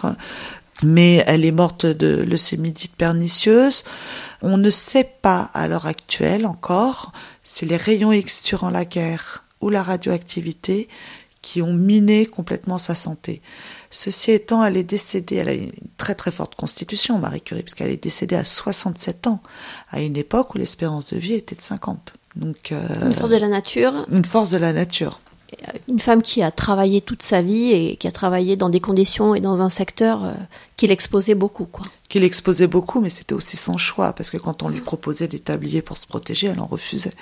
mais 0.84 1.24
elle 1.28 1.44
est 1.44 1.52
morte 1.52 1.86
de 1.86 2.24
leucémie 2.24 2.72
dite 2.72 2.96
pernicieuse. 2.96 3.84
On 4.42 4.58
ne 4.58 4.72
sait 4.72 5.10
pas 5.22 5.50
à 5.54 5.68
l'heure 5.68 5.86
actuelle 5.86 6.46
encore, 6.46 7.12
c'est 7.44 7.66
les 7.66 7.78
rayons 7.78 8.14
X 8.14 8.44
durant 8.44 8.70
la 8.70 8.86
guerre 8.86 9.44
ou 9.60 9.70
la 9.70 9.84
radioactivité 9.84 10.88
qui 11.48 11.62
ont 11.62 11.72
miné 11.72 12.26
complètement 12.26 12.78
sa 12.78 12.94
santé. 12.94 13.42
Ceci 13.90 14.32
étant, 14.32 14.66
elle 14.66 14.76
est 14.76 14.84
décédée, 14.84 15.38
elle 15.38 15.48
a 15.48 15.54
une 15.54 15.72
très 15.96 16.14
très 16.14 16.30
forte 16.30 16.56
constitution, 16.56 17.20
Marie 17.20 17.40
Curie, 17.40 17.64
parce 17.64 17.74
qu'elle 17.74 17.90
est 17.90 18.04
décédée 18.04 18.36
à 18.36 18.44
67 18.44 19.28
ans, 19.28 19.42
à 19.90 20.02
une 20.02 20.18
époque 20.18 20.56
où 20.56 20.58
l'espérance 20.58 21.14
de 21.14 21.18
vie 21.18 21.36
était 21.36 21.56
de 21.56 21.62
50. 21.62 22.16
Donc, 22.36 22.74
euh, 22.74 22.86
une 23.06 23.14
force 23.14 23.30
de 23.30 23.38
la 23.38 23.48
nature. 23.48 23.94
Une 24.12 24.26
force 24.26 24.52
de 24.52 24.58
la 24.58 24.74
nature. 24.74 25.22
Euh, 25.54 25.72
une 25.88 26.02
femme 26.02 26.22
qui 26.22 26.44
a 26.44 26.52
travaillé 26.52 27.00
toute 27.00 27.24
sa 27.24 27.42
vie 27.42 27.72
et 27.72 27.96
qui 27.96 28.10
a 28.10 28.12
travaillé 28.12 28.58
dans 28.58 28.68
des 28.68 28.82
conditions 28.82 29.34
et 29.34 29.40
dans 29.40 29.62
un 29.62 29.70
secteur 29.70 30.26
euh, 30.26 30.34
qui 30.76 30.88
l'exposait 30.88 31.34
beaucoup. 31.34 31.66
Quoi. 31.66 31.86
Qui 32.10 32.20
l'exposait 32.20 32.68
beaucoup, 32.68 33.00
mais 33.00 33.10
c'était 33.10 33.36
aussi 33.36 33.56
son 33.56 33.78
choix, 33.78 34.12
parce 34.12 34.32
que 34.32 34.38
quand 34.38 34.64
on 34.64 34.68
lui 34.68 34.82
proposait 34.82 35.30
des 35.30 35.40
tabliers 35.40 35.82
pour 35.82 35.98
se 35.98 36.08
protéger, 36.08 36.48
elle 36.48 36.60
en 36.60 36.68
refusait. 36.68 37.14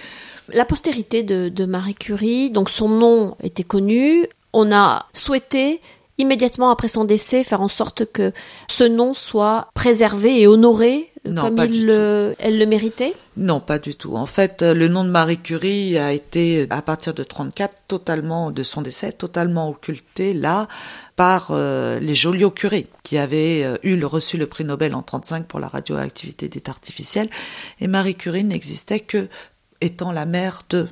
La 0.49 0.65
postérité 0.65 1.23
de, 1.23 1.65
Marie 1.65 1.95
Curie, 1.95 2.51
donc 2.51 2.69
son 2.69 2.89
nom 2.89 3.35
était 3.41 3.63
connu, 3.63 4.27
on 4.53 4.71
a 4.71 5.07
souhaité 5.13 5.81
immédiatement 6.17 6.69
après 6.69 6.87
son 6.87 7.03
décès 7.03 7.43
faire 7.43 7.61
en 7.61 7.67
sorte 7.67 8.05
que 8.05 8.31
ce 8.69 8.85
nom 8.85 9.13
soit 9.13 9.67
préservé 9.73 10.39
et 10.39 10.47
honoré 10.47 11.11
comme 11.25 11.59
elle 11.59 12.59
le 12.59 12.65
méritait 12.65 13.15
Non, 13.37 13.59
pas 13.59 13.79
du 13.79 13.95
tout. 13.95 14.15
En 14.15 14.25
fait, 14.25 14.61
le 14.61 14.87
nom 14.87 15.03
de 15.03 15.09
Marie 15.09 15.39
Curie 15.39 15.97
a 15.97 16.13
été, 16.13 16.67
à 16.69 16.81
partir 16.81 17.13
de 17.13 17.23
34, 17.23 17.75
totalement, 17.87 18.51
de 18.51 18.63
son 18.63 18.81
décès, 18.81 19.11
totalement 19.11 19.69
occulté 19.69 20.33
là 20.33 20.67
par 21.15 21.47
euh, 21.51 21.99
les 21.99 22.13
Joliot-Curie, 22.13 22.87
qui 23.03 23.17
avaient 23.17 23.63
euh, 23.63 23.77
eu 23.83 23.95
le, 23.95 24.05
reçu 24.05 24.37
le 24.37 24.45
prix 24.45 24.65
Nobel 24.65 24.93
en 24.93 25.01
35 25.01 25.47
pour 25.47 25.59
la 25.59 25.67
radioactivité 25.67 26.49
d'état 26.49 26.71
artificielle. 26.71 27.29
Et 27.79 27.87
Marie 27.87 28.15
Curie 28.15 28.43
n'existait 28.43 28.99
que 28.99 29.27
étant 29.81 30.11
la 30.11 30.25
mère 30.25 30.63
de. 30.69 30.87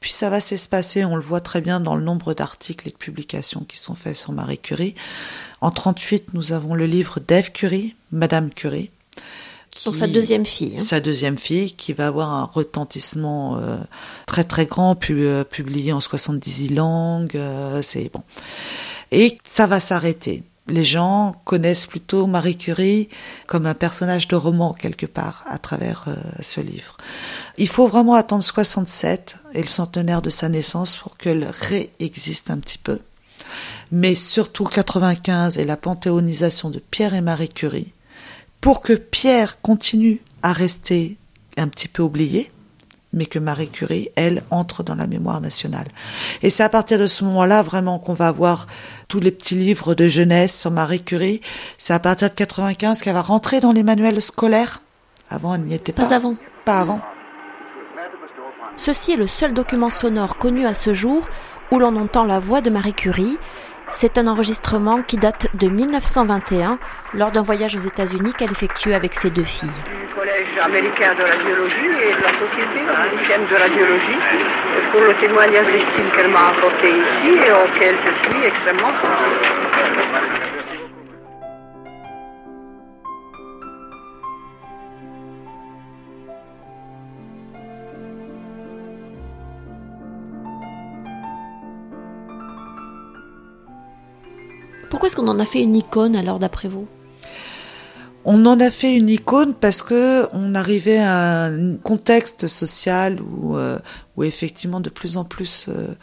Puis 0.00 0.12
ça 0.12 0.30
va 0.30 0.40
s'espacer, 0.40 1.04
on 1.04 1.16
le 1.16 1.22
voit 1.22 1.40
très 1.40 1.60
bien 1.60 1.80
dans 1.80 1.96
le 1.96 2.02
nombre 2.02 2.34
d'articles 2.34 2.88
et 2.88 2.90
de 2.90 2.96
publications 2.96 3.64
qui 3.64 3.78
sont 3.78 3.94
faits 3.94 4.16
sur 4.16 4.32
Marie 4.32 4.58
Curie. 4.58 4.94
En 5.60 5.70
38, 5.70 6.34
nous 6.34 6.52
avons 6.52 6.74
le 6.74 6.86
livre 6.86 7.20
d'Ève 7.20 7.52
Curie, 7.52 7.94
Madame 8.12 8.50
Curie. 8.50 8.90
Donc 9.84 9.94
sa 9.94 10.08
deuxième 10.08 10.44
fille. 10.44 10.74
Hein. 10.78 10.84
Sa 10.84 11.00
deuxième 11.00 11.38
fille, 11.38 11.72
qui 11.72 11.92
va 11.92 12.08
avoir 12.08 12.30
un 12.30 12.44
retentissement 12.44 13.58
euh, 13.58 13.76
très 14.26 14.42
très 14.42 14.66
grand, 14.66 14.98
euh, 15.10 15.44
publié 15.44 15.92
en 15.92 16.00
70 16.00 16.74
langues. 16.74 17.36
Euh, 17.36 17.80
c'est 17.82 18.10
bon. 18.12 18.22
Et 19.12 19.38
ça 19.44 19.66
va 19.66 19.78
s'arrêter 19.78 20.42
les 20.70 20.84
gens 20.84 21.34
connaissent 21.44 21.86
plutôt 21.86 22.26
Marie 22.26 22.56
Curie 22.56 23.08
comme 23.46 23.66
un 23.66 23.74
personnage 23.74 24.28
de 24.28 24.36
roman 24.36 24.72
quelque 24.72 25.06
part 25.06 25.42
à 25.46 25.58
travers 25.58 26.04
euh, 26.08 26.14
ce 26.40 26.60
livre. 26.60 26.96
Il 27.60 27.68
faut 27.68 27.86
vraiment 27.88 28.14
attendre 28.14 28.42
67 28.42 29.36
et 29.52 29.60
le 29.60 29.68
centenaire 29.68 30.22
de 30.22 30.30
sa 30.30 30.48
naissance 30.48 30.96
pour 30.96 31.18
qu'elle 31.18 31.44
réexiste 31.44 32.50
un 32.50 32.56
petit 32.56 32.78
peu. 32.78 33.00
Mais 33.92 34.14
surtout 34.14 34.64
95 34.64 35.58
et 35.58 35.66
la 35.66 35.76
panthéonisation 35.76 36.70
de 36.70 36.78
Pierre 36.78 37.12
et 37.12 37.20
Marie 37.20 37.50
Curie 37.50 37.92
pour 38.62 38.80
que 38.80 38.94
Pierre 38.94 39.60
continue 39.60 40.22
à 40.42 40.54
rester 40.54 41.18
un 41.58 41.68
petit 41.68 41.86
peu 41.86 42.02
oublié 42.02 42.50
mais 43.12 43.26
que 43.26 43.40
Marie 43.40 43.68
Curie, 43.68 44.08
elle, 44.14 44.44
entre 44.50 44.84
dans 44.84 44.94
la 44.94 45.08
mémoire 45.08 45.40
nationale. 45.40 45.88
Et 46.42 46.48
c'est 46.48 46.62
à 46.62 46.68
partir 46.68 46.96
de 46.96 47.08
ce 47.08 47.24
moment-là 47.24 47.60
vraiment 47.60 47.98
qu'on 47.98 48.14
va 48.14 48.28
avoir 48.28 48.68
tous 49.08 49.18
les 49.18 49.32
petits 49.32 49.56
livres 49.56 49.96
de 49.96 50.06
jeunesse 50.06 50.58
sur 50.58 50.70
Marie 50.70 51.02
Curie. 51.02 51.40
C'est 51.76 51.92
à 51.92 51.98
partir 51.98 52.30
de 52.30 52.34
95 52.34 53.02
qu'elle 53.02 53.14
va 53.14 53.20
rentrer 53.20 53.58
dans 53.58 53.72
les 53.72 53.82
manuels 53.82 54.22
scolaires. 54.22 54.80
Avant, 55.28 55.56
elle 55.56 55.62
n'y 55.62 55.74
était 55.74 55.92
pas. 55.92 56.04
Pas 56.04 56.14
avant. 56.14 56.36
Pas 56.64 56.80
avant. 56.80 57.00
Ceci 58.82 59.12
est 59.12 59.16
le 59.16 59.26
seul 59.26 59.52
document 59.52 59.90
sonore 59.90 60.38
connu 60.38 60.64
à 60.64 60.72
ce 60.72 60.94
jour 60.94 61.28
où 61.70 61.78
l'on 61.78 61.96
entend 61.96 62.24
la 62.24 62.38
voix 62.38 62.62
de 62.62 62.70
Marie 62.70 62.94
Curie. 62.94 63.36
C'est 63.90 64.16
un 64.16 64.26
enregistrement 64.26 65.02
qui 65.02 65.18
date 65.18 65.48
de 65.52 65.68
1921 65.68 66.78
lors 67.12 67.30
d'un 67.30 67.42
voyage 67.42 67.76
aux 67.76 67.80
États-Unis 67.80 68.32
qu'elle 68.32 68.52
effectue 68.52 68.94
avec 68.94 69.12
ses 69.12 69.28
deux 69.28 69.44
filles 69.44 69.68
collège 70.16 70.48
américain 70.64 71.14
de 71.14 71.22
radiologie 71.22 71.92
et 72.08 72.14
de 72.14 72.22
la 72.22 72.32
société 72.40 72.80
américaine 72.88 73.46
de 73.50 73.56
radiologie 73.56 74.18
pour 74.92 75.02
le 75.02 75.14
témoignage 75.20 75.66
d'estime 75.66 76.10
qu'elle 76.16 76.30
m'a 76.30 76.48
apporté 76.48 76.88
ici 76.88 77.36
et 77.36 77.52
auquel 77.52 77.96
je 78.04 78.30
suis 78.30 78.44
extrêmement 78.46 78.92
sensible. 79.00 80.59
Pourquoi 94.90 95.06
est-ce 95.06 95.16
qu'on 95.16 95.28
en 95.28 95.38
a 95.38 95.44
fait 95.44 95.62
une 95.62 95.76
icône 95.76 96.16
alors 96.16 96.40
d'après 96.40 96.68
vous? 96.68 96.86
On 98.24 98.44
en 98.44 98.60
a 98.60 98.70
fait 98.70 98.96
une 98.96 99.08
icône 99.08 99.54
parce 99.54 99.80
que 99.80 100.26
on 100.34 100.54
arrivait 100.54 100.98
à 100.98 101.44
un 101.44 101.76
contexte 101.76 102.48
social 102.48 103.18
où, 103.22 103.56
euh, 103.56 103.78
où 104.16 104.24
effectivement 104.24 104.80
de 104.80 104.90
plus 104.90 105.16
en 105.16 105.24
plus 105.24 105.66
euh, 105.68 105.94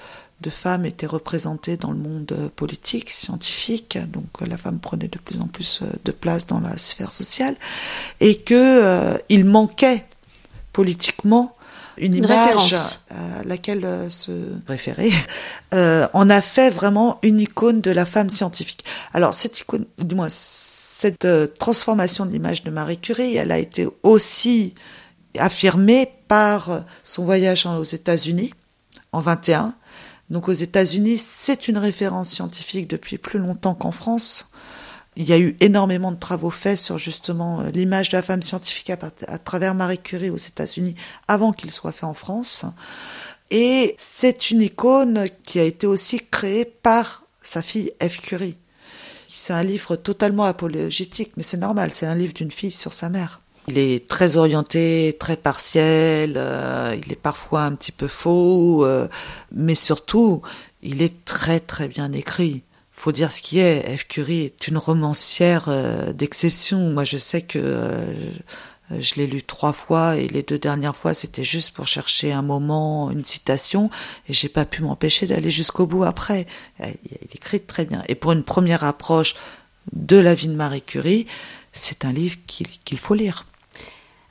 de 0.42 0.50
femmes 0.50 0.86
étaient 0.86 1.06
représentées 1.06 1.78
dans 1.78 1.92
le 1.92 1.98
monde 1.98 2.32
euh, 2.32 2.50
politique, 2.56 3.12
scientifique, 3.12 4.00
donc 4.12 4.26
la 4.48 4.58
femme 4.58 4.80
prenait 4.80 5.10
de 5.10 5.20
plus 5.20 5.40
en 5.42 5.48
plus 5.48 5.82
de 6.04 6.12
place 6.12 6.48
dans 6.48 6.62
la 6.62 6.78
sphère 6.78 7.12
sociale, 7.12 7.56
et 8.20 8.40
que 8.40 9.20
il 9.30 9.46
manquait 9.46 10.06
politiquement 10.72 11.57
une, 11.98 12.16
image 12.16 12.76
à 13.10 13.44
laquelle 13.44 14.10
se 14.10 14.32
référer, 14.68 15.12
euh, 15.74 16.08
on 16.14 16.30
a 16.30 16.42
fait 16.42 16.70
vraiment 16.70 17.20
une 17.24 17.40
icône 17.40 17.82
de 17.82 17.92
la 17.92 18.06
femme 18.06 18.30
scientifique. 18.30 18.84
Alors 19.14 19.34
cette 19.34 19.60
icône, 19.60 19.86
du 19.98 20.16
moins 20.16 20.30
cette 20.30 21.26
euh, 21.26 21.48
transformation 21.48 22.26
de 22.26 22.32
l'image 22.32 22.64
de 22.64 22.72
Marie 22.72 22.98
Curie, 22.98 23.36
elle 23.36 23.52
a 23.52 23.60
été 23.60 23.88
aussi 24.04 24.74
affirmée 25.38 26.12
par 26.28 26.84
son 27.04 27.26
voyage 27.26 27.66
aux 27.66 27.84
États-Unis 27.84 28.54
en 29.12 29.20
21. 29.20 29.76
Donc 30.30 30.50
aux 30.50 30.54
États-Unis, 30.54 31.18
c'est 31.18 31.68
une 31.68 31.78
référence 31.78 32.30
scientifique 32.30 32.90
depuis 32.90 33.18
plus 33.18 33.40
longtemps 33.40 33.76
qu'en 33.76 33.92
France. 33.92 34.50
Il 35.18 35.28
y 35.28 35.34
a 35.34 35.40
eu 35.40 35.58
énormément 35.60 36.14
de 36.14 36.18
travaux 36.18 36.50
faits 36.50 36.78
sur 36.78 36.98
justement 36.98 37.60
euh, 37.60 37.70
l'image 37.72 38.10
de 38.10 38.16
la 38.18 38.24
femme 38.24 38.44
scientifique 38.44 38.90
à, 38.92 39.38
travers 39.40 39.76
Marie 39.76 39.98
Curie 39.98 40.30
aux 40.30 40.38
États-Unis 40.38 40.96
avant 41.28 41.52
qu'il 41.52 41.72
soit 41.72 41.92
fait 41.92 42.06
en 42.06 42.14
France. 42.14 42.64
Et 43.52 43.96
c'est 43.98 44.52
une 44.52 44.62
icône 44.62 45.26
qui 45.44 45.60
a 45.60 45.64
été 45.64 45.88
aussi 45.88 46.22
créée 46.32 46.66
par 46.66 47.24
sa 47.42 47.62
fille 47.62 47.92
Eve 48.00 48.20
Curie 48.20 48.58
c'est 49.38 49.54
un 49.54 49.64
livre 49.64 49.96
totalement 49.96 50.46
apologétique, 50.46 51.32
mais 51.38 51.44
c'est 51.44 51.58
normal, 51.58 51.92
c'est 51.94 52.08
un 52.08 52.16
livre 52.16 52.34
d'une 52.34 52.52
fille 52.52 52.72
sur 52.72 52.94
sa 52.94 53.10
mère. 53.10 53.42
Il 53.68 53.78
est 53.78 54.08
très 54.08 54.38
orienté, 54.38 55.16
très 55.20 55.36
partiel, 55.36 56.34
euh, 56.38 56.96
il 57.06 57.12
est 57.12 57.22
parfois 57.22 57.64
un 57.64 57.76
petit 57.76 57.92
peu 57.92 58.08
faux, 58.08 58.86
euh, 58.86 59.08
mais 59.52 59.76
surtout, 59.76 60.42
il 60.82 61.02
est 61.02 61.26
très 61.26 61.60
très 61.60 61.88
bien 61.88 62.12
écrit. 62.14 62.64
Faut 62.98 63.12
dire 63.12 63.32
ce 63.32 63.42
qui 63.42 63.60
est. 63.60 63.88
Eve 63.88 64.08
Curie 64.08 64.42
est 64.42 64.68
une 64.68 64.78
romancière 64.78 65.66
euh, 65.68 66.14
d'exception. 66.14 66.90
Moi, 66.90 67.04
je 67.04 67.18
sais 67.18 67.44
que 67.44 68.16
je 68.90 69.16
l'ai 69.16 69.28
lu 69.28 69.44
trois 69.44 69.72
fois 69.72 70.16
et 70.16 70.28
les 70.28 70.42
deux 70.42 70.58
dernières 70.58 70.96
fois, 70.96 71.14
c'était 71.14 71.44
juste 71.44 71.72
pour 71.72 71.86
chercher 71.86 72.32
un 72.32 72.42
moment, 72.42 73.12
une 73.12 73.24
citation, 73.24 73.92
et 74.28 74.34
j'ai 74.34 74.50
pas 74.50 74.66
pu 74.66 74.82
m'empêcher 74.82 75.28
d'aller 75.28 75.52
jusqu'au 75.52 75.86
bout 75.86 76.06
après. 76.06 76.48
Il 76.80 77.36
écrit 77.36 77.60
très 77.60 77.86
bien. 77.86 78.02
Et 78.08 78.16
pour 78.16 78.32
une 78.32 78.44
première 78.44 78.84
approche 78.84 79.36
de 79.94 80.18
la 80.18 80.34
vie 80.34 80.48
de 80.48 80.56
Marie 80.56 80.82
Curie, 80.82 81.28
c'est 81.74 82.04
un 82.04 82.12
livre 82.12 82.38
qu'il 82.48 82.98
faut 82.98 83.14
lire. 83.14 83.46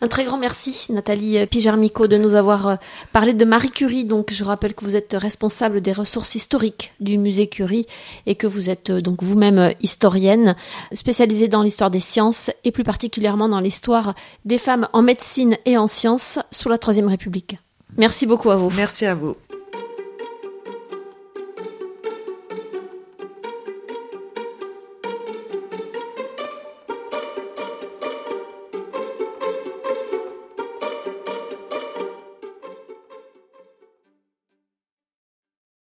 Un 0.03 0.09
très 0.09 0.25
grand 0.27 0.37
merci, 0.37 0.93
Nathalie 0.93 1.47
Pijarmico, 1.47 2.07
de 2.07 2.19
nous 2.19 2.35
avoir 2.35 2.69
euh, 2.69 2.77
parlé 3.15 3.33
de 3.33 3.45
Marie 3.47 3.71
Curie. 3.71 4.05
Donc, 4.05 4.31
je 4.31 4.45
rappelle 4.45 4.75
que 4.75 4.85
vous 4.85 4.95
êtes 4.95 5.17
responsable 5.19 5.81
des 5.81 5.93
ressources 5.93 6.35
historiques 6.35 6.93
du 7.01 7.17
musée 7.17 7.47
Curie 7.47 7.87
et 8.27 8.35
que 8.35 8.47
vous 8.47 8.69
êtes 8.69 8.91
euh, 8.91 9.01
donc 9.01 9.23
vous-même 9.23 9.59
euh, 9.59 9.73
historienne, 9.81 10.55
spécialisée 10.93 11.49
dans 11.49 11.63
l'histoire 11.63 11.91
des 11.91 12.01
sciences 12.01 12.51
et 12.65 12.73
plus 12.73 12.85
particulièrement 12.85 13.49
dans 13.49 13.61
l'histoire 13.61 14.15
des 14.45 14.59
femmes 14.59 14.87
en 14.93 15.01
médecine 15.01 15.57
et 15.65 15.79
en 15.79 15.87
sciences 15.87 16.39
sous 16.51 16.69
la 16.69 16.77
Troisième 16.77 17.09
République. 17.09 17.57
Merci 17.97 18.27
beaucoup 18.27 18.51
à 18.51 18.57
vous. 18.57 18.71
Merci 18.77 19.07
à 19.07 19.15
vous. 19.15 19.35